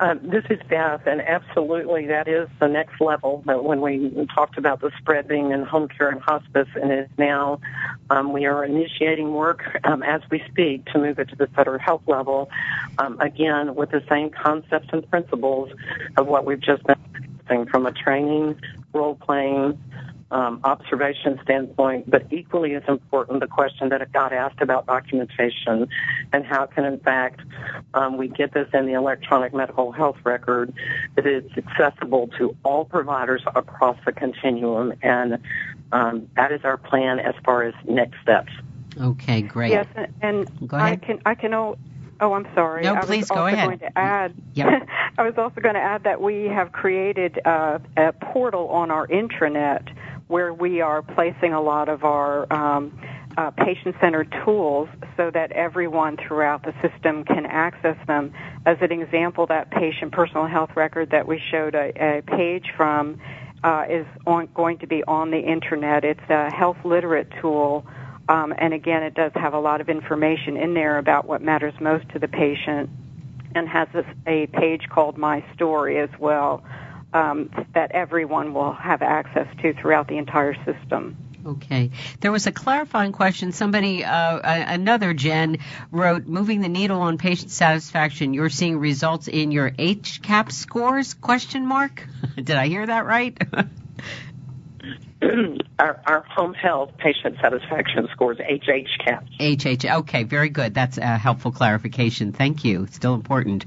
Uh, 0.03 0.15
this 0.21 0.43
is 0.49 0.59
Beth, 0.67 1.07
and 1.07 1.21
absolutely 1.21 2.07
that 2.07 2.27
is 2.27 2.49
the 2.59 2.67
next 2.67 2.99
level. 2.99 3.41
But 3.45 3.63
when 3.63 3.79
we 3.79 4.27
talked 4.35 4.57
about 4.57 4.81
the 4.81 4.91
spread 4.99 5.29
being 5.29 5.51
in 5.51 5.63
home 5.63 5.87
care 5.87 6.09
and 6.09 6.19
hospice, 6.19 6.67
and 6.75 6.91
is 6.91 7.07
now 7.17 7.61
um, 8.09 8.33
we 8.33 8.45
are 8.45 8.65
initiating 8.65 9.31
work 9.31 9.63
um, 9.85 10.03
as 10.03 10.19
we 10.29 10.43
speak 10.51 10.83
to 10.87 10.99
move 10.99 11.19
it 11.19 11.29
to 11.29 11.37
the 11.37 11.47
federal 11.47 11.79
health 11.79 12.01
level. 12.05 12.49
Um, 12.97 13.17
again, 13.21 13.75
with 13.75 13.91
the 13.91 14.03
same 14.09 14.29
concepts 14.29 14.89
and 14.91 15.09
principles 15.09 15.71
of 16.17 16.27
what 16.27 16.45
we've 16.45 16.59
just 16.59 16.83
been 16.83 16.97
discussing 17.13 17.65
from 17.67 17.85
a 17.85 17.93
training, 17.93 18.59
role 18.91 19.15
playing, 19.15 19.81
observation 20.33 21.39
standpoint, 21.43 22.09
but 22.09 22.25
equally 22.31 22.75
as 22.75 22.83
important, 22.87 23.39
the 23.39 23.47
question 23.47 23.89
that 23.89 24.01
it 24.01 24.11
got 24.11 24.33
asked 24.33 24.61
about 24.61 24.85
documentation 24.85 25.87
and 26.31 26.45
how 26.45 26.65
can, 26.65 26.85
in 26.85 26.99
fact, 26.99 27.41
um, 27.93 28.17
we 28.17 28.27
get 28.27 28.53
this 28.53 28.67
in 28.73 28.85
the 28.85 28.93
electronic 28.93 29.53
medical 29.53 29.91
health 29.91 30.17
record 30.23 30.73
that 31.15 31.25
it's 31.25 31.55
accessible 31.57 32.29
to 32.37 32.55
all 32.63 32.85
providers 32.85 33.43
across 33.55 33.97
the 34.05 34.11
continuum, 34.11 34.93
and 35.01 35.37
um, 35.91 36.27
that 36.35 36.51
is 36.51 36.61
our 36.63 36.77
plan 36.77 37.19
as 37.19 37.35
far 37.45 37.63
as 37.63 37.73
next 37.87 38.19
steps. 38.21 38.51
Okay, 38.99 39.41
great. 39.41 39.71
Yes, 39.71 39.87
and, 39.95 40.13
and 40.21 40.67
Go 40.67 40.77
I 40.77 40.95
can 40.95 41.19
I 41.25 41.35
can 41.35 41.53
o- 41.53 41.77
Oh, 42.19 42.33
I'm 42.33 42.47
sorry. 42.55 42.83
No, 42.83 42.93
I 42.93 42.99
was 42.99 43.05
please, 43.05 43.27
go 43.27 43.35
also 43.35 43.53
ahead. 43.53 43.67
Going 43.67 43.79
to 43.79 43.97
add, 43.97 44.33
Yep. 44.53 44.87
I 45.17 45.23
was 45.23 45.33
also 45.37 45.59
going 45.59 45.75
to 45.75 45.81
add 45.81 46.03
that 46.03 46.21
we 46.21 46.45
have 46.45 46.71
created 46.71 47.39
uh, 47.45 47.79
a 47.97 48.13
portal 48.13 48.69
on 48.69 48.91
our 48.91 49.07
intranet 49.07 49.89
where 50.33 50.51
we 50.51 50.81
are 50.81 51.03
placing 51.03 51.53
a 51.53 51.61
lot 51.61 51.87
of 51.87 52.03
our 52.03 52.51
um, 52.51 52.91
uh, 53.37 53.51
patient-centered 53.51 54.33
tools 54.43 54.89
so 55.15 55.29
that 55.29 55.51
everyone 55.51 56.17
throughout 56.17 56.63
the 56.63 56.73
system 56.81 57.23
can 57.23 57.45
access 57.45 57.95
them. 58.07 58.33
As 58.65 58.77
an 58.81 58.91
example, 58.91 59.45
that 59.45 59.69
patient 59.69 60.11
personal 60.11 60.47
health 60.47 60.71
record 60.75 61.11
that 61.11 61.27
we 61.27 61.39
showed 61.51 61.75
a, 61.75 62.17
a 62.17 62.23
page 62.23 62.65
from 62.75 63.21
uh, 63.63 63.85
is 63.87 64.07
on, 64.25 64.49
going 64.55 64.79
to 64.79 64.87
be 64.87 65.03
on 65.03 65.29
the 65.29 65.37
internet. 65.37 66.03
It's 66.03 66.29
a 66.29 66.49
health 66.49 66.77
literate 66.83 67.27
tool. 67.39 67.85
Um, 68.27 68.55
and 68.57 68.73
again, 68.73 69.03
it 69.03 69.13
does 69.13 69.33
have 69.35 69.53
a 69.53 69.59
lot 69.59 69.81
of 69.81 69.87
information 69.87 70.57
in 70.57 70.73
there 70.73 70.97
about 70.97 71.27
what 71.27 71.43
matters 71.43 71.75
most 71.79 72.09
to 72.09 72.17
the 72.17 72.27
patient 72.27 72.89
and 73.53 73.69
has 73.69 73.87
a, 73.93 74.03
a 74.25 74.47
page 74.47 74.89
called 74.89 75.15
My 75.15 75.45
Story 75.53 75.99
as 75.99 76.09
well 76.19 76.63
um, 77.13 77.49
that 77.73 77.91
everyone 77.91 78.53
will 78.53 78.73
have 78.73 79.01
access 79.01 79.47
to 79.61 79.73
throughout 79.73 80.07
the 80.07 80.17
entire 80.17 80.55
system. 80.65 81.17
Okay. 81.45 81.91
There 82.21 82.31
was 82.31 82.47
a 82.47 82.51
clarifying 82.51 83.11
question. 83.11 83.51
Somebody, 83.51 84.05
uh, 84.05 84.39
another 84.43 85.13
Jen, 85.13 85.57
wrote, 85.91 86.25
"Moving 86.25 86.61
the 86.61 86.69
needle 86.69 87.01
on 87.01 87.17
patient 87.17 87.51
satisfaction. 87.51 88.33
You're 88.33 88.49
seeing 88.49 88.79
results 88.79 89.27
in 89.27 89.51
your 89.51 89.69
HCAHPS 89.71 90.53
scores?" 90.53 91.13
Question 91.13 91.67
mark. 91.67 92.07
Did 92.35 92.51
I 92.51 92.67
hear 92.67 92.85
that 92.85 93.05
right? 93.05 93.37
our, 95.79 96.01
our 96.05 96.21
home 96.29 96.53
health 96.53 96.97
patient 96.97 97.37
satisfaction 97.41 98.07
scores, 98.11 98.37
HHCAHPS. 98.37 99.83
HH. 99.83 99.85
Okay, 99.85 100.23
very 100.23 100.49
good. 100.49 100.73
That's 100.73 100.97
a 100.97 101.17
helpful 101.17 101.51
clarification. 101.51 102.33
Thank 102.33 102.65
you. 102.65 102.87
Still 102.91 103.13
important. 103.13 103.65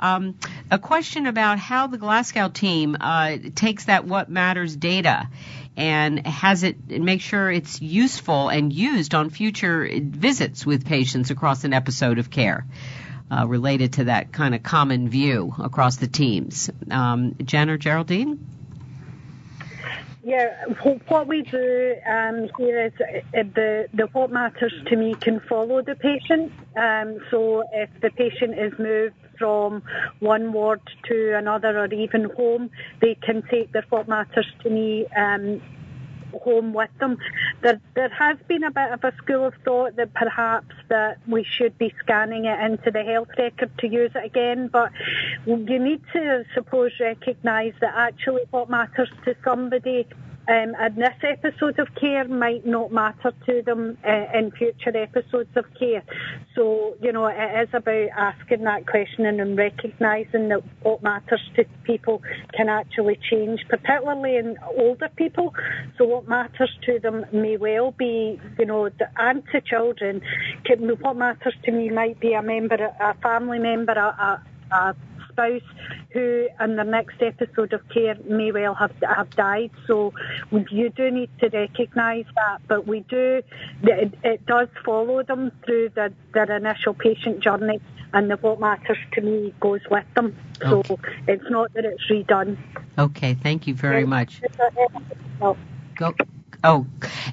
Um, 0.00 0.36
a 0.70 0.78
question 0.78 1.26
about 1.26 1.58
how 1.58 1.86
the 1.86 1.98
Glasgow 1.98 2.48
team 2.48 2.96
uh, 3.00 3.36
takes 3.54 3.84
that 3.84 4.04
what 4.04 4.28
matters 4.28 4.74
data 4.74 5.28
and 5.76 6.26
has 6.26 6.62
it 6.62 6.88
make 6.88 7.20
sure 7.20 7.50
it's 7.50 7.82
useful 7.82 8.48
and 8.48 8.72
used 8.72 9.14
on 9.14 9.28
future 9.30 9.88
visits 10.00 10.64
with 10.64 10.86
patients 10.86 11.30
across 11.30 11.64
an 11.64 11.72
episode 11.72 12.18
of 12.18 12.30
care. 12.30 12.64
Uh, 13.28 13.44
related 13.44 13.94
to 13.94 14.04
that 14.04 14.32
kind 14.32 14.54
of 14.54 14.62
common 14.62 15.08
view 15.08 15.52
across 15.58 15.96
the 15.96 16.06
teams. 16.06 16.70
Um, 16.88 17.34
Jen 17.44 17.70
or 17.70 17.76
Geraldine? 17.76 18.55
Yeah, 20.26 20.48
wh- 20.82 21.08
what 21.08 21.28
we 21.28 21.42
do 21.42 21.94
um, 22.04 22.48
here 22.58 22.86
is 22.86 22.92
uh, 23.00 23.44
the, 23.54 23.86
the 23.94 24.06
what 24.06 24.32
matters 24.32 24.74
to 24.88 24.96
me 24.96 25.14
can 25.14 25.38
follow 25.48 25.82
the 25.82 25.94
patient. 25.94 26.52
Um, 26.76 27.20
so 27.30 27.62
if 27.72 27.88
the 28.02 28.10
patient 28.10 28.58
is 28.58 28.72
moved 28.76 29.14
from 29.38 29.84
one 30.18 30.52
ward 30.52 30.80
to 31.04 31.36
another 31.38 31.78
or 31.78 31.86
even 31.94 32.24
home, 32.36 32.70
they 33.00 33.14
can 33.14 33.44
take 33.48 33.70
their 33.70 33.84
what 33.88 34.08
matters 34.08 34.48
to 34.64 34.68
me 34.68 35.06
um, 35.16 35.62
home 36.38 36.72
with 36.72 36.90
them. 37.00 37.18
There, 37.62 37.80
there 37.94 38.08
has 38.08 38.36
been 38.48 38.64
a 38.64 38.70
bit 38.70 38.92
of 38.92 39.04
a 39.04 39.14
school 39.16 39.46
of 39.46 39.54
thought 39.64 39.96
that 39.96 40.14
perhaps 40.14 40.74
that 40.88 41.18
we 41.26 41.44
should 41.44 41.76
be 41.78 41.94
scanning 42.00 42.46
it 42.46 42.58
into 42.60 42.90
the 42.90 43.02
health 43.02 43.28
record 43.38 43.70
to 43.78 43.88
use 43.88 44.12
it 44.14 44.24
again, 44.24 44.68
but 44.68 44.92
you 45.46 45.78
need 45.78 46.02
to, 46.12 46.44
I 46.44 46.54
suppose, 46.54 46.92
recognise 47.00 47.74
that 47.80 47.94
actually 47.96 48.42
what 48.50 48.70
matters 48.70 49.10
to 49.24 49.34
somebody 49.44 50.06
um, 50.48 50.74
in 50.74 50.94
this 50.96 51.14
episode 51.22 51.78
of 51.78 51.88
care 51.94 52.26
might 52.28 52.64
not 52.64 52.92
matter 52.92 53.32
to 53.46 53.62
them 53.62 53.98
uh, 54.06 54.38
in 54.38 54.52
future 54.52 54.96
episodes 54.96 55.50
of 55.56 55.64
care. 55.78 56.02
So, 56.54 56.94
you 57.02 57.12
know, 57.12 57.26
it 57.26 57.68
is 57.68 57.68
about 57.72 58.08
asking 58.16 58.64
that 58.64 58.86
question 58.86 59.26
and 59.26 59.58
recognising 59.58 60.48
that 60.48 60.62
what 60.82 61.02
matters 61.02 61.40
to 61.56 61.64
people 61.84 62.22
can 62.54 62.68
actually 62.68 63.18
change, 63.30 63.60
particularly 63.68 64.36
in 64.36 64.56
older 64.78 65.08
people. 65.16 65.52
So 65.98 66.04
what 66.04 66.28
matters 66.28 66.70
to 66.84 67.00
them 67.00 67.26
may 67.32 67.56
well 67.56 67.90
be, 67.92 68.40
you 68.58 68.66
know, 68.66 68.88
and 69.16 69.42
to 69.52 69.60
children, 69.60 70.22
can, 70.64 70.88
what 71.00 71.16
matters 71.16 71.54
to 71.64 71.72
me 71.72 71.90
might 71.90 72.20
be 72.20 72.34
a 72.34 72.42
member, 72.42 72.76
a 72.76 73.14
family 73.22 73.58
member, 73.58 73.92
a, 73.92 74.40
a, 74.72 74.74
a 74.74 74.96
spouse 75.36 75.62
who 76.12 76.48
in 76.60 76.76
the 76.76 76.84
next 76.84 77.20
episode 77.20 77.72
of 77.72 77.86
care 77.90 78.16
may 78.24 78.50
well 78.50 78.74
have 78.74 78.92
have 79.02 79.30
died. 79.30 79.70
So 79.86 80.14
you 80.70 80.88
do 80.90 81.10
need 81.10 81.30
to 81.40 81.48
recognise 81.48 82.24
that, 82.36 82.58
but 82.66 82.86
we 82.86 83.00
do 83.00 83.42
it, 83.82 84.14
it 84.24 84.46
does 84.46 84.68
follow 84.84 85.22
them 85.22 85.52
through 85.64 85.90
the, 85.90 86.12
their 86.32 86.50
initial 86.56 86.94
patient 86.94 87.40
journey, 87.40 87.80
and 88.14 88.30
the 88.30 88.36
what 88.36 88.60
matters 88.60 88.98
to 89.12 89.20
me 89.20 89.54
goes 89.60 89.82
with 89.90 90.06
them. 90.14 90.34
So 90.62 90.82
it's 91.28 91.50
not 91.50 91.72
that 91.74 91.84
it's 91.84 92.02
redone. 92.10 92.56
Okay, 92.98 93.34
thank 93.34 93.66
you 93.66 93.74
very 93.74 94.06
much. 94.06 94.40
Go. 95.96 96.14
Oh, 96.66 96.86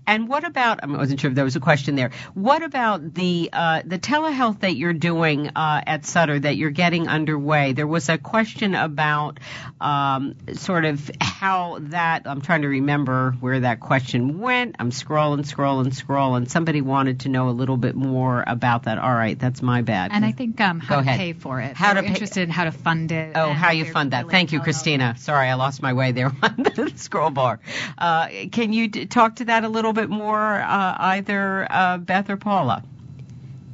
and 0.07 0.27
what 0.27 0.43
about? 0.43 0.83
I 0.83 0.87
wasn't 0.87 1.19
sure 1.19 1.29
if 1.29 1.35
there 1.35 1.43
was 1.43 1.55
a 1.55 1.59
question 1.59 1.95
there. 1.95 2.11
What 2.33 2.63
about 2.63 3.13
the 3.13 3.49
uh, 3.51 3.81
the 3.85 3.99
telehealth 3.99 4.59
that 4.61 4.75
you're 4.75 4.93
doing 4.93 5.49
uh, 5.49 5.81
at 5.85 6.05
Sutter 6.05 6.39
that 6.39 6.55
you're 6.57 6.69
getting 6.71 7.07
underway? 7.07 7.73
There 7.73 7.87
was 7.87 8.09
a 8.09 8.17
question 8.17 8.75
about 8.75 9.39
um, 9.81 10.35
sort 10.53 10.85
of 10.85 11.09
how 11.19 11.79
that. 11.81 12.23
I'm 12.25 12.41
trying 12.41 12.61
to 12.63 12.67
remember 12.67 13.31
where 13.39 13.61
that 13.61 13.79
question 13.79 14.39
went. 14.39 14.75
I'm 14.79 14.91
scrolling, 14.91 15.39
scrolling, 15.41 15.87
scrolling. 15.87 16.49
Somebody 16.49 16.81
wanted 16.81 17.21
to 17.21 17.29
know 17.29 17.49
a 17.49 17.51
little 17.51 17.77
bit 17.77 17.95
more 17.95 18.43
about 18.45 18.83
that. 18.83 18.97
All 18.97 19.13
right, 19.13 19.37
that's 19.39 19.61
my 19.61 19.81
bad. 19.81 20.11
And 20.13 20.25
I 20.25 20.31
think 20.31 20.59
um, 20.61 20.79
how 20.79 20.95
Go 20.97 21.01
to 21.01 21.07
ahead. 21.07 21.19
pay 21.19 21.33
for 21.33 21.59
it. 21.61 21.75
How 21.75 21.89
We're 21.89 21.95
to 21.95 22.01
pay- 22.03 22.07
interested 22.09 22.43
in 22.43 22.49
how 22.49 22.65
to 22.65 22.71
fund 22.71 23.11
it. 23.11 23.31
Oh, 23.35 23.51
how 23.51 23.71
you 23.71 23.85
fund 23.85 24.11
that. 24.11 24.29
Thank 24.29 24.51
you. 24.51 24.59
Christina. 24.59 25.15
Sorry, 25.17 25.47
I 25.49 25.55
lost 25.55 25.81
my 25.81 25.93
way 25.93 26.11
there 26.11 26.27
on 26.43 26.55
the 26.57 26.91
scroll 26.95 27.29
bar. 27.29 27.59
Uh, 27.97 28.27
can 28.51 28.73
you 28.73 28.87
d- 28.89 29.05
talk 29.05 29.22
to 29.35 29.45
that 29.45 29.63
a 29.63 29.69
little 29.69 29.93
bit 29.93 30.09
more, 30.09 30.61
uh, 30.61 30.95
either 30.99 31.67
uh, 31.69 31.97
Beth 31.97 32.29
or 32.29 32.37
Paula? 32.37 32.83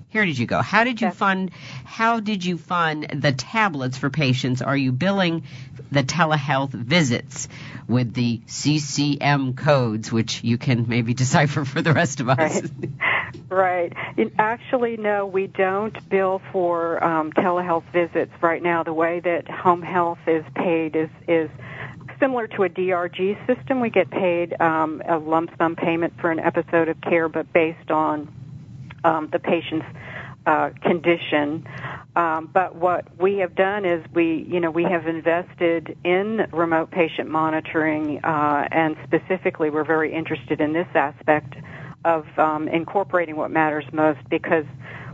Here 0.09 0.25
did 0.25 0.39
you 0.39 0.47
go. 0.47 0.59
How 0.61 0.83
did 0.85 1.01
you 1.01 1.11
fund? 1.11 1.51
How 1.85 2.19
did 2.19 2.43
you 2.43 2.57
fund 2.57 3.21
the 3.21 3.31
tablets 3.31 3.97
for 3.97 4.09
patients? 4.09 4.61
Are 4.63 4.75
you 4.75 4.91
billing 4.91 5.43
the 5.91 6.01
telehealth 6.01 6.71
visits 6.71 7.47
with 7.87 8.13
the 8.13 8.41
CCM 8.47 9.53
codes, 9.53 10.11
which 10.11 10.43
you 10.43 10.57
can 10.57 10.87
maybe 10.87 11.13
decipher 11.25 11.63
for 11.63 11.83
the 11.83 11.93
rest 11.93 12.21
of 12.21 12.29
us? 12.29 12.61
Right. 12.61 12.89
Right. 13.49 13.93
Actually, 14.39 14.97
no, 14.97 15.25
we 15.27 15.47
don't 15.47 16.09
bill 16.09 16.41
for 16.51 17.03
um, 17.03 17.31
telehealth 17.31 17.83
visits 17.91 18.31
right 18.41 18.61
now. 18.61 18.83
The 18.83 18.93
way 18.93 19.19
that 19.19 19.49
home 19.49 19.83
health 19.83 20.19
is 20.27 20.43
paid 20.55 20.95
is 20.95 21.09
is 21.27 21.49
similar 22.19 22.47
to 22.47 22.63
a 22.63 22.69
DRG 22.69 23.47
system. 23.47 23.79
We 23.79 23.89
get 23.89 24.09
paid 24.09 24.59
um, 24.61 25.01
a 25.07 25.17
lump 25.17 25.51
sum 25.57 25.75
payment 25.75 26.13
for 26.19 26.31
an 26.31 26.39
episode 26.39 26.89
of 26.89 26.99
care, 27.01 27.29
but 27.29 27.51
based 27.53 27.91
on 27.91 28.33
um, 29.03 29.29
the 29.31 29.39
patient's 29.39 29.85
uh, 30.45 30.71
condition. 30.81 31.67
Um, 32.15 32.49
but 32.51 32.75
what 32.75 33.05
we 33.19 33.37
have 33.37 33.55
done 33.55 33.85
is 33.85 34.03
we, 34.13 34.45
you 34.49 34.59
know, 34.59 34.71
we 34.71 34.83
have 34.83 35.07
invested 35.07 35.97
in 36.03 36.47
remote 36.51 36.91
patient 36.91 37.29
monitoring, 37.29 38.19
uh, 38.23 38.67
and 38.71 38.97
specifically, 39.05 39.69
we're 39.69 39.85
very 39.85 40.13
interested 40.13 40.59
in 40.59 40.73
this 40.73 40.87
aspect 40.95 41.55
of 42.05 42.25
um, 42.37 42.67
incorporating 42.67 43.35
what 43.35 43.51
matters 43.51 43.85
most 43.91 44.19
because 44.29 44.65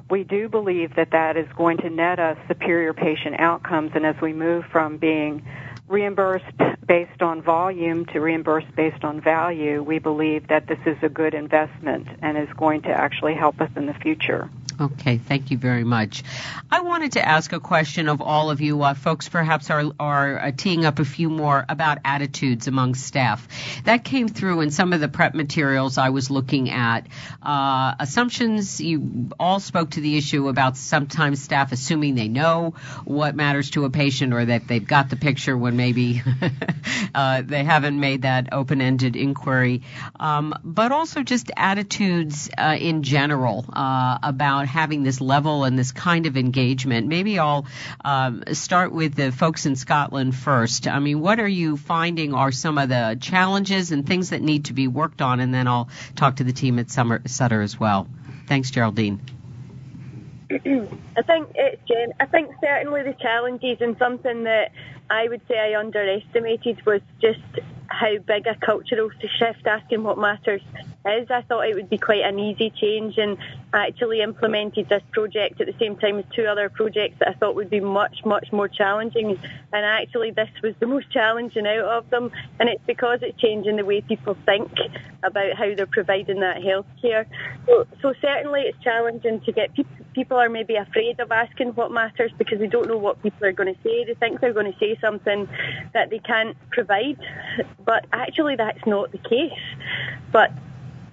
we 0.09 0.23
do 0.23 0.47
believe 0.47 0.95
that 0.95 1.11
that 1.11 1.35
is 1.35 1.47
going 1.57 1.77
to 1.77 1.89
net 1.89 2.19
us 2.19 2.37
superior 2.47 2.93
patient 2.93 3.39
outcomes. 3.39 3.91
And 3.95 4.05
as 4.05 4.15
we 4.21 4.33
move 4.33 4.63
from 4.71 4.97
being 4.97 5.43
reimbursed 5.87 6.45
based 6.87 7.21
on 7.21 7.41
volume 7.41 8.05
to 8.07 8.19
reimbursed 8.19 8.73
based 8.75 9.03
on 9.03 9.21
value, 9.21 9.81
we 9.81 9.99
believe 9.99 10.47
that 10.47 10.67
this 10.67 10.79
is 10.85 10.97
a 11.01 11.09
good 11.09 11.33
investment 11.33 12.07
and 12.21 12.37
is 12.37 12.49
going 12.57 12.81
to 12.83 12.89
actually 12.89 13.35
help 13.35 13.59
us 13.61 13.69
in 13.75 13.85
the 13.85 13.93
future. 13.93 14.49
Okay, 14.79 15.17
thank 15.17 15.51
you 15.51 15.57
very 15.57 15.85
much. 15.85 16.23
I 16.69 16.81
wanted 16.81 17.13
to 17.13 17.25
ask 17.25 17.53
a 17.53 17.61
question 17.61 18.09
of 18.09 18.21
all 18.21 18.51
of 18.51 18.59
you. 18.59 18.81
Uh, 18.81 18.93
folks 18.93 19.29
perhaps 19.29 19.69
are, 19.69 19.85
are 19.97 20.37
uh, 20.37 20.51
teeing 20.51 20.85
up 20.85 20.99
a 20.99 21.05
few 21.05 21.29
more 21.29 21.63
about 21.69 21.99
attitudes 22.03 22.67
among 22.67 22.95
staff. 22.95 23.47
That 23.85 24.03
came 24.03 24.27
through 24.27 24.61
in 24.61 24.71
some 24.71 24.91
of 24.91 24.99
the 24.99 25.07
prep 25.07 25.33
materials 25.33 25.97
I 25.97 26.09
was 26.09 26.29
looking 26.29 26.69
at. 26.71 27.07
Uh, 27.41 27.95
assumptions, 27.99 28.81
you 28.81 29.29
all 29.39 29.61
spoke 29.61 29.91
to 29.91 30.01
the 30.01 30.17
issue 30.17 30.49
about 30.49 30.75
sometimes 30.75 31.41
staff 31.41 31.71
assuming 31.71 32.15
they 32.15 32.27
know 32.27 32.73
what 33.05 33.33
matters 33.33 33.69
to 33.71 33.85
a 33.85 33.89
patient 33.89 34.33
or 34.33 34.43
that 34.43 34.67
they've 34.67 34.85
got 34.85 35.09
the 35.09 35.15
picture 35.15 35.57
when 35.57 35.77
maybe 35.77 36.21
uh, 37.15 37.43
they 37.43 37.63
haven't 37.63 37.97
made 37.97 38.23
that 38.23 38.49
open 38.51 38.81
ended 38.81 39.15
inquiry. 39.15 39.83
Um, 40.19 40.53
but 40.65 40.91
also 40.91 41.23
just 41.23 41.49
attitudes 41.55 42.49
uh, 42.57 42.75
in 42.77 43.03
general 43.03 43.65
uh, 43.71 44.19
about 44.65 44.71
having 44.71 45.03
this 45.03 45.21
level 45.21 45.63
and 45.63 45.77
this 45.77 45.91
kind 45.91 46.25
of 46.25 46.37
engagement. 46.37 47.07
Maybe 47.07 47.39
I'll 47.39 47.65
um, 48.03 48.43
start 48.53 48.91
with 48.91 49.15
the 49.15 49.31
folks 49.31 49.65
in 49.65 49.75
Scotland 49.75 50.35
first. 50.35 50.87
I 50.87 50.99
mean, 50.99 51.19
what 51.19 51.39
are 51.39 51.47
you 51.47 51.77
finding 51.77 52.33
are 52.33 52.51
some 52.51 52.77
of 52.77 52.89
the 52.89 53.17
challenges 53.19 53.91
and 53.91 54.05
things 54.05 54.31
that 54.31 54.41
need 54.41 54.65
to 54.65 54.73
be 54.73 54.87
worked 54.87 55.21
on? 55.21 55.39
And 55.39 55.53
then 55.53 55.67
I'll 55.67 55.89
talk 56.15 56.37
to 56.37 56.43
the 56.43 56.53
team 56.53 56.79
at 56.79 56.89
Summer, 56.89 57.21
Sutter 57.25 57.61
as 57.61 57.79
well. 57.79 58.07
Thanks, 58.47 58.71
Geraldine. 58.71 59.21
I 60.51 61.21
think 61.21 61.49
it's 61.55 61.81
Jen. 61.87 62.13
I 62.19 62.25
think 62.25 62.51
certainly 62.61 63.03
the 63.03 63.15
challenges 63.19 63.77
and 63.81 63.97
something 63.97 64.43
that 64.43 64.71
I 65.09 65.27
would 65.27 65.41
say 65.47 65.57
I 65.57 65.79
underestimated 65.79 66.85
was 66.85 67.01
just 67.21 67.39
how 67.87 68.17
big 68.17 68.47
a 68.47 68.55
cultural 68.55 69.09
shift 69.21 69.65
asking 69.65 70.03
what 70.03 70.17
matters 70.17 70.61
is. 71.05 71.29
I 71.29 71.41
thought 71.43 71.67
it 71.67 71.75
would 71.75 71.89
be 71.89 71.97
quite 71.97 72.23
an 72.23 72.39
easy 72.39 72.69
change 72.69 73.17
and 73.17 73.37
actually 73.73 74.21
implemented 74.21 74.89
this 74.89 75.03
project 75.11 75.61
at 75.61 75.67
the 75.67 75.75
same 75.79 75.95
time 75.97 76.19
as 76.19 76.25
two 76.35 76.45
other 76.45 76.69
projects 76.69 77.19
that 77.19 77.29
I 77.29 77.33
thought 77.33 77.55
would 77.55 77.69
be 77.69 77.79
much, 77.79 78.25
much 78.25 78.51
more 78.51 78.67
challenging. 78.67 79.31
And 79.31 79.85
actually 79.85 80.31
this 80.31 80.49
was 80.63 80.73
the 80.79 80.87
most 80.87 81.11
challenging 81.11 81.67
out 81.67 81.85
of 81.85 82.09
them. 82.09 82.31
And 82.59 82.69
it's 82.69 82.83
because 82.85 83.19
it's 83.21 83.39
changing 83.39 83.75
the 83.75 83.85
way 83.85 84.01
people 84.01 84.37
think 84.45 84.71
about 85.23 85.53
how 85.53 85.73
they're 85.75 85.85
providing 85.85 86.39
that 86.41 86.57
healthcare. 86.57 87.25
So, 87.65 87.87
so 88.01 88.13
certainly 88.21 88.61
it's 88.61 88.81
challenging 88.83 89.41
to 89.41 89.51
get 89.51 89.73
people 89.73 90.05
people 90.15 90.37
are 90.37 90.49
maybe 90.49 90.77
afraid 90.77 91.19
of 91.19 91.29
asking 91.31 91.67
what 91.75 91.91
matters 91.91 92.31
because 92.37 92.57
they 92.57 92.67
don't 92.67 92.87
know 92.87 92.97
what 92.97 93.21
people 93.21 93.45
are 93.45 93.51
going 93.51 93.71
to 93.71 93.79
say. 93.83 94.05
They 94.05 94.13
think 94.13 94.39
they're 94.39 94.53
going 94.53 94.71
to 94.71 94.79
say 94.79 94.97
something 95.01 95.47
that 95.93 96.09
they 96.09 96.19
can't 96.19 96.57
provide, 96.71 97.19
but 97.83 98.05
actually 98.13 98.55
that's 98.55 98.83
not 98.87 99.11
the 99.11 99.17
case. 99.17 99.51
But 100.31 100.51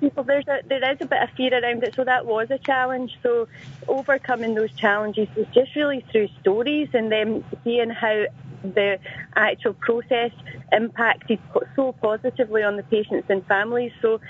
people, 0.03 0.25
there's 0.25 0.47
a 0.49 0.59
there 0.69 0.93
is 0.93 0.99
a 1.01 1.07
bit 1.07 1.23
of 1.23 1.31
fear 1.37 1.53
around 1.55 1.83
it, 1.85 1.95
so 1.97 2.05
that 2.05 2.27
was 2.27 2.49
a 2.51 2.59
challenge. 2.59 3.13
So 3.23 3.49
overcoming 3.87 4.55
those 4.55 4.73
challenges 4.73 5.29
was 5.37 5.47
just 5.55 5.75
really 5.77 6.05
through 6.11 6.29
stories 6.41 6.89
and 6.93 7.11
then 7.11 7.45
seeing 7.63 7.89
how 7.91 8.25
the 8.65 8.99
actual 9.37 9.75
process 9.75 10.33
impacted 10.73 11.39
so 11.77 11.93
positively 11.93 12.63
on 12.65 12.77
the 12.77 12.83
patients 12.83 13.27
and 13.31 13.47
families. 13.47 13.93
So 14.03 14.21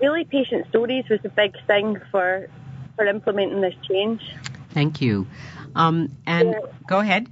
really, 0.00 0.24
patient 0.24 0.66
stories 0.68 1.04
was 1.10 1.20
a 1.24 1.28
big 1.28 1.54
thing 1.66 1.98
for 2.10 2.48
for 2.96 3.04
implementing 3.06 3.60
this 3.60 3.74
change. 3.90 4.22
Thank 4.70 5.02
you. 5.02 5.26
Um, 5.74 6.08
and 6.26 6.50
Yeah. 6.50 6.60
go 6.86 7.00
ahead. 7.00 7.26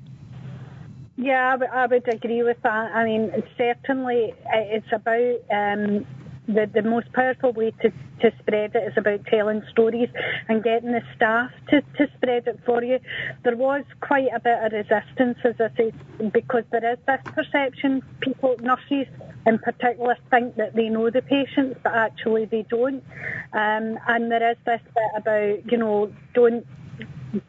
Yeah, 1.16 1.52
I 1.52 1.56
would- 1.56 1.70
I 1.70 1.86
would 1.86 2.08
agree 2.08 2.42
with 2.42 2.60
that. 2.62 2.94
I 2.94 3.04
mean, 3.04 3.42
certainly 3.56 4.34
uh, 4.46 4.76
it's 4.76 4.92
about 4.92 5.36
um, 5.50 6.06
the 6.48 6.68
the 6.72 6.82
most 6.82 7.12
powerful 7.12 7.52
way 7.52 7.70
to, 7.82 7.90
to 8.20 8.32
spread 8.40 8.74
it 8.74 8.88
is 8.90 8.94
about 8.96 9.24
telling 9.26 9.62
stories 9.70 10.08
and 10.48 10.64
getting 10.64 10.92
the 10.92 11.02
staff 11.14 11.50
to, 11.68 11.82
to 11.96 12.08
spread 12.16 12.48
it 12.48 12.58
for 12.64 12.82
you. 12.82 12.98
There 13.44 13.56
was 13.56 13.84
quite 14.00 14.28
a 14.34 14.40
bit 14.40 14.58
of 14.64 14.72
resistance, 14.72 15.38
as 15.44 15.54
I 15.60 15.70
said, 15.76 16.32
because 16.32 16.64
there 16.70 16.92
is 16.92 16.98
this 17.06 17.20
perception. 17.24 18.02
People, 18.20 18.56
nurses 18.60 19.06
in 19.46 19.58
particular, 19.58 20.16
think 20.30 20.56
that 20.56 20.74
they 20.74 20.88
know 20.88 21.10
the 21.10 21.22
patients, 21.22 21.78
but 21.82 21.94
actually 21.94 22.46
they 22.46 22.62
don't. 22.62 23.04
Um, 23.52 23.98
and 24.08 24.30
there 24.30 24.50
is 24.50 24.56
this 24.64 24.80
bit 24.94 25.12
about, 25.16 25.70
you 25.70 25.78
know, 25.78 26.12
don't 26.34 26.66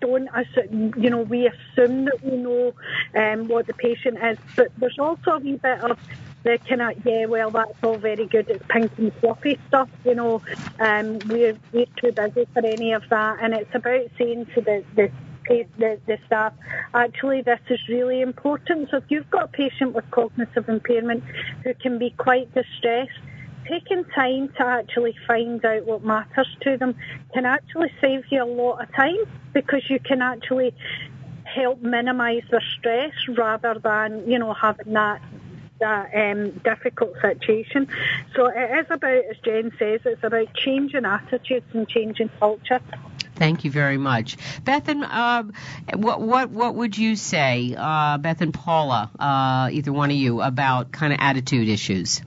don't 0.02 0.28
assume, 0.36 0.94
you 0.98 1.10
know, 1.10 1.22
we 1.22 1.48
assume 1.48 2.06
that 2.06 2.20
we 2.22 2.36
know 2.36 2.74
um, 3.16 3.48
what 3.48 3.66
the 3.66 3.74
patient 3.74 4.18
is, 4.22 4.38
but 4.58 4.68
there's 4.78 5.00
also 5.00 5.32
a 5.32 5.40
wee 5.40 5.56
bit 5.56 5.80
of 5.80 5.98
the 6.44 6.60
kind 6.68 6.82
of, 6.82 7.06
yeah, 7.06 7.26
well, 7.26 7.52
that's 7.52 7.72
all 7.84 7.98
very 7.98 8.26
good, 8.28 8.50
it's 8.50 8.64
pink 8.70 8.92
and 8.98 9.12
fluffy 9.20 9.60
stuff, 9.68 9.90
you 10.04 10.16
know, 10.16 10.42
um, 10.80 11.28
we're, 11.28 11.58
we're 11.72 11.86
too 12.02 12.12
busy 12.12 12.48
for 12.54 12.66
any 12.66 12.94
of 12.94 13.04
that, 13.10 13.38
and 13.42 13.54
it's 13.54 13.74
about 13.74 14.02
saying 14.18 14.46
to 14.56 14.62
the, 14.62 14.84
the 14.96 15.12
the, 15.50 16.00
the 16.06 16.18
staff, 16.28 16.54
actually 16.94 17.42
this 17.42 17.60
is 17.70 17.80
really 17.90 18.22
important. 18.22 18.90
So 18.92 18.98
if 18.98 19.06
you've 19.10 19.30
got 19.32 19.46
a 19.46 19.48
patient 19.48 19.94
with 19.94 20.06
cognitive 20.12 20.70
impairment 20.70 21.24
who 21.64 21.74
can 21.74 21.98
be 21.98 22.12
quite 22.12 22.54
distressed, 22.54 23.18
taking 23.68 24.04
time 24.16 24.50
to 24.58 24.66
actually 24.66 25.16
find 25.28 25.64
out 25.64 25.86
what 25.86 26.04
matters 26.04 26.48
to 26.62 26.78
them 26.78 26.96
can 27.34 27.46
actually 27.46 27.92
save 28.02 28.24
you 28.30 28.44
a 28.44 28.46
lot 28.46 28.82
of 28.82 28.94
time 28.96 29.18
because 29.54 29.90
you 29.90 30.00
can 30.00 30.22
actually 30.22 30.74
help 31.44 31.82
minimise 31.82 32.44
their 32.52 32.64
stress 32.78 33.12
rather 33.36 33.80
than, 33.84 34.30
you 34.30 34.38
know, 34.38 34.54
having 34.54 34.94
that 34.94 35.22
that 35.80 36.14
um, 36.14 36.52
difficult 36.64 37.14
situation. 37.22 37.88
So 38.36 38.48
it 38.48 38.80
is 38.80 38.88
about, 38.90 39.26
as 39.30 39.38
Jen 39.44 39.72
says, 39.80 40.02
it's 40.06 40.24
about 40.24 40.54
changing 40.54 41.06
attitudes 41.06 41.66
and 41.74 41.88
changing 41.88 42.30
culture. 42.40 42.80
Thank 43.36 43.64
you 43.64 43.72
very 43.72 43.98
much, 43.98 44.36
Beth. 44.66 44.90
And 44.90 45.04
uh, 45.06 45.44
what 45.96 46.20
what 46.22 46.50
what 46.50 46.76
would 46.76 46.98
you 46.98 47.16
say, 47.16 47.74
uh, 47.78 48.18
Beth 48.18 48.42
and 48.42 48.54
Paula, 48.54 49.10
uh, 49.18 49.70
either 49.72 49.94
one 49.94 50.12
of 50.12 50.18
you, 50.18 50.42
about 50.42 50.92
kind 50.92 51.14
of 51.14 51.20
attitude 51.22 51.70
issues? 51.70 52.22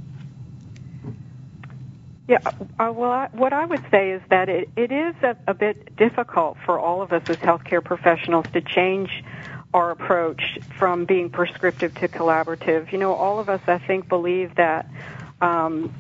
Yeah, 2.29 2.39
uh, 2.79 2.93
well, 2.95 3.11
I, 3.11 3.29
what 3.33 3.53
I 3.53 3.67
would 3.67 3.85
say 3.91 4.13
is 4.13 4.23
that 4.31 4.49
it, 4.49 4.71
it 4.75 4.91
is 4.91 5.15
a, 5.23 5.37
a 5.49 5.53
bit 5.53 5.97
difficult 5.97 6.57
for 6.65 6.79
all 6.79 7.03
of 7.03 7.13
us 7.13 7.29
as 7.29 7.37
healthcare 7.37 7.85
professionals 7.85 8.47
to 8.55 8.63
change 8.63 9.23
our 9.75 9.91
approach 9.91 10.59
from 10.79 11.05
being 11.05 11.31
prescriptive 11.31 11.95
to 11.97 12.09
collaborative. 12.09 12.93
You 12.93 12.99
know, 12.99 13.14
all 13.14 13.39
of 13.39 13.49
us, 13.49 13.61
I 13.66 13.79
think, 13.79 14.09
believe 14.09 14.55
that 14.57 14.87
um, 15.41 15.95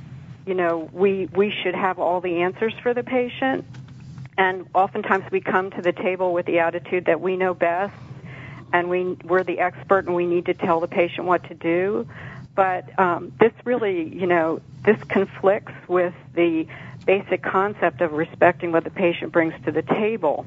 you 0.46 0.54
know, 0.54 0.88
we 0.92 1.26
we 1.26 1.50
should 1.62 1.74
have 1.74 1.98
all 1.98 2.20
the 2.20 2.42
answers 2.42 2.74
for 2.82 2.94
the 2.94 3.02
patient. 3.02 3.64
And 4.38 4.66
oftentimes 4.74 5.24
we 5.30 5.40
come 5.40 5.70
to 5.72 5.82
the 5.82 5.92
table 5.92 6.32
with 6.32 6.46
the 6.46 6.60
attitude 6.60 7.04
that 7.04 7.20
we 7.20 7.36
know 7.36 7.54
best 7.54 7.94
and 8.72 8.88
we 8.88 9.16
we're 9.24 9.44
the 9.44 9.60
expert 9.60 10.06
and 10.06 10.14
we 10.14 10.26
need 10.26 10.46
to 10.46 10.54
tell 10.54 10.80
the 10.80 10.88
patient 10.88 11.26
what 11.26 11.44
to 11.48 11.54
do. 11.54 12.08
But 12.54 12.98
um, 12.98 13.32
this 13.38 13.52
really, 13.64 14.08
you 14.08 14.26
know, 14.26 14.60
this 14.84 15.02
conflicts 15.04 15.72
with 15.88 16.14
the 16.34 16.66
basic 17.06 17.42
concept 17.42 18.00
of 18.00 18.12
respecting 18.12 18.72
what 18.72 18.84
the 18.84 18.90
patient 18.90 19.32
brings 19.32 19.54
to 19.64 19.72
the 19.72 19.82
table. 19.82 20.46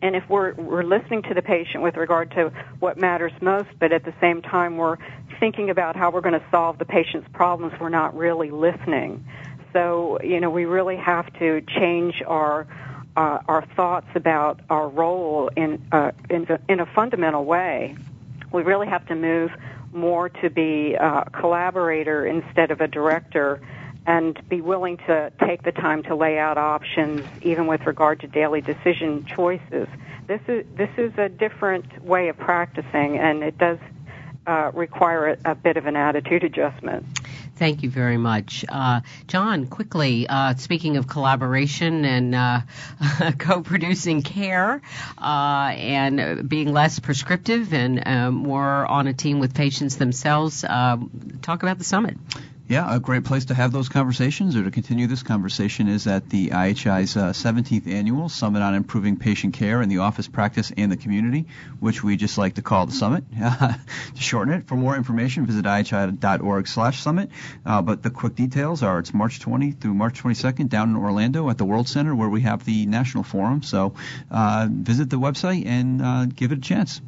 And 0.00 0.14
if 0.14 0.28
we're 0.28 0.54
we're 0.54 0.84
listening 0.84 1.22
to 1.22 1.34
the 1.34 1.42
patient 1.42 1.82
with 1.82 1.96
regard 1.96 2.30
to 2.32 2.52
what 2.78 2.98
matters 2.98 3.32
most, 3.40 3.68
but 3.78 3.92
at 3.92 4.04
the 4.04 4.14
same 4.20 4.42
time 4.42 4.76
we're 4.76 4.96
thinking 5.40 5.70
about 5.70 5.96
how 5.96 6.10
we're 6.10 6.20
going 6.20 6.38
to 6.38 6.46
solve 6.50 6.78
the 6.78 6.84
patient's 6.84 7.28
problems, 7.32 7.72
we're 7.80 7.88
not 7.88 8.16
really 8.16 8.50
listening. 8.50 9.26
So, 9.72 10.18
you 10.22 10.40
know, 10.40 10.50
we 10.50 10.64
really 10.64 10.96
have 10.96 11.32
to 11.38 11.60
change 11.62 12.22
our 12.26 12.66
uh, 13.16 13.40
our 13.48 13.66
thoughts 13.74 14.06
about 14.14 14.60
our 14.70 14.88
role 14.88 15.50
in 15.56 15.84
uh, 15.90 16.12
in, 16.30 16.46
in 16.68 16.80
a 16.80 16.86
fundamental 16.86 17.44
way. 17.44 17.96
We 18.52 18.62
really 18.62 18.86
have 18.86 19.06
to 19.06 19.14
move 19.14 19.50
more 19.92 20.28
to 20.28 20.50
be 20.50 20.94
a 20.94 21.28
collaborator 21.32 22.26
instead 22.26 22.70
of 22.70 22.80
a 22.80 22.88
director 22.88 23.60
and 24.08 24.40
be 24.48 24.62
willing 24.62 24.96
to 24.96 25.30
take 25.46 25.62
the 25.62 25.70
time 25.70 26.02
to 26.02 26.16
lay 26.16 26.38
out 26.38 26.56
options 26.56 27.20
even 27.42 27.66
with 27.66 27.86
regard 27.86 28.18
to 28.20 28.26
daily 28.26 28.62
decision 28.62 29.24
choices. 29.26 29.86
This 30.26 30.40
is 30.48 30.64
this 30.76 30.88
is 30.96 31.12
a 31.18 31.28
different 31.28 32.02
way 32.02 32.28
of 32.28 32.38
practicing 32.38 33.18
and 33.18 33.42
it 33.42 33.58
does 33.58 33.78
uh, 34.46 34.70
require 34.72 35.36
a, 35.44 35.50
a 35.50 35.54
bit 35.54 35.76
of 35.76 35.84
an 35.84 35.94
attitude 35.94 36.42
adjustment. 36.42 37.04
Thank 37.56 37.82
you 37.82 37.90
very 37.90 38.16
much. 38.16 38.64
Uh, 38.66 39.02
John, 39.26 39.66
quickly, 39.66 40.26
uh, 40.26 40.54
speaking 40.54 40.96
of 40.96 41.06
collaboration 41.06 42.06
and 42.06 42.34
uh, 42.34 42.60
co 43.38 43.60
producing 43.60 44.22
care 44.22 44.80
uh, 45.18 45.72
and 45.76 46.48
being 46.48 46.72
less 46.72 46.98
prescriptive 46.98 47.74
and 47.74 48.08
uh, 48.08 48.30
more 48.30 48.86
on 48.86 49.06
a 49.06 49.12
team 49.12 49.38
with 49.38 49.54
patients 49.54 49.96
themselves, 49.96 50.62
talk 50.62 51.62
about 51.62 51.76
the 51.76 51.84
summit. 51.84 52.16
Yeah, 52.68 52.94
a 52.94 53.00
great 53.00 53.24
place 53.24 53.46
to 53.46 53.54
have 53.54 53.72
those 53.72 53.88
conversations 53.88 54.54
or 54.54 54.62
to 54.62 54.70
continue 54.70 55.06
this 55.06 55.22
conversation 55.22 55.88
is 55.88 56.06
at 56.06 56.28
the 56.28 56.50
IHI's 56.50 57.16
uh, 57.16 57.32
17th 57.32 57.86
annual 57.86 58.28
Summit 58.28 58.60
on 58.60 58.74
Improving 58.74 59.16
Patient 59.16 59.54
Care 59.54 59.80
in 59.80 59.88
the 59.88 59.98
Office 59.98 60.28
Practice 60.28 60.70
and 60.76 60.92
the 60.92 60.98
Community, 60.98 61.46
which 61.80 62.04
we 62.04 62.18
just 62.18 62.36
like 62.36 62.56
to 62.56 62.62
call 62.62 62.84
the 62.84 62.92
Summit 62.92 63.24
to 63.38 64.20
shorten 64.20 64.52
it. 64.52 64.66
For 64.66 64.74
more 64.74 64.96
information, 64.96 65.46
visit 65.46 65.64
ihi.org/summit. 65.64 67.30
Uh, 67.64 67.80
but 67.80 68.02
the 68.02 68.10
quick 68.10 68.34
details 68.34 68.82
are 68.82 68.98
it's 68.98 69.14
March 69.14 69.40
20 69.40 69.70
through 69.70 69.94
March 69.94 70.22
22nd 70.22 70.68
down 70.68 70.90
in 70.90 70.96
Orlando 70.96 71.48
at 71.48 71.56
the 71.56 71.64
World 71.64 71.88
Center 71.88 72.14
where 72.14 72.28
we 72.28 72.42
have 72.42 72.66
the 72.66 72.84
national 72.84 73.24
forum. 73.24 73.62
So 73.62 73.94
uh, 74.30 74.68
visit 74.70 75.08
the 75.08 75.18
website 75.18 75.64
and 75.64 76.02
uh, 76.02 76.26
give 76.26 76.52
it 76.52 76.58
a 76.58 76.60
chance. 76.60 77.00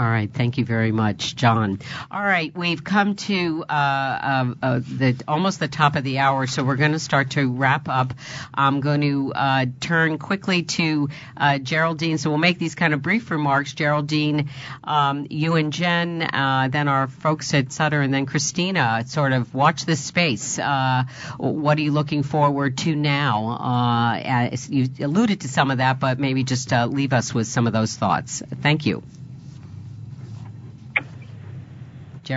All 0.00 0.08
right, 0.08 0.32
thank 0.32 0.56
you 0.56 0.64
very 0.64 0.92
much, 0.92 1.36
John. 1.36 1.78
All 2.10 2.24
right, 2.24 2.56
we've 2.56 2.82
come 2.82 3.16
to 3.16 3.66
uh, 3.68 3.72
uh, 3.72 4.54
uh, 4.62 4.78
the 4.78 5.22
almost 5.28 5.60
the 5.60 5.68
top 5.68 5.94
of 5.94 6.04
the 6.04 6.20
hour, 6.20 6.46
so 6.46 6.64
we're 6.64 6.76
going 6.76 6.92
to 6.92 6.98
start 6.98 7.32
to 7.32 7.52
wrap 7.52 7.86
up. 7.86 8.14
I'm 8.54 8.80
going 8.80 9.02
to 9.02 9.34
uh, 9.34 9.66
turn 9.78 10.16
quickly 10.16 10.62
to 10.62 11.10
uh, 11.36 11.58
Geraldine. 11.58 12.16
So 12.16 12.30
we'll 12.30 12.38
make 12.38 12.58
these 12.58 12.74
kind 12.74 12.94
of 12.94 13.02
brief 13.02 13.30
remarks. 13.30 13.74
Geraldine, 13.74 14.48
um, 14.84 15.26
you 15.28 15.56
and 15.56 15.70
Jen, 15.70 16.20
then 16.20 16.88
our 16.88 17.06
folks 17.06 17.52
at 17.52 17.70
Sutter, 17.70 18.00
and 18.00 18.14
then 18.14 18.24
Christina. 18.24 19.04
Sort 19.06 19.34
of 19.34 19.54
watch 19.54 19.84
this 19.84 20.02
space. 20.02 20.56
what 20.56 21.78
are 21.78 21.82
you 21.82 21.92
looking 21.92 22.22
forward 22.22 22.78
to 22.78 22.96
now? 22.96 24.14
you 24.70 24.88
alluded 25.00 25.42
to 25.42 25.48
some 25.48 25.70
of 25.70 25.76
that, 25.76 26.00
but 26.00 26.18
maybe 26.18 26.42
just 26.42 26.72
leave 26.72 27.12
us 27.12 27.34
with 27.34 27.46
some 27.46 27.66
of 27.66 27.74
those 27.74 27.94
thoughts. 27.94 28.42
Thank 28.62 28.86
you. 28.86 29.02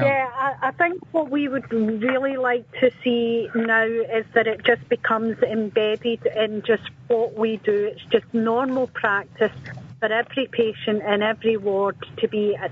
Yeah, 0.01 0.29
I, 0.33 0.69
I 0.69 0.71
think 0.71 1.01
what 1.11 1.29
we 1.29 1.47
would 1.47 1.71
really 1.71 2.37
like 2.37 2.69
to 2.79 2.91
see 3.03 3.49
now 3.55 3.85
is 3.85 4.25
that 4.33 4.47
it 4.47 4.63
just 4.65 4.87
becomes 4.89 5.37
embedded 5.39 6.25
in 6.25 6.63
just 6.65 6.89
what 7.07 7.37
we 7.37 7.57
do. 7.57 7.91
It's 7.91 8.03
just 8.11 8.25
normal 8.33 8.87
practice 8.87 9.51
for 9.99 10.11
every 10.11 10.47
patient 10.47 11.03
in 11.03 11.21
every 11.21 11.57
ward 11.57 11.95
to 12.17 12.27
be 12.27 12.55
at 12.55 12.71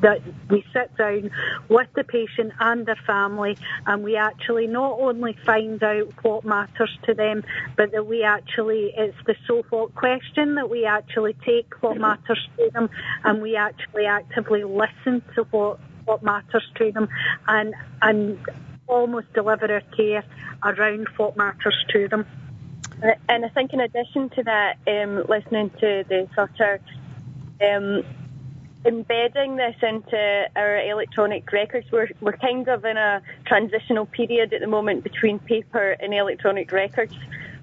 that 0.00 0.20
we 0.48 0.64
sit 0.72 0.96
down 0.96 1.30
with 1.68 1.88
the 1.94 2.04
patient 2.04 2.52
and 2.60 2.86
their 2.86 2.98
family 3.06 3.56
and 3.86 4.04
we 4.04 4.16
actually 4.16 4.66
not 4.66 4.98
only 5.00 5.36
find 5.44 5.82
out 5.82 6.12
what 6.22 6.44
matters 6.44 6.96
to 7.04 7.14
them, 7.14 7.42
but 7.76 7.90
that 7.92 8.06
we 8.06 8.22
actually, 8.22 8.92
it's 8.96 9.16
the 9.26 9.34
so 9.46 9.64
what 9.70 9.94
question 9.94 10.54
that 10.54 10.70
we 10.70 10.84
actually 10.84 11.34
take 11.44 11.72
what 11.82 11.96
matters 11.98 12.48
to 12.56 12.70
them 12.72 12.88
and 13.24 13.42
we 13.42 13.56
actually 13.56 14.06
actively 14.06 14.64
listen 14.64 15.22
to 15.34 15.42
what 15.50 15.80
what 16.08 16.22
matters 16.22 16.66
to 16.76 16.90
them 16.90 17.08
and 17.46 17.74
and 18.02 18.38
almost 18.88 19.32
deliver 19.34 19.70
our 19.72 19.82
care 19.96 20.24
around 20.64 21.06
what 21.18 21.36
matters 21.36 21.76
to 21.92 22.08
them. 22.08 22.26
And 23.28 23.44
I 23.44 23.48
think 23.50 23.72
in 23.72 23.80
addition 23.80 24.30
to 24.30 24.42
that, 24.44 24.78
um, 24.88 25.24
listening 25.28 25.70
to 25.78 26.04
the 26.08 26.28
Sutter, 26.34 26.80
um, 27.60 28.02
embedding 28.84 29.56
this 29.56 29.76
into 29.82 30.48
our 30.56 30.78
electronic 30.78 31.52
records, 31.52 31.86
we're, 31.92 32.08
we're 32.20 32.36
kind 32.38 32.66
of 32.66 32.84
in 32.84 32.96
a 32.96 33.22
transitional 33.44 34.06
period 34.06 34.52
at 34.52 34.60
the 34.60 34.66
moment 34.66 35.04
between 35.04 35.38
paper 35.38 35.96
and 36.00 36.12
electronic 36.12 36.72
records. 36.72 37.14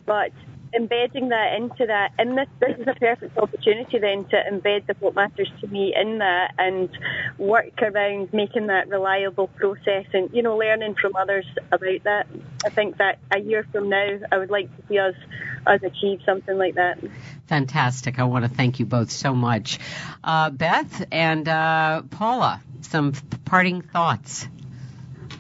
But 0.05 0.31
embedding 0.75 1.29
that 1.29 1.53
into 1.55 1.85
that, 1.85 2.11
and 2.17 2.37
this, 2.37 2.47
this 2.59 2.77
is 2.79 2.87
a 2.87 2.93
perfect 2.95 3.37
opportunity 3.37 3.99
then 3.99 4.25
to 4.25 4.41
embed 4.51 4.85
the 4.87 4.95
what 4.99 5.15
matters 5.15 5.49
to 5.61 5.67
me 5.67 5.93
in 5.95 6.19
that 6.19 6.53
and 6.57 6.89
work 7.37 7.81
around 7.81 8.33
making 8.33 8.67
that 8.67 8.89
reliable 8.89 9.47
process 9.47 10.05
and, 10.13 10.29
you 10.33 10.41
know, 10.41 10.57
learning 10.57 10.95
from 10.95 11.15
others 11.15 11.45
about 11.71 12.03
that. 12.03 12.27
I 12.65 12.69
think 12.69 12.97
that 12.97 13.19
a 13.31 13.39
year 13.39 13.65
from 13.71 13.89
now, 13.89 14.19
I 14.31 14.37
would 14.37 14.49
like 14.49 14.75
to 14.75 14.87
see 14.87 14.99
us, 14.99 15.15
us 15.65 15.81
achieve 15.83 16.21
something 16.25 16.57
like 16.57 16.75
that. 16.75 16.99
Fantastic. 17.47 18.19
I 18.19 18.23
want 18.23 18.45
to 18.45 18.49
thank 18.49 18.79
you 18.79 18.85
both 18.85 19.11
so 19.11 19.33
much. 19.33 19.79
Uh, 20.23 20.49
Beth 20.49 21.05
and 21.11 21.47
uh, 21.47 22.01
Paula, 22.09 22.61
some 22.81 23.13
parting 23.45 23.81
thoughts. 23.81 24.47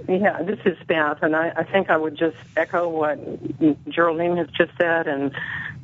Yeah, 0.07 0.41
this 0.43 0.59
is 0.65 0.77
Beth, 0.87 1.19
and 1.21 1.35
I, 1.35 1.51
I 1.55 1.63
think 1.63 1.89
I 1.89 1.97
would 1.97 2.17
just 2.17 2.37
echo 2.55 2.87
what 2.87 3.17
Geraldine 3.89 4.37
has 4.37 4.47
just 4.49 4.71
said 4.77 5.07
and 5.07 5.31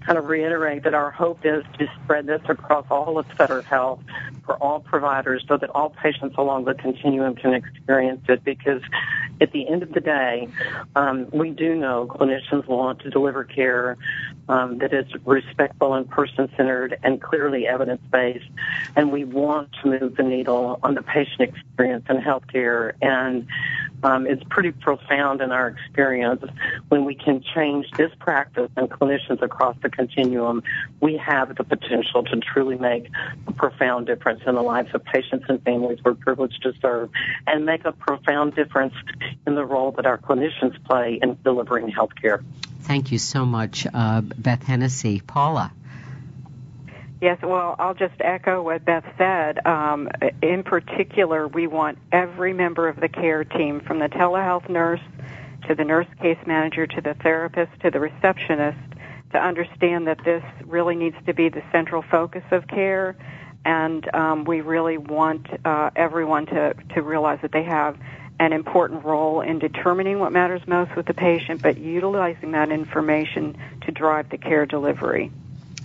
kind 0.06 0.18
of 0.18 0.26
reiterate 0.26 0.84
that 0.84 0.94
our 0.94 1.12
hope 1.12 1.40
is 1.44 1.64
to 1.78 1.88
spread 2.04 2.26
this 2.26 2.42
across 2.50 2.86
all 2.90 3.18
of 3.18 3.26
Sutter 3.38 3.62
Health 3.62 4.00
for 4.46 4.56
all 4.56 4.80
providers 4.80 5.44
so 5.48 5.58
that 5.58 5.70
all 5.72 5.90
patients 5.90 6.36
along 6.38 6.66
the 6.66 6.74
continuum 6.74 7.36
can 7.36 7.54
experience 7.54 8.22
it 8.28 8.44
because 8.44 8.82
at 9.40 9.52
the 9.52 9.68
end 9.68 9.84
of 9.84 9.92
the 9.94 10.00
day, 10.00 10.48
um, 10.96 11.28
we 11.32 11.52
do 11.52 11.76
know 11.76 12.08
clinicians 12.08 12.68
want 12.68 13.00
to 13.00 13.10
deliver 13.10 13.44
care 13.44 13.98
um, 14.50 14.80
that 14.80 14.94
is 14.94 15.06
respectful 15.26 15.94
and 15.94 16.10
person-centered 16.10 16.98
and 17.04 17.22
clearly 17.22 17.68
evidence-based, 17.68 18.50
and 18.96 19.12
we 19.12 19.24
want 19.24 19.70
to 19.82 20.00
move 20.00 20.16
the 20.16 20.24
needle 20.24 20.80
on 20.84 20.96
the 20.96 21.02
patient 21.02 21.42
experience 21.42 22.06
in 22.10 22.18
healthcare. 22.18 22.94
And 23.02 23.48
um, 24.04 24.26
it's 24.28 24.44
pretty 24.50 24.72
profound 24.72 25.42
in 25.42 25.52
our 25.52 25.68
experience 25.68 26.44
when 26.90 27.06
we 27.06 27.16
can 27.16 27.44
change 27.56 27.86
this 27.98 28.12
practice 28.20 28.70
and 28.76 28.90
clinicians 28.90 29.42
across 29.42 29.76
the 29.82 29.90
continuum. 29.90 30.64
We 31.00 31.18
have 31.18 31.56
the 31.56 31.64
potential 31.64 32.24
to 32.24 32.40
truly 32.40 32.78
make 32.78 33.10
a 33.48 33.54
profound 33.54 34.08
difference 34.08 34.42
in 34.46 34.56
the 34.56 34.62
lives 34.62 34.90
of 34.94 35.04
patients 35.04 35.46
and 35.50 35.62
families 35.64 36.00
we're 36.04 36.14
privileged 36.16 36.62
to 36.64 36.74
serve, 36.82 37.10
and 37.48 37.66
make 37.66 37.86
a 37.86 37.92
profound 37.92 38.56
difference 38.56 38.94
in 39.46 39.56
the 39.56 39.66
role 39.66 39.92
that 39.94 40.06
our 40.06 40.18
clinicians 40.18 40.82
play 40.86 41.20
in 41.22 41.38
delivering 41.44 41.90
health 41.90 42.12
care. 42.20 42.44
Thank 42.82 43.12
you 43.12 43.20
so 43.20 43.46
much, 43.46 43.86
uh, 43.94 44.22
Beth 44.22 44.64
Hennessy. 44.64 45.22
Paula. 45.22 45.72
Yes, 47.22 47.38
well, 47.44 47.76
I'll 47.78 47.94
just 47.94 48.16
echo 48.20 48.64
what 48.64 48.84
Beth 48.84 49.06
said. 49.16 49.64
Um, 49.64 50.10
in 50.42 50.64
particular, 50.64 51.48
we 51.48 51.68
want 51.68 52.00
every 52.12 52.52
member 52.52 52.88
of 52.88 53.00
the 53.00 53.08
care 53.08 53.44
team, 53.44 53.80
from 53.80 54.00
the 54.00 54.10
telehealth 54.10 54.68
nurse 54.68 55.02
to 55.68 55.76
the 55.76 55.84
nurse 55.84 56.08
case 56.20 56.40
manager 56.48 56.88
to 56.88 57.00
the 57.00 57.14
therapist 57.14 57.80
to 57.82 57.92
the 57.92 58.00
receptionist, 58.00 58.80
to 59.34 59.38
understand 59.38 60.08
that 60.08 60.18
this 60.26 60.44
really 60.66 60.96
needs 60.96 61.16
to 61.28 61.34
be 61.36 61.48
the 61.48 61.62
central 61.72 62.02
focus 62.02 62.44
of 62.50 62.68
care. 62.68 63.16
And 63.66 64.12
um, 64.16 64.44
we 64.44 64.62
really 64.62 64.98
want 64.98 65.48
uh, 65.64 65.92
everyone 65.96 66.48
to, 66.48 66.74
to 66.96 67.04
realize 67.04 67.38
that 67.44 67.52
they 67.52 67.64
have 67.64 68.00
an 68.40 68.52
important 68.52 69.06
role 69.06 69.42
in 69.42 69.60
determining 69.60 70.18
what 70.18 70.32
matters 70.32 70.64
most 70.66 70.96
with 70.96 71.06
the 71.06 71.14
patient, 71.14 71.62
but 71.62 71.78
utilizing 71.78 72.54
that 72.54 72.72
information 72.72 73.56
to 73.82 73.92
drive 73.92 74.32
the 74.32 74.40
care 74.40 74.66
delivery. 74.66 75.32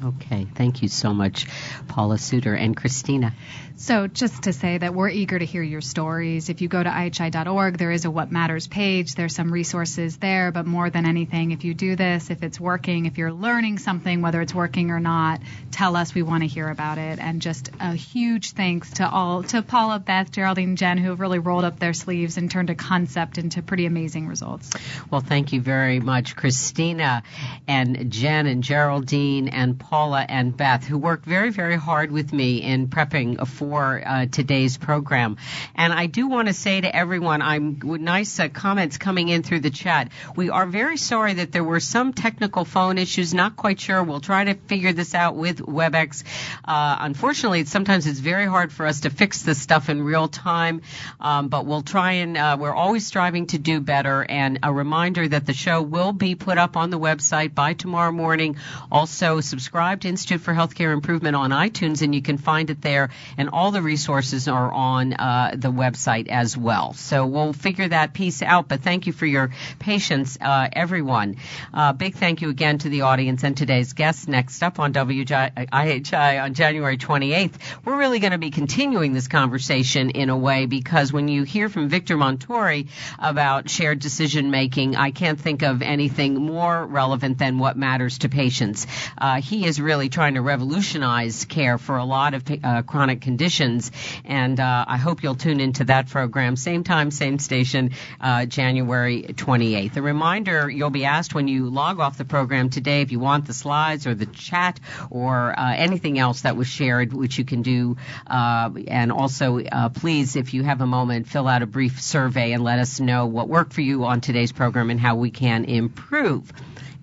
Okay, 0.05 0.47
thank 0.55 0.82
you 0.82 0.88
so 0.88 1.14
much, 1.14 1.47
Paula 1.88 2.18
Suter 2.18 2.55
and 2.55 2.76
Christina. 2.76 3.32
So, 3.78 4.06
just 4.06 4.44
to 4.44 4.54
say 4.54 4.78
that 4.78 4.94
we're 4.94 5.10
eager 5.10 5.38
to 5.38 5.44
hear 5.44 5.62
your 5.62 5.82
stories. 5.82 6.48
If 6.48 6.62
you 6.62 6.68
go 6.68 6.82
to 6.82 6.88
IHI.org, 6.88 7.76
there 7.76 7.90
is 7.90 8.06
a 8.06 8.10
What 8.10 8.32
Matters 8.32 8.66
page. 8.66 9.14
There's 9.14 9.34
some 9.34 9.52
resources 9.52 10.16
there, 10.16 10.50
but 10.50 10.64
more 10.64 10.88
than 10.88 11.04
anything, 11.04 11.50
if 11.50 11.62
you 11.62 11.74
do 11.74 11.94
this, 11.94 12.30
if 12.30 12.42
it's 12.42 12.58
working, 12.58 13.04
if 13.04 13.18
you're 13.18 13.34
learning 13.34 13.76
something, 13.76 14.22
whether 14.22 14.40
it's 14.40 14.54
working 14.54 14.90
or 14.90 14.98
not, 14.98 15.42
tell 15.72 15.94
us. 15.94 16.14
We 16.14 16.22
want 16.22 16.42
to 16.42 16.46
hear 16.46 16.70
about 16.70 16.96
it. 16.96 17.18
And 17.18 17.42
just 17.42 17.70
a 17.78 17.92
huge 17.92 18.52
thanks 18.52 18.92
to 18.92 19.06
all, 19.06 19.42
to 19.42 19.60
Paula, 19.60 19.98
Beth, 19.98 20.32
Geraldine, 20.32 20.76
Jen, 20.76 20.96
who 20.96 21.10
have 21.10 21.20
really 21.20 21.38
rolled 21.38 21.64
up 21.64 21.78
their 21.78 21.92
sleeves 21.92 22.38
and 22.38 22.50
turned 22.50 22.70
a 22.70 22.74
concept 22.74 23.36
into 23.36 23.60
pretty 23.60 23.84
amazing 23.84 24.26
results. 24.26 24.70
Well, 25.10 25.20
thank 25.20 25.52
you 25.52 25.60
very 25.60 26.00
much, 26.00 26.34
Christina 26.34 27.22
and 27.68 28.10
Jen 28.10 28.46
and 28.46 28.62
Geraldine 28.62 29.48
and 29.48 29.78
Paula 29.78 30.24
and 30.26 30.56
Beth, 30.56 30.84
who 30.84 30.96
worked 30.96 31.26
very, 31.26 31.50
very 31.50 31.76
hard 31.76 32.10
with 32.10 32.32
me 32.32 32.62
in 32.62 32.88
prepping 32.88 33.46
for 33.46 33.65
for 33.68 34.00
uh, 34.06 34.26
today's 34.26 34.76
program. 34.76 35.36
And 35.74 35.92
I 35.92 36.06
do 36.06 36.28
want 36.28 36.46
to 36.46 36.54
say 36.54 36.80
to 36.80 36.96
everyone, 36.96 37.42
I'm 37.42 37.80
nice 37.82 38.38
uh, 38.38 38.48
comments 38.48 38.96
coming 38.96 39.28
in 39.28 39.42
through 39.42 39.60
the 39.60 39.70
chat. 39.70 40.12
We 40.36 40.50
are 40.50 40.66
very 40.66 40.96
sorry 40.96 41.34
that 41.34 41.50
there 41.50 41.64
were 41.64 41.80
some 41.80 42.12
technical 42.12 42.64
phone 42.64 42.96
issues. 42.96 43.34
Not 43.34 43.56
quite 43.56 43.80
sure. 43.80 44.04
We'll 44.04 44.20
try 44.20 44.44
to 44.44 44.54
figure 44.54 44.92
this 44.92 45.14
out 45.16 45.34
with 45.34 45.58
WebEx. 45.58 46.22
Uh, 46.64 46.96
unfortunately, 47.00 47.64
sometimes 47.64 48.06
it's 48.06 48.20
very 48.20 48.46
hard 48.46 48.72
for 48.72 48.86
us 48.86 49.00
to 49.00 49.10
fix 49.10 49.42
this 49.42 49.60
stuff 49.60 49.88
in 49.88 50.00
real 50.00 50.28
time, 50.28 50.82
um, 51.20 51.48
but 51.48 51.66
we'll 51.66 51.82
try 51.82 52.12
and 52.12 52.36
uh, 52.36 52.56
we're 52.60 52.74
always 52.74 53.04
striving 53.04 53.48
to 53.48 53.58
do 53.58 53.80
better. 53.80 54.24
And 54.28 54.60
a 54.62 54.72
reminder 54.72 55.26
that 55.26 55.44
the 55.44 55.54
show 55.54 55.82
will 55.82 56.12
be 56.12 56.36
put 56.36 56.56
up 56.56 56.76
on 56.76 56.90
the 56.90 57.00
website 57.00 57.52
by 57.52 57.74
tomorrow 57.74 58.12
morning. 58.12 58.58
Also, 58.92 59.40
subscribe 59.40 60.02
to 60.02 60.08
Institute 60.08 60.40
for 60.40 60.54
Healthcare 60.54 60.92
Improvement 60.92 61.34
on 61.34 61.50
iTunes, 61.50 62.02
and 62.02 62.14
you 62.14 62.22
can 62.22 62.38
find 62.38 62.70
it 62.70 62.80
there. 62.80 63.10
And 63.36 63.48
all 63.57 63.70
the 63.70 63.80
resources 63.80 64.48
are 64.48 64.70
on 64.70 65.14
uh, 65.14 65.52
the 65.57 65.72
website 65.72 66.28
as 66.28 66.54
well. 66.59 66.92
So 66.92 67.24
we'll 67.24 67.54
figure 67.54 67.88
that 67.88 68.12
piece 68.12 68.42
out. 68.42 68.68
But 68.68 68.82
thank 68.82 69.07
you 69.07 69.14
for 69.14 69.24
your 69.24 69.50
patience, 69.78 70.36
uh, 70.38 70.68
everyone. 70.70 71.36
Uh, 71.72 71.94
big 71.94 72.16
thank 72.16 72.42
you 72.42 72.50
again 72.50 72.76
to 72.76 72.90
the 72.90 73.00
audience 73.00 73.44
and 73.44 73.57
today's 73.57 73.94
guests. 73.94 74.28
Next 74.28 74.62
up 74.62 74.78
on 74.78 74.92
WIHI 74.92 76.42
on 76.42 76.52
January 76.52 76.98
28th, 76.98 77.54
we're 77.86 77.96
really 77.96 78.18
going 78.18 78.32
to 78.32 78.38
be 78.38 78.50
continuing 78.50 79.14
this 79.14 79.26
conversation 79.26 80.11
in 80.11 80.28
a 80.28 80.36
way 80.36 80.66
because 80.66 81.11
when 81.11 81.26
you 81.26 81.44
hear 81.44 81.70
from 81.70 81.88
Victor 81.88 82.18
Montori 82.18 82.88
about 83.18 83.70
shared 83.70 84.00
decision 84.00 84.50
making, 84.50 84.96
I 84.96 85.12
can't 85.12 85.40
think 85.40 85.62
of 85.62 85.80
anything 85.80 86.34
more 86.34 86.84
relevant 86.84 87.38
than 87.38 87.59
what 87.59 87.78
matters 87.78 88.18
to 88.18 88.28
patients. 88.28 88.86
Uh, 89.16 89.40
he 89.40 89.64
is 89.64 89.80
really 89.80 90.11
trying 90.11 90.34
to 90.34 90.42
revolutionize 90.42 91.46
care 91.46 91.78
for 91.78 91.96
a 91.96 92.04
lot 92.04 92.34
of 92.34 92.44
uh, 92.62 92.82
chronic 92.82 93.22
conditions 93.22 93.45
conditions. 93.47 93.92
And 94.24 94.59
uh, 94.59 94.84
I 94.88 94.97
hope 94.97 95.22
you'll 95.22 95.36
tune 95.36 95.61
into 95.61 95.84
that 95.84 96.09
program, 96.09 96.57
same 96.57 96.82
time, 96.82 97.12
same 97.12 97.38
station, 97.38 97.92
uh, 98.20 98.47
January 98.47 99.22
28th. 99.22 99.97
A 99.97 100.03
reminder 100.03 100.68
you'll 100.68 100.90
be 100.90 101.05
asked 101.05 101.32
when 101.32 101.47
you 101.47 101.70
log 101.70 102.01
off 102.01 102.18
the 102.18 102.24
program 102.24 102.70
today 102.70 103.03
if 103.03 103.12
you 103.12 103.20
want 103.20 103.47
the 103.47 103.53
slides 103.53 104.05
or 104.05 104.16
the 104.16 104.26
chat 104.26 104.80
or 105.11 105.57
uh, 105.57 105.74
anything 105.76 106.18
else 106.18 106.40
that 106.40 106.57
was 106.57 106.66
shared, 106.66 107.12
which 107.12 107.38
you 107.38 107.44
can 107.44 107.62
do. 107.62 107.97
Uh, 108.26 108.70
and 108.88 109.12
also, 109.12 109.61
uh, 109.61 109.90
please, 109.90 110.34
if 110.34 110.53
you 110.53 110.64
have 110.64 110.80
a 110.80 110.86
moment, 110.86 111.28
fill 111.28 111.47
out 111.47 111.62
a 111.62 111.66
brief 111.66 112.01
survey 112.01 112.51
and 112.51 112.64
let 112.64 112.80
us 112.80 112.99
know 112.99 113.26
what 113.26 113.49
worked 113.49 113.72
for 113.72 113.80
you 113.80 114.05
on 114.07 114.20
today's 114.20 114.51
program 114.51 114.90
and 114.90 114.99
how 114.99 115.14
we 115.14 115.30
can 115.30 115.64
improve 115.66 116.53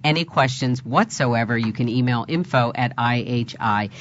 any 0.04 0.26
questions 0.26 0.84
whatsoever, 0.84 1.58
you 1.58 1.74
can 1.74 1.90
email 1.90 2.26
info 2.28 2.72
at 2.76 2.96
ihi.org. 2.98 3.94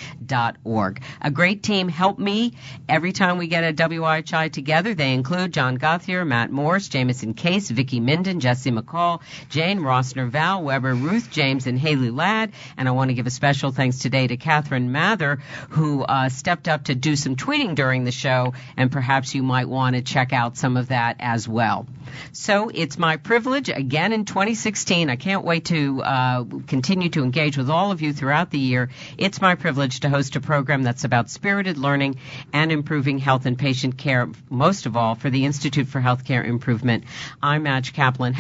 A 1.21 1.31
great 1.31 1.63
team 1.63 1.89
help 1.89 2.19
me 2.19 2.53
every 2.89 3.13
time 3.13 3.39
we 3.39 3.47
get 3.47 3.65
a 3.65 3.73
WIHI 3.73 4.53
together. 4.53 4.95
They 4.95 5.15
include 5.15 5.53
John 5.53 5.79
Gothier, 5.79 6.27
Matt 6.27 6.51
Morse, 6.51 6.89
Jameson 6.89 7.35
Case, 7.35 7.71
Vicki 7.71 8.01
Minden, 8.01 8.41
Jesse 8.41 8.71
McCall, 8.71 9.21
Jane 9.49 9.81
Rossner, 9.81 10.29
Val 10.29 10.63
Weber, 10.63 10.95
Ruth 10.95 11.31
James, 11.31 11.67
and 11.67 11.79
Haley 11.79 12.11
Ladd. 12.11 12.53
And 12.77 12.89
I 12.89 12.93
want 12.93 13.11
to 13.11 13.15
give 13.15 13.27
a 13.27 13.31
special 13.31 13.71
thanks 13.71 13.99
today 13.99 14.27
to 14.27 14.37
Catherine 14.37 14.93
Mather, 14.93 15.41
who 15.71 16.03
uh, 16.03 16.29
stepped 16.29 16.69
up 16.69 16.85
to 16.85 16.95
do 16.95 17.17
some 17.17 17.37
tweeting 17.37 17.75
during 17.75 18.05
the 18.05 18.13
show, 18.13 18.55
and 18.77 18.91
perhaps 18.91 19.35
you 19.35 19.43
might 19.43 19.69
want 19.69 19.97
to 19.97 20.03
check 20.03 20.33
out 20.33 20.57
some 20.57 20.77
of 20.77 20.89
that 20.89 21.17
as 21.21 21.49
well. 21.49 21.87
So 22.33 22.71
it's 22.73 22.99
my 22.99 23.17
privilege 23.17 23.69
again 23.69 24.13
in 24.13 24.25
2016. 24.25 25.11
I 25.11 25.17
can't 25.17 25.45
wait 25.45 25.67
uh, 26.01 26.45
continue 26.67 27.09
to 27.11 27.23
engage 27.23 27.59
with 27.59 27.69
all 27.69 27.93
of 27.93 28.01
you 28.01 28.13
throughout 28.13 28.51
the 28.51 28.59
year. 28.59 28.91
It's 29.19 29.41
my 29.41 29.55
privilege 29.55 30.01
to 30.01 30.09
host 30.09 30.37
a 30.37 30.41
program 30.41 30.83
that's 30.83 31.05
about 31.05 31.29
spirited 31.29 31.77
learning 31.77 32.17
and 32.53 32.73
improving 32.73 33.19
health 33.19 33.47
and 33.47 33.59
patient 33.59 33.99
care, 33.99 34.29
most 34.49 34.87
of 34.87 34.97
all 34.97 35.15
for 35.15 35.29
the 35.29 35.45
Institute 35.45 35.89
for 35.89 36.01
Healthcare 36.01 36.45
Improvement. 36.45 37.05
I'm 37.43 37.65
Madge 37.65 37.93
Kaplan. 37.93 38.33